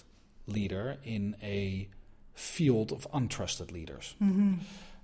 leader 0.47 0.99
in 1.03 1.36
a 1.43 1.88
field 2.34 2.93
of 2.93 3.11
untrusted 3.12 3.72
leaders. 3.72 4.14
Mm-hmm. 4.22 4.55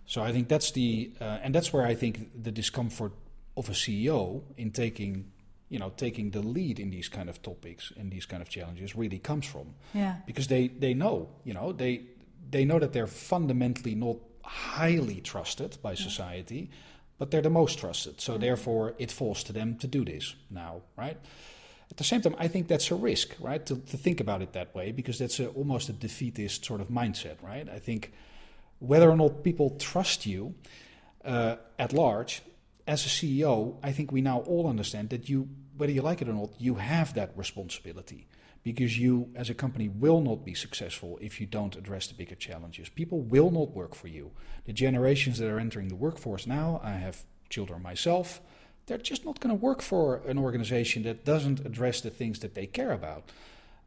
So 0.06 0.22
I 0.22 0.32
think 0.32 0.48
that's 0.48 0.70
the, 0.70 1.10
uh, 1.20 1.38
and 1.42 1.54
that's 1.54 1.72
where 1.72 1.84
I 1.84 1.94
think 1.94 2.30
the 2.40 2.52
discomfort 2.52 3.12
of 3.56 3.68
a 3.68 3.72
CEO 3.72 4.42
in 4.56 4.70
taking, 4.70 5.32
you 5.68 5.78
know, 5.78 5.92
taking 5.96 6.30
the 6.30 6.42
lead 6.42 6.78
in 6.78 6.90
these 6.90 7.08
kind 7.08 7.28
of 7.28 7.42
topics 7.42 7.92
and 7.96 8.12
these 8.12 8.24
kind 8.24 8.40
of 8.40 8.48
challenges 8.48 8.94
really 8.94 9.18
comes 9.18 9.46
from. 9.46 9.74
Yeah. 9.94 10.16
Because 10.26 10.46
they 10.46 10.68
they 10.68 10.94
know, 10.94 11.28
you 11.44 11.54
know, 11.54 11.72
they 11.72 12.02
they 12.50 12.64
know 12.64 12.78
that 12.78 12.92
they're 12.92 13.06
fundamentally 13.06 13.94
not 13.94 14.16
highly 14.42 15.20
trusted 15.20 15.78
by 15.82 15.94
society, 15.94 16.70
but 17.18 17.30
they're 17.30 17.42
the 17.42 17.50
most 17.50 17.78
trusted. 17.78 18.20
So 18.20 18.38
therefore, 18.38 18.94
it 18.98 19.10
falls 19.10 19.42
to 19.44 19.52
them 19.52 19.76
to 19.78 19.86
do 19.86 20.04
this 20.04 20.34
now, 20.50 20.82
right? 20.96 21.16
At 21.90 21.96
the 21.96 22.04
same 22.04 22.20
time, 22.20 22.36
I 22.38 22.48
think 22.48 22.68
that's 22.68 22.90
a 22.90 22.94
risk, 22.94 23.34
right? 23.40 23.64
To, 23.66 23.76
to 23.76 23.96
think 23.96 24.20
about 24.20 24.42
it 24.42 24.52
that 24.52 24.74
way, 24.74 24.92
because 24.92 25.18
that's 25.18 25.40
a, 25.40 25.48
almost 25.48 25.88
a 25.88 25.92
defeatist 25.92 26.64
sort 26.64 26.80
of 26.80 26.88
mindset, 26.88 27.36
right? 27.42 27.68
I 27.68 27.78
think 27.78 28.12
whether 28.78 29.08
or 29.08 29.16
not 29.16 29.42
people 29.42 29.70
trust 29.78 30.26
you 30.26 30.54
uh, 31.24 31.56
at 31.78 31.92
large, 31.92 32.42
as 32.86 33.04
a 33.04 33.08
CEO, 33.08 33.76
I 33.82 33.92
think 33.92 34.12
we 34.12 34.20
now 34.20 34.40
all 34.40 34.68
understand 34.68 35.10
that 35.10 35.28
you, 35.28 35.48
whether 35.76 35.92
you 35.92 36.02
like 36.02 36.22
it 36.22 36.28
or 36.28 36.32
not, 36.32 36.50
you 36.58 36.76
have 36.76 37.14
that 37.14 37.32
responsibility 37.36 38.28
because 38.66 38.98
you, 38.98 39.30
as 39.36 39.48
a 39.48 39.54
company, 39.54 39.88
will 39.88 40.20
not 40.20 40.44
be 40.44 40.52
successful 40.52 41.20
if 41.20 41.40
you 41.40 41.46
don't 41.46 41.76
address 41.76 42.08
the 42.08 42.14
bigger 42.14 42.34
challenges. 42.34 42.88
People 42.88 43.20
will 43.20 43.52
not 43.52 43.70
work 43.70 43.94
for 43.94 44.08
you. 44.08 44.32
The 44.64 44.72
generations 44.72 45.38
that 45.38 45.48
are 45.48 45.60
entering 45.60 45.86
the 45.86 45.94
workforce 45.94 46.48
now, 46.48 46.80
I 46.82 46.94
have 46.94 47.22
children 47.48 47.80
myself, 47.80 48.40
they're 48.86 48.98
just 48.98 49.24
not 49.24 49.38
going 49.38 49.56
to 49.56 49.62
work 49.62 49.82
for 49.82 50.16
an 50.26 50.36
organization 50.36 51.04
that 51.04 51.24
doesn't 51.24 51.60
address 51.64 52.00
the 52.00 52.10
things 52.10 52.40
that 52.40 52.56
they 52.56 52.66
care 52.66 52.90
about. 52.90 53.30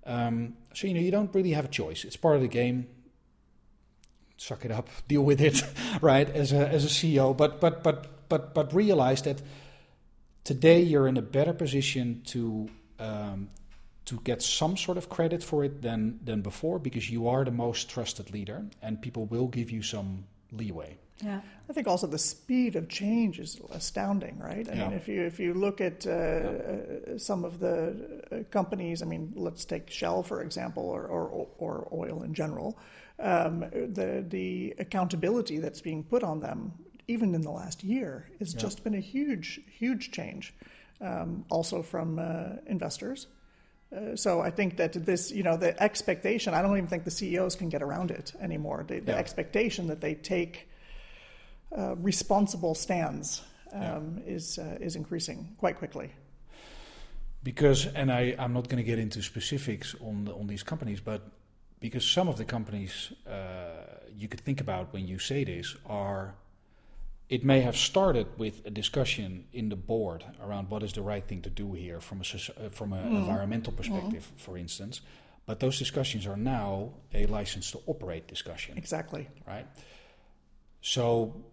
Um, 0.05 0.53
so, 0.73 0.87
you 0.87 0.93
know, 0.93 1.01
you 1.01 1.11
don't 1.11 1.35
really 1.35 1.51
have 1.51 1.65
a 1.65 1.73
choice. 1.81 2.05
It's 2.05 2.15
part 2.15 2.37
of 2.37 2.41
the 2.41 2.47
game. 2.47 2.87
Suck 4.37 4.63
it 4.63 4.71
up, 4.71 4.87
deal 5.09 5.23
with 5.23 5.41
it, 5.41 5.61
right? 6.01 6.29
As 6.29 6.53
a, 6.53 6.69
as 6.69 6.85
a 6.85 6.87
CEO, 6.87 7.35
but 7.35 7.59
but 7.59 7.83
but 7.83 8.29
but 8.29 8.53
but 8.53 8.73
realize 8.73 9.23
that 9.23 9.41
today 10.45 10.81
you're 10.81 11.09
in 11.09 11.17
a 11.17 11.21
better 11.21 11.51
position 11.51 12.21
to 12.27 12.69
um, 12.97 13.49
to 14.09 14.19
get 14.23 14.41
some 14.41 14.75
sort 14.77 14.97
of 14.97 15.07
credit 15.09 15.43
for 15.43 15.63
it 15.65 15.81
than 15.81 16.19
than 16.25 16.41
before 16.41 16.79
because 16.79 17.09
you 17.13 17.27
are 17.27 17.43
the 17.45 17.51
most 17.65 17.89
trusted 17.89 18.31
leader 18.31 18.59
and 18.81 19.01
people 19.01 19.25
will 19.25 19.47
give 19.47 19.69
you 19.71 19.81
some 19.83 20.23
leeway. 20.51 20.97
Yeah. 21.23 21.41
I 21.69 21.73
think 21.73 21.87
also 21.87 22.07
the 22.07 22.17
speed 22.17 22.75
of 22.75 22.87
change 22.87 23.39
is 23.39 23.59
astounding, 23.71 24.39
right? 24.39 24.67
I 24.69 24.73
Yeah. 24.73 24.89
mean, 24.89 24.97
if 24.97 25.07
you 25.07 25.21
if 25.27 25.39
you 25.39 25.53
look 25.53 25.81
at 25.81 26.07
uh, 26.07 26.11
uh, 26.11 27.17
some 27.17 27.45
of 27.45 27.59
the 27.59 27.75
uh, 28.31 28.43
companies, 28.51 29.01
I 29.01 29.05
mean, 29.05 29.33
let's 29.35 29.65
take 29.65 29.89
Shell 29.91 30.23
for 30.23 30.41
example, 30.41 30.83
or 30.83 31.03
or, 31.07 31.47
or 31.57 31.87
oil 31.91 32.23
in 32.23 32.33
general. 32.33 32.77
Um, 33.19 33.59
the 33.95 34.23
the 34.29 34.75
accountability 34.79 35.59
that's 35.59 35.81
being 35.81 36.03
put 36.03 36.23
on 36.23 36.39
them, 36.39 36.71
even 37.07 37.35
in 37.35 37.41
the 37.41 37.51
last 37.51 37.83
year, 37.83 38.29
has 38.39 38.53
Yeah. 38.53 38.61
just 38.61 38.83
been 38.83 38.95
a 38.95 39.01
huge 39.01 39.59
huge 39.79 40.11
change. 40.11 40.53
Um, 41.01 41.45
also 41.49 41.81
from 41.83 42.19
uh, 42.19 42.57
investors. 42.67 43.27
Uh, 43.95 44.15
so 44.15 44.39
I 44.39 44.51
think 44.51 44.77
that 44.77 44.93
this, 44.93 45.31
you 45.31 45.43
know, 45.43 45.57
the 45.57 45.81
expectation. 45.81 46.53
I 46.53 46.61
don't 46.61 46.77
even 46.77 46.87
think 46.87 47.05
the 47.05 47.11
CEOs 47.11 47.55
can 47.55 47.69
get 47.69 47.81
around 47.81 48.11
it 48.11 48.33
anymore. 48.39 48.83
The, 48.87 48.99
the 48.99 49.11
Yeah. 49.13 49.17
expectation 49.17 49.87
that 49.87 49.99
they 49.99 50.13
take 50.15 50.67
uh, 51.75 51.95
responsible 51.95 52.75
stands 52.75 53.41
um, 53.73 54.21
is 54.25 54.57
uh, 54.57 54.77
is 54.81 54.95
increasing 54.95 55.55
quite 55.59 55.77
quickly. 55.77 56.11
Because, 57.43 57.85
and 57.95 58.11
I, 58.11 58.35
I'm 58.37 58.53
not 58.53 58.67
going 58.67 58.83
to 58.83 58.83
get 58.83 58.99
into 58.99 59.21
specifics 59.21 59.95
on 60.01 60.25
the, 60.25 60.33
on 60.33 60.47
these 60.47 60.63
companies, 60.63 60.99
but 60.99 61.21
because 61.79 62.05
some 62.05 62.27
of 62.27 62.35
the 62.37 62.43
companies 62.45 63.13
uh, 63.25 63.85
you 64.17 64.27
could 64.27 64.41
think 64.41 64.59
about 64.59 64.91
when 64.93 65.07
you 65.07 65.19
say 65.19 65.45
this 65.45 65.75
are, 65.85 66.35
it 67.29 67.43
may 67.43 67.61
have 67.61 67.77
started 67.77 68.25
with 68.37 68.65
a 68.65 68.71
discussion 68.71 69.45
in 69.53 69.69
the 69.69 69.75
board 69.75 70.23
around 70.41 70.69
what 70.69 70.81
is 70.83 70.93
the 70.93 71.01
right 71.01 71.25
thing 71.27 71.41
to 71.43 71.49
do 71.49 71.73
here 71.73 71.99
from 72.01 72.21
a 72.21 72.65
uh, 72.65 72.69
from 72.71 72.93
an 72.93 73.15
environmental 73.15 73.71
perspective, 73.73 74.31
for 74.37 74.57
instance. 74.57 75.01
But 75.45 75.59
those 75.59 75.77
discussions 75.79 76.27
are 76.27 76.37
now 76.37 76.93
a 77.13 77.25
license 77.27 77.71
to 77.71 77.79
operate 77.87 78.27
discussion. 78.27 78.77
Exactly. 78.77 79.27
right? 79.47 79.65
So 80.81 81.43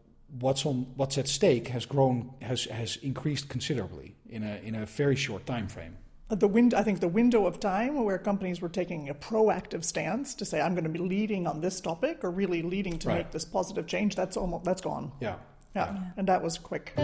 what's 0.41 0.67
on 0.67 0.87
what's 0.97 1.19
at 1.19 1.29
stake 1.29 1.69
has 1.69 1.87
grown 1.87 2.31
has 2.41 2.65
has 2.65 2.97
increased 3.03 3.49
considerably 3.49 4.17
in 4.29 4.43
a 4.43 4.57
in 4.65 4.75
a 4.75 4.87
very 4.87 5.17
short 5.17 5.47
time 5.47 5.69
frame. 5.69 5.97
The 6.29 6.49
wind, 6.49 6.75
I 6.75 6.83
think 6.83 6.99
the 6.99 7.07
window 7.09 7.47
of 7.47 7.61
time 7.61 8.03
where 8.03 8.19
companies 8.19 8.61
were 8.61 8.69
taking 8.69 9.09
a 9.09 9.15
proactive 9.15 9.85
stance 9.85 10.35
to 10.35 10.45
say, 10.45 10.61
"I'm 10.61 10.75
going 10.75 10.83
to 10.85 10.91
be 10.91 10.99
leading 10.99 11.47
on 11.47 11.61
this 11.61 11.81
topic," 11.81 12.25
or 12.25 12.31
really 12.33 12.63
leading 12.63 12.99
to 12.99 13.09
Right. 13.09 13.19
make 13.19 13.31
this 13.31 13.45
positive 13.45 13.87
change, 13.87 14.17
that's 14.17 14.37
almost 14.37 14.65
that's 14.65 14.81
gone. 14.81 15.13
Yeah. 15.21 15.37
Yeah, 15.77 15.95
and 16.17 16.27
that 16.27 16.43
was 16.43 16.57
quick. 16.57 16.95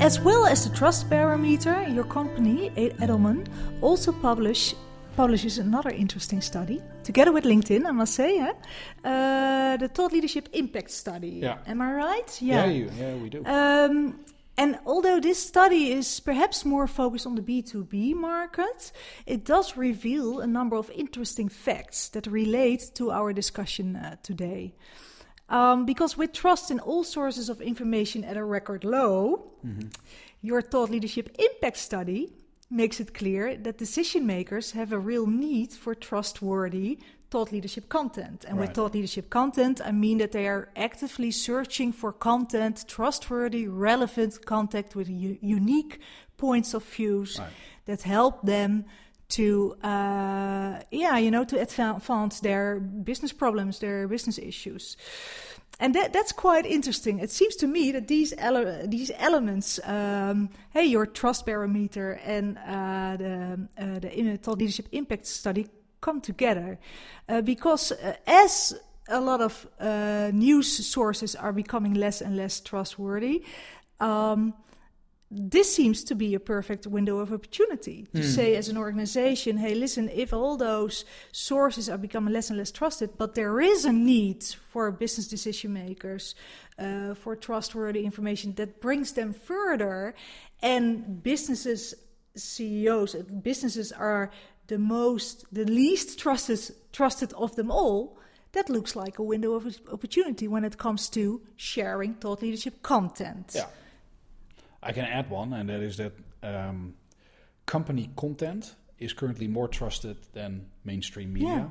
As 0.00 0.18
well 0.18 0.46
as 0.46 0.64
the 0.64 0.74
trust 0.74 1.10
barometer, 1.10 1.86
your 1.88 2.04
company, 2.04 2.70
Edelman, 2.70 3.46
also 3.82 4.12
publish 4.12 4.74
publishes 5.14 5.58
another 5.58 5.90
interesting 5.90 6.40
study 6.40 6.80
together 7.02 7.32
with 7.32 7.44
LinkedIn. 7.44 7.84
I 7.84 7.90
must 7.90 8.14
say, 8.14 8.38
eh? 8.38 8.52
uh, 9.04 9.76
the 9.76 9.88
Thought 9.88 10.12
Leadership 10.12 10.48
Impact 10.52 10.90
Study. 10.90 11.40
Yeah. 11.42 11.58
Am 11.66 11.82
I 11.82 11.92
right? 11.92 12.38
Yeah, 12.40 12.64
you, 12.66 12.88
yeah, 12.96 13.14
we 13.14 13.28
do. 13.28 13.44
Um, 13.44 14.20
and 14.58 14.76
although 14.84 15.20
this 15.20 15.38
study 15.38 15.92
is 15.92 16.18
perhaps 16.18 16.64
more 16.64 16.88
focused 16.88 17.26
on 17.26 17.36
the 17.36 17.42
B2B 17.42 18.14
market, 18.14 18.90
it 19.24 19.44
does 19.44 19.76
reveal 19.76 20.40
a 20.40 20.48
number 20.48 20.74
of 20.74 20.90
interesting 20.90 21.48
facts 21.48 22.08
that 22.08 22.26
relate 22.26 22.90
to 22.96 23.12
our 23.12 23.32
discussion 23.32 23.94
uh, 23.94 24.16
today. 24.24 24.74
Um, 25.48 25.86
because 25.86 26.16
with 26.18 26.32
trust 26.32 26.72
in 26.72 26.80
all 26.80 27.04
sources 27.04 27.48
of 27.48 27.60
information 27.60 28.24
at 28.24 28.36
a 28.36 28.42
record 28.42 28.84
low, 28.84 29.52
your 30.42 30.60
thought 30.60 30.90
leadership 30.90 31.36
impact 31.38 31.76
study 31.76 32.32
makes 32.68 32.98
it 32.98 33.14
clear 33.14 33.56
that 33.56 33.78
decision 33.78 34.26
makers 34.26 34.72
have 34.72 34.92
a 34.92 34.98
real 34.98 35.26
need 35.26 35.72
for 35.72 35.94
trustworthy 35.94 36.98
thought 37.30 37.52
leadership 37.52 37.88
content. 37.88 38.44
And 38.48 38.58
with 38.58 38.68
Right. 38.68 38.74
thought 38.74 38.94
leadership 38.94 39.28
content, 39.30 39.80
I 39.84 39.92
mean 39.92 40.18
that 40.18 40.32
they 40.32 40.46
are 40.48 40.68
actively 40.76 41.30
searching 41.30 41.92
for 41.92 42.12
content, 42.12 42.84
trustworthy, 42.88 43.68
relevant 43.68 44.44
content 44.46 44.94
with 44.94 45.08
u- 45.08 45.38
unique 45.42 46.00
points 46.36 46.74
of 46.74 46.84
views 46.84 47.38
Right. 47.38 47.48
that 47.84 48.02
help 48.02 48.42
them 48.46 48.84
to, 49.28 49.76
uh, 49.82 50.80
yeah, 50.90 51.18
you 51.18 51.30
know, 51.30 51.44
to 51.44 51.60
advance 51.60 52.40
their 52.40 52.80
business 52.80 53.32
problems, 53.32 53.78
their 53.78 54.08
business 54.08 54.38
issues. 54.38 54.96
And 55.80 55.94
that, 55.94 56.12
that's 56.12 56.32
quite 56.32 56.66
interesting. 56.66 57.20
It 57.20 57.30
seems 57.30 57.54
to 57.56 57.66
me 57.66 57.92
that 57.92 58.08
these 58.08 58.34
ele- 58.38 58.88
these 58.88 59.12
elements, 59.18 59.78
um, 59.84 60.48
hey, 60.70 60.86
your 60.86 61.06
trust 61.06 61.46
barometer 61.46 62.18
and 62.24 62.56
uh, 62.58 63.16
the 63.16 63.68
uh, 63.78 63.98
the 64.00 64.38
thought 64.38 64.58
leadership 64.58 64.88
impact 64.90 65.26
study 65.26 65.66
come 66.00 66.20
together, 66.20 66.78
uh, 67.28 67.40
because 67.40 67.92
uh, 67.92 68.14
as 68.26 68.74
a 69.08 69.20
lot 69.20 69.40
of 69.40 69.66
uh, 69.80 70.30
news 70.32 70.86
sources 70.86 71.34
are 71.34 71.52
becoming 71.52 71.94
less 71.94 72.20
and 72.20 72.36
less 72.36 72.60
trustworthy. 72.60 73.44
Um, 74.00 74.54
this 75.30 75.74
seems 75.74 76.04
to 76.04 76.14
be 76.14 76.34
a 76.34 76.40
perfect 76.40 76.86
window 76.86 77.18
of 77.18 77.32
opportunity 77.32 78.06
to 78.14 78.22
say 78.22 78.56
as 78.56 78.70
an 78.70 78.78
organization 78.78 79.58
hey 79.58 79.74
listen 79.74 80.08
if 80.08 80.32
all 80.32 80.56
those 80.56 81.04
sources 81.32 81.90
are 81.90 81.98
becoming 81.98 82.32
less 82.32 82.48
and 82.48 82.58
less 82.58 82.72
trusted 82.72 83.10
but 83.18 83.34
there 83.34 83.60
is 83.60 83.84
a 83.84 83.92
need 83.92 84.42
for 84.70 84.90
business 84.90 85.28
decision 85.28 85.74
makers 85.74 86.34
uh, 86.78 87.12
for 87.12 87.36
trustworthy 87.36 88.06
information 88.06 88.54
that 88.54 88.80
brings 88.80 89.12
them 89.12 89.34
further 89.34 90.14
and 90.62 91.22
businesses 91.22 91.94
ceos 92.34 93.14
businesses 93.42 93.92
are 93.92 94.30
the 94.68 94.78
most 94.78 95.44
the 95.52 95.64
least 95.64 96.18
trusted 96.18 96.60
trusted 96.92 97.32
of 97.34 97.54
them 97.56 97.70
all 97.70 98.18
that 98.52 98.70
looks 98.70 98.96
like 98.96 99.18
a 99.18 99.22
window 99.22 99.52
of 99.54 99.66
opportunity 99.92 100.48
when 100.48 100.64
it 100.64 100.78
comes 100.78 101.10
to 101.10 101.42
sharing 101.56 102.14
thought 102.14 102.40
leadership 102.42 102.82
content 102.82 103.52
Yeah. 103.54 103.66
I 104.82 104.92
can 104.92 105.04
add 105.04 105.28
one, 105.30 105.52
and 105.52 105.68
that 105.68 105.80
is 105.80 105.96
that 105.96 106.12
um, 106.42 106.94
company 107.66 108.10
content 108.16 108.74
is 108.98 109.12
currently 109.12 109.48
more 109.48 109.68
trusted 109.68 110.16
than 110.32 110.66
mainstream 110.84 111.32
media. 111.32 111.70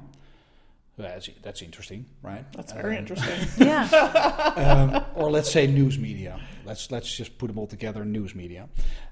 That's, 0.98 1.30
that's 1.44 1.62
interesting, 1.62 2.06
right? 2.24 2.44
That's 2.54 2.72
very 2.74 2.96
Um, 2.96 3.02
interesting. 3.04 3.48
yeah 3.68 3.84
um, 4.58 5.06
or 5.16 5.30
let's 5.30 5.52
say 5.52 5.68
news 5.68 5.98
media. 6.00 6.40
Let's 6.66 6.90
let's 6.92 7.16
just 7.16 7.38
put 7.38 7.48
them 7.48 7.60
all 7.60 7.68
together. 7.68 8.04
News 8.04 8.34
media. 8.34 8.68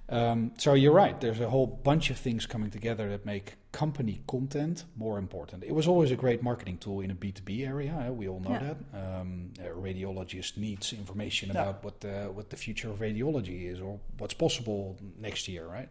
Um, 0.10 0.52
so 0.58 0.74
you're 0.74 0.94
right. 0.94 1.20
There's 1.22 1.40
a 1.40 1.50
whole 1.50 1.68
bunch 1.68 2.10
of 2.10 2.18
things 2.18 2.46
coming 2.46 2.70
together 2.72 3.10
that 3.10 3.26
make 3.26 3.56
company 3.72 4.22
content 4.28 4.84
more 4.96 5.18
important. 5.18 5.64
It 5.64 5.74
was 5.74 5.88
always 5.88 6.12
a 6.12 6.16
great 6.16 6.42
marketing 6.44 6.78
tool 6.80 7.02
in 7.02 7.12
a 7.12 7.16
B2B 7.16 7.68
area. 7.68 7.96
eh, 8.06 8.10
we 8.10 8.28
all 8.28 8.40
know 8.40 8.52
Yeah. 8.52 8.74
that. 8.74 8.78
Um, 9.20 9.54
a 9.60 9.70
radiologist 9.70 10.58
needs 10.58 10.92
information 10.94 11.50
Yeah. 11.50 11.62
about 11.62 11.84
what 11.84 12.02
the 12.02 12.30
what 12.34 12.50
the 12.50 12.58
future 12.58 12.90
of 12.92 13.00
radiology 13.00 13.70
is 13.72 13.80
or 13.80 14.00
what's 14.18 14.34
possible 14.36 14.98
next 15.20 15.48
year, 15.48 15.66
right? 15.68 15.90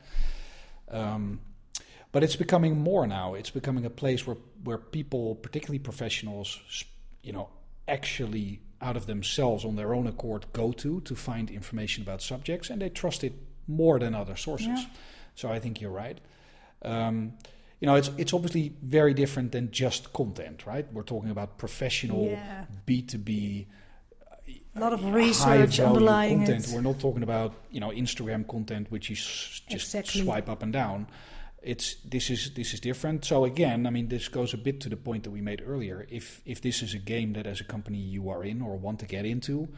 Um, 0.89 1.41
but 2.15 2.23
it's 2.23 2.37
becoming 2.37 2.79
more 2.79 3.07
now. 3.09 3.35
It's 3.35 3.51
becoming 3.51 3.85
a 3.85 3.91
place 3.91 4.25
where 4.27 4.37
where 4.63 4.79
people, 4.79 5.35
particularly 5.35 5.81
professionals, 5.81 6.61
you 7.23 7.33
know, 7.33 7.49
actually 7.89 8.61
out 8.81 8.97
of 8.97 9.07
themselves 9.07 9.65
on 9.65 9.75
their 9.77 9.93
own 9.93 10.07
accord 10.07 10.47
go 10.53 10.73
to 10.73 11.01
to 11.01 11.15
find 11.17 11.51
information 11.51 12.03
about 12.05 12.23
subjects, 12.23 12.71
and 12.71 12.81
they 12.81 12.89
trust 12.89 13.25
it 13.25 13.33
more 13.67 13.99
than 13.99 14.15
other 14.15 14.37
sources. 14.37 14.67
Yeah. 14.69 14.85
So 15.35 15.49
I 15.57 15.59
think 15.59 15.81
you're 15.81 15.91
right. 16.05 16.19
Um, 16.83 17.33
you 17.81 17.87
know, 17.89 17.97
it's 17.97 18.11
it's 18.17 18.33
obviously 18.33 18.73
very 18.83 19.13
different 19.13 19.51
than 19.53 19.71
just 19.73 20.13
content, 20.13 20.65
right? 20.67 20.87
We're 20.93 21.03
talking 21.15 21.31
about 21.31 21.59
professional. 21.59 22.39
B 22.87 23.03
two 23.03 23.19
B 23.19 23.67
A 24.77 24.81
lot 24.81 24.93
of 24.93 25.05
research 25.13 25.77
value 25.79 25.85
underlying 25.89 26.39
content. 26.39 26.69
it. 26.69 26.75
We're 26.75 26.81
not 26.91 27.01
talking 27.01 27.25
about 27.25 27.55
you 27.73 27.81
know 27.81 27.91
Instagram 27.91 28.47
content, 28.47 28.87
which 28.91 29.11
is 29.11 29.19
just 29.69 29.95
Exactly. 29.95 30.23
swipe 30.23 30.49
up 30.49 30.63
and 30.63 30.73
down. 30.73 31.07
It's 31.65 31.97
this 32.05 32.31
is 32.31 32.51
this 32.55 32.75
is 32.75 32.81
different. 32.81 33.25
So 33.25 33.45
again, 33.45 33.87
I 33.87 33.91
mean, 33.91 34.09
this 34.09 34.29
goes 34.29 34.53
a 34.55 34.59
bit 34.59 34.81
to 34.83 34.89
the 34.89 34.97
point 34.97 35.23
that 35.25 35.31
we 35.31 35.41
made 35.41 35.63
earlier. 35.67 36.07
If 36.11 36.43
if 36.45 36.61
this 36.61 36.83
is 36.83 36.95
a 36.95 36.99
game 36.99 37.33
that 37.35 37.47
as 37.47 37.61
a 37.61 37.65
company 37.65 37.99
you 37.99 38.29
are 38.29 38.45
in 38.45 38.61
or 38.63 38.77
want 38.77 38.99
to 39.01 39.07
get 39.07 39.25
into, 39.25 39.69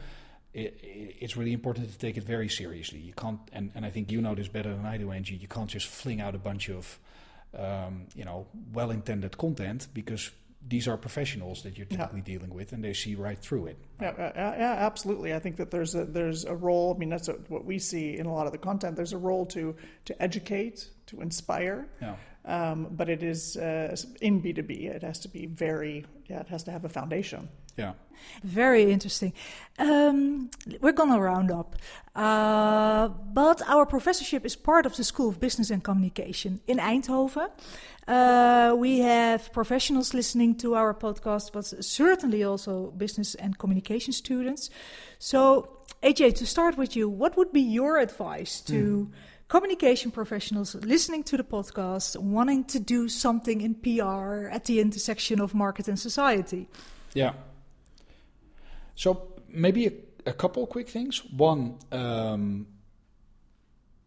it, 0.53 0.77
it's 0.83 1.37
really 1.37 1.53
important 1.53 1.89
to 1.91 1.97
take 1.97 2.17
it 2.17 2.23
very 2.25 2.49
seriously. 2.49 2.99
You 2.99 3.13
can't, 3.13 3.39
and, 3.53 3.71
and 3.75 3.85
I 3.85 3.89
think 3.89 4.11
you 4.11 4.21
know 4.21 4.35
this 4.35 4.47
better 4.49 4.73
than 4.75 4.85
I 4.85 4.97
do, 4.97 5.11
Angie. 5.11 5.35
You 5.35 5.47
can't 5.47 5.69
just 5.69 5.87
fling 5.87 6.19
out 6.21 6.35
a 6.35 6.39
bunch 6.39 6.69
of 6.69 6.99
um, 7.57 8.07
you 8.15 8.25
know 8.25 8.47
well-intended 8.73 9.37
content 9.37 9.87
because 9.93 10.31
these 10.67 10.87
are 10.89 10.97
professionals 10.97 11.61
that 11.63 11.77
you're 11.77 11.87
Yeah. 11.89 11.97
typically 11.97 12.21
dealing 12.21 12.53
with, 12.53 12.73
and 12.73 12.83
they 12.83 12.93
see 12.93 13.15
right 13.15 13.39
through 13.39 13.67
it. 13.67 13.77
Yeah, 14.01 14.09
uh, 14.09 14.31
yeah, 14.35 14.75
absolutely. 14.85 15.33
I 15.33 15.39
think 15.39 15.55
that 15.57 15.71
there's 15.71 15.95
a 15.95 16.03
there's 16.05 16.43
a 16.43 16.55
role. 16.55 16.93
I 16.93 16.97
mean, 16.99 17.09
that's 17.09 17.29
what 17.47 17.63
we 17.63 17.79
see 17.79 18.17
in 18.17 18.25
a 18.25 18.33
lot 18.33 18.45
of 18.45 18.51
the 18.51 18.57
content. 18.57 18.95
There's 18.97 19.13
a 19.13 19.17
role 19.17 19.45
to 19.47 19.75
to 20.05 20.21
educate, 20.21 20.89
to 21.07 21.21
inspire, 21.21 21.87
Yeah. 22.01 22.15
um, 22.45 22.87
but 22.91 23.09
it 23.09 23.23
is 23.23 23.57
uh, 23.57 23.95
in 24.21 24.39
B 24.39 24.53
two 24.53 24.63
B. 24.63 24.73
It 24.87 25.03
has 25.03 25.19
to 25.19 25.27
be 25.29 25.45
very 25.47 26.05
yeah. 26.29 26.41
It 26.41 26.47
has 26.49 26.63
to 26.63 26.71
have 26.71 26.85
a 26.85 26.89
foundation. 26.89 27.49
Yeah. 27.77 27.93
Very 28.43 28.91
interesting. 28.91 29.33
Um, 29.77 30.49
we're 30.81 30.91
gonna 30.93 31.19
round 31.21 31.51
up, 31.51 31.75
uh, 32.15 33.07
but 33.33 33.61
our 33.67 33.85
professorship 33.85 34.45
is 34.45 34.55
part 34.55 34.85
of 34.85 34.95
the 34.95 35.03
School 35.03 35.29
of 35.29 35.39
Business 35.39 35.69
and 35.69 35.83
Communication 35.83 36.59
in 36.67 36.77
Eindhoven. 36.79 37.49
Uh, 38.07 38.73
we 38.75 38.99
have 38.99 39.51
professionals 39.53 40.13
listening 40.13 40.55
to 40.55 40.73
our 40.75 40.93
podcast, 40.93 41.51
but 41.53 41.65
certainly 41.85 42.43
also 42.43 42.91
business 42.97 43.35
and 43.35 43.57
communication 43.59 44.13
students. 44.13 44.69
So, 45.19 45.67
AJ, 46.01 46.35
to 46.37 46.45
start 46.45 46.77
with 46.77 46.95
you, 46.95 47.07
what 47.09 47.35
would 47.37 47.51
be 47.51 47.61
your 47.61 47.97
advice 47.99 48.61
to 48.61 49.09
communication 49.47 50.11
professionals 50.11 50.75
listening 50.75 51.23
to 51.23 51.37
the 51.37 51.43
podcast, 51.43 52.17
wanting 52.17 52.65
to 52.65 52.79
do 52.79 53.07
something 53.07 53.61
in 53.61 53.75
PR 53.75 54.47
at 54.49 54.65
the 54.65 54.79
intersection 54.79 55.39
of 55.39 55.53
market 55.53 55.87
and 55.87 55.99
society? 55.99 56.67
Yeah. 57.13 57.33
So 58.95 59.33
maybe 59.47 59.87
a, 59.87 59.93
a 60.25 60.33
couple 60.33 60.65
quick 60.67 60.89
things. 60.89 61.23
One, 61.25 61.77
um, 61.91 62.67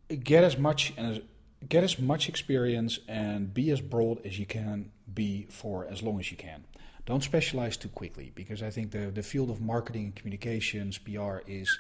get 0.09 0.45
as 0.45 0.59
much 0.59 0.93
and 0.97 1.23
get 1.69 1.85
as 1.85 1.99
much 1.99 2.29
experience 2.29 2.99
and 3.07 3.53
be 3.53 3.71
as 3.71 3.81
broad 3.81 4.25
as 4.25 4.39
you 4.39 4.47
can 4.47 4.91
be 5.13 5.47
for 5.51 5.87
as 5.87 6.03
long 6.03 6.19
as 6.19 6.31
you 6.31 6.37
can. 6.37 6.65
Don't 7.07 7.23
specialize 7.23 7.77
too 7.77 7.89
quickly 7.89 8.33
because 8.35 8.63
I 8.63 8.71
think 8.71 8.91
the 8.91 9.11
the 9.11 9.23
field 9.23 9.51
of 9.51 9.61
marketing 9.61 10.05
and 10.07 10.15
communications 10.15 10.99
PR 10.99 11.39
is 11.47 11.79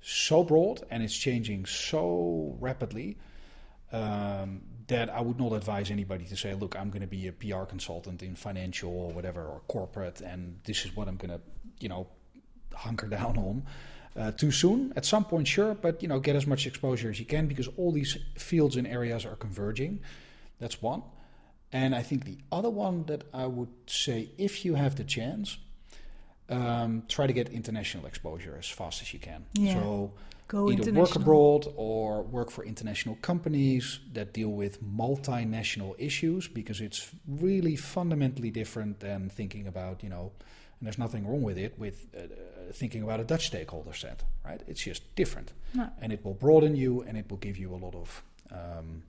so 0.00 0.42
broad 0.44 0.82
and 0.90 1.02
it's 1.02 1.16
changing 1.16 1.66
so 1.66 2.56
rapidly 2.60 3.18
um, 3.92 4.62
that 4.86 5.10
I 5.10 5.20
would 5.20 5.38
not 5.38 5.52
advise 5.52 5.90
anybody 5.90 6.24
to 6.26 6.36
say, 6.36 6.54
look, 6.54 6.76
I'm 6.78 6.90
going 6.90 7.02
to 7.02 7.06
be 7.06 7.28
a 7.28 7.32
PR 7.32 7.64
consultant 7.64 8.22
in 8.22 8.34
financial 8.34 8.90
or 8.90 9.12
whatever 9.12 9.42
or 9.44 9.60
corporate, 9.68 10.20
and 10.20 10.58
this 10.64 10.84
is 10.84 10.96
what 10.96 11.08
I'm 11.08 11.16
going 11.16 11.30
to, 11.30 11.40
you 11.80 11.88
know, 11.88 12.06
hunker 12.74 13.06
down 13.18 13.36
on. 13.36 13.66
Uh, 14.16 14.32
too 14.32 14.50
soon, 14.50 14.92
at 14.96 15.04
some 15.04 15.24
point, 15.24 15.46
sure, 15.46 15.72
but 15.72 16.02
you 16.02 16.08
know, 16.08 16.18
get 16.18 16.34
as 16.34 16.44
much 16.44 16.66
exposure 16.66 17.08
as 17.10 17.20
you 17.20 17.24
can 17.24 17.46
because 17.46 17.68
all 17.76 17.92
these 17.92 18.18
fields 18.36 18.74
and 18.74 18.86
areas 18.86 19.24
are 19.24 19.36
converging. 19.36 20.00
That's 20.58 20.82
one. 20.82 21.02
And 21.72 21.94
I 21.94 22.02
think 22.02 22.24
the 22.24 22.38
other 22.50 22.70
one 22.70 23.04
that 23.04 23.22
I 23.32 23.46
would 23.46 23.70
say, 23.86 24.30
if 24.36 24.64
you 24.64 24.74
have 24.74 24.96
the 24.96 25.04
chance, 25.04 25.58
um, 26.50 27.04
try 27.08 27.26
to 27.26 27.32
get 27.32 27.48
international 27.50 28.06
exposure 28.06 28.56
as 28.58 28.68
fast 28.68 29.02
as 29.02 29.12
you 29.12 29.18
can. 29.18 29.46
Yeah. 29.54 29.74
So 29.74 30.12
Go 30.48 30.68
either 30.68 30.92
work 30.92 31.14
abroad 31.14 31.68
or 31.76 32.22
work 32.22 32.50
for 32.50 32.64
international 32.64 33.16
companies 33.22 34.00
that 34.14 34.32
deal 34.32 34.48
with 34.48 34.82
multinational 34.82 35.94
issues 35.96 36.48
because 36.48 36.80
it's 36.80 37.08
really 37.28 37.76
fundamentally 37.76 38.50
different 38.50 38.98
than 38.98 39.28
thinking 39.28 39.68
about, 39.68 40.02
you 40.02 40.08
know, 40.08 40.32
and 40.80 40.86
there's 40.86 40.98
nothing 40.98 41.24
wrong 41.24 41.42
with 41.42 41.56
it, 41.56 41.78
with 41.78 42.06
uh, 42.16 42.22
uh, 42.22 42.72
thinking 42.72 43.04
about 43.04 43.20
a 43.20 43.24
Dutch 43.24 43.46
stakeholder 43.46 43.92
set, 43.92 44.24
right? 44.44 44.60
It's 44.66 44.82
just 44.82 45.14
different. 45.14 45.52
No. 45.72 45.88
And 46.00 46.12
it 46.12 46.24
will 46.24 46.34
broaden 46.34 46.74
you 46.74 47.02
and 47.02 47.16
it 47.16 47.30
will 47.30 47.38
give 47.38 47.56
you 47.56 47.72
a 47.72 47.76
lot 47.76 47.94
of 47.94 48.24
um, 48.50 49.04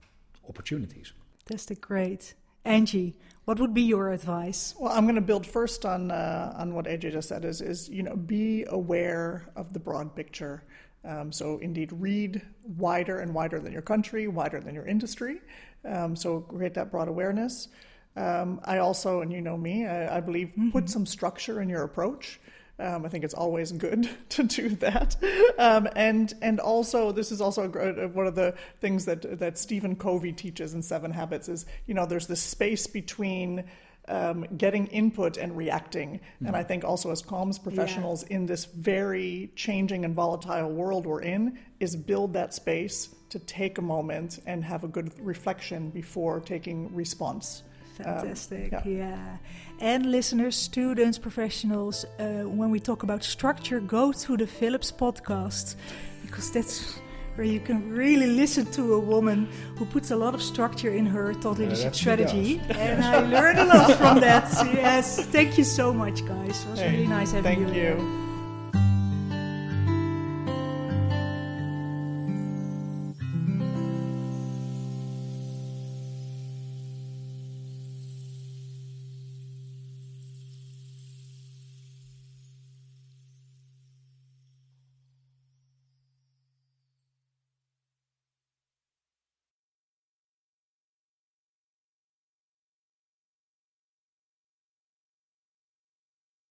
opportunities. 0.48 1.12
Fantastic, 1.44 1.80
great. 1.80 2.34
Angie, 2.64 3.16
what 3.44 3.58
would 3.58 3.74
be 3.74 3.82
your 3.82 4.12
advice? 4.12 4.74
Well, 4.78 4.92
I'm 4.92 5.04
going 5.04 5.16
to 5.16 5.20
build 5.20 5.46
first 5.46 5.84
on 5.84 6.10
uh, 6.10 6.54
on 6.56 6.74
what 6.74 6.84
AJ 6.86 7.12
just 7.12 7.28
said. 7.28 7.44
Is 7.44 7.60
is 7.60 7.88
you 7.88 8.02
know 8.02 8.14
be 8.16 8.64
aware 8.68 9.50
of 9.56 9.72
the 9.72 9.80
broad 9.80 10.14
picture. 10.14 10.62
Um, 11.04 11.32
so 11.32 11.58
indeed, 11.58 11.90
read 11.92 12.40
wider 12.78 13.18
and 13.18 13.34
wider 13.34 13.58
than 13.58 13.72
your 13.72 13.82
country, 13.82 14.28
wider 14.28 14.60
than 14.60 14.74
your 14.74 14.86
industry. 14.86 15.40
Um, 15.84 16.14
so 16.14 16.40
create 16.40 16.74
that 16.74 16.92
broad 16.92 17.08
awareness. 17.08 17.68
Um, 18.14 18.60
I 18.64 18.78
also, 18.78 19.22
and 19.22 19.32
you 19.32 19.40
know 19.40 19.56
me, 19.56 19.86
I, 19.86 20.18
I 20.18 20.20
believe 20.20 20.52
put 20.70 20.88
some 20.88 21.06
structure 21.06 21.60
in 21.60 21.68
your 21.68 21.82
approach. 21.82 22.38
Um, 22.82 23.06
I 23.06 23.08
think 23.08 23.22
it's 23.22 23.34
always 23.34 23.70
good 23.70 24.08
to 24.30 24.42
do 24.42 24.70
that, 24.76 25.16
um, 25.56 25.88
and 25.94 26.34
and 26.42 26.58
also 26.58 27.12
this 27.12 27.30
is 27.30 27.40
also 27.40 27.70
a, 27.70 28.04
uh, 28.04 28.08
one 28.08 28.26
of 28.26 28.34
the 28.34 28.54
things 28.80 29.04
that 29.04 29.38
that 29.38 29.56
Stephen 29.56 29.94
Covey 29.94 30.32
teaches 30.32 30.74
in 30.74 30.82
Seven 30.82 31.12
Habits 31.12 31.48
is 31.48 31.64
you 31.86 31.94
know 31.94 32.06
there's 32.06 32.26
this 32.26 32.42
space 32.42 32.88
between 32.88 33.64
um, 34.08 34.44
getting 34.56 34.88
input 34.88 35.36
and 35.36 35.56
reacting, 35.56 36.20
and 36.44 36.56
I 36.56 36.64
think 36.64 36.82
also 36.82 37.12
as 37.12 37.22
comms 37.22 37.62
professionals 37.62 38.24
in 38.24 38.46
this 38.46 38.64
very 38.64 39.52
changing 39.54 40.04
and 40.04 40.14
volatile 40.14 40.68
world 40.68 41.06
we're 41.06 41.22
in 41.22 41.58
is 41.78 41.94
build 41.94 42.32
that 42.32 42.52
space 42.52 43.14
to 43.28 43.38
take 43.38 43.78
a 43.78 43.82
moment 43.82 44.40
and 44.44 44.64
have 44.64 44.82
a 44.82 44.88
good 44.88 45.12
reflection 45.24 45.90
before 45.90 46.40
taking 46.40 46.92
response. 46.94 47.62
Um, 48.00 48.04
Fantastic, 48.04 48.72
yeah. 48.72 48.82
yeah. 48.84 49.36
And 49.80 50.06
listeners, 50.06 50.56
students, 50.56 51.18
professionals, 51.18 52.04
uh, 52.18 52.42
when 52.42 52.70
we 52.70 52.80
talk 52.80 53.02
about 53.02 53.24
structure, 53.24 53.80
go 53.80 54.12
to 54.12 54.36
the 54.36 54.46
Philips 54.46 54.92
podcast 54.92 55.76
because 56.22 56.50
that's 56.50 56.98
where 57.34 57.46
you 57.46 57.60
can 57.60 57.90
really 57.90 58.26
listen 58.26 58.66
to 58.72 58.94
a 58.94 59.00
woman 59.00 59.48
who 59.76 59.86
puts 59.86 60.10
a 60.10 60.16
lot 60.16 60.34
of 60.34 60.42
structure 60.42 60.90
in 60.90 61.06
her 61.06 61.32
thought 61.34 61.58
leadership 61.58 61.94
she 61.94 62.00
strategy. 62.00 62.60
and 62.70 63.02
I 63.16 63.20
learned 63.20 63.58
a 63.58 63.64
lot 63.64 63.96
from 63.96 64.20
that. 64.20 64.50
Yes, 64.74 65.24
thank 65.26 65.56
you 65.56 65.64
so 65.64 65.92
much, 65.92 66.24
guys. 66.26 66.64
It 66.64 66.70
was 66.70 66.80
really 66.80 67.06
nice 67.06 67.32
having 67.32 67.42
Thank 67.42 67.68
you. 67.68 67.74
here. 67.74 67.96
you. 67.98 68.21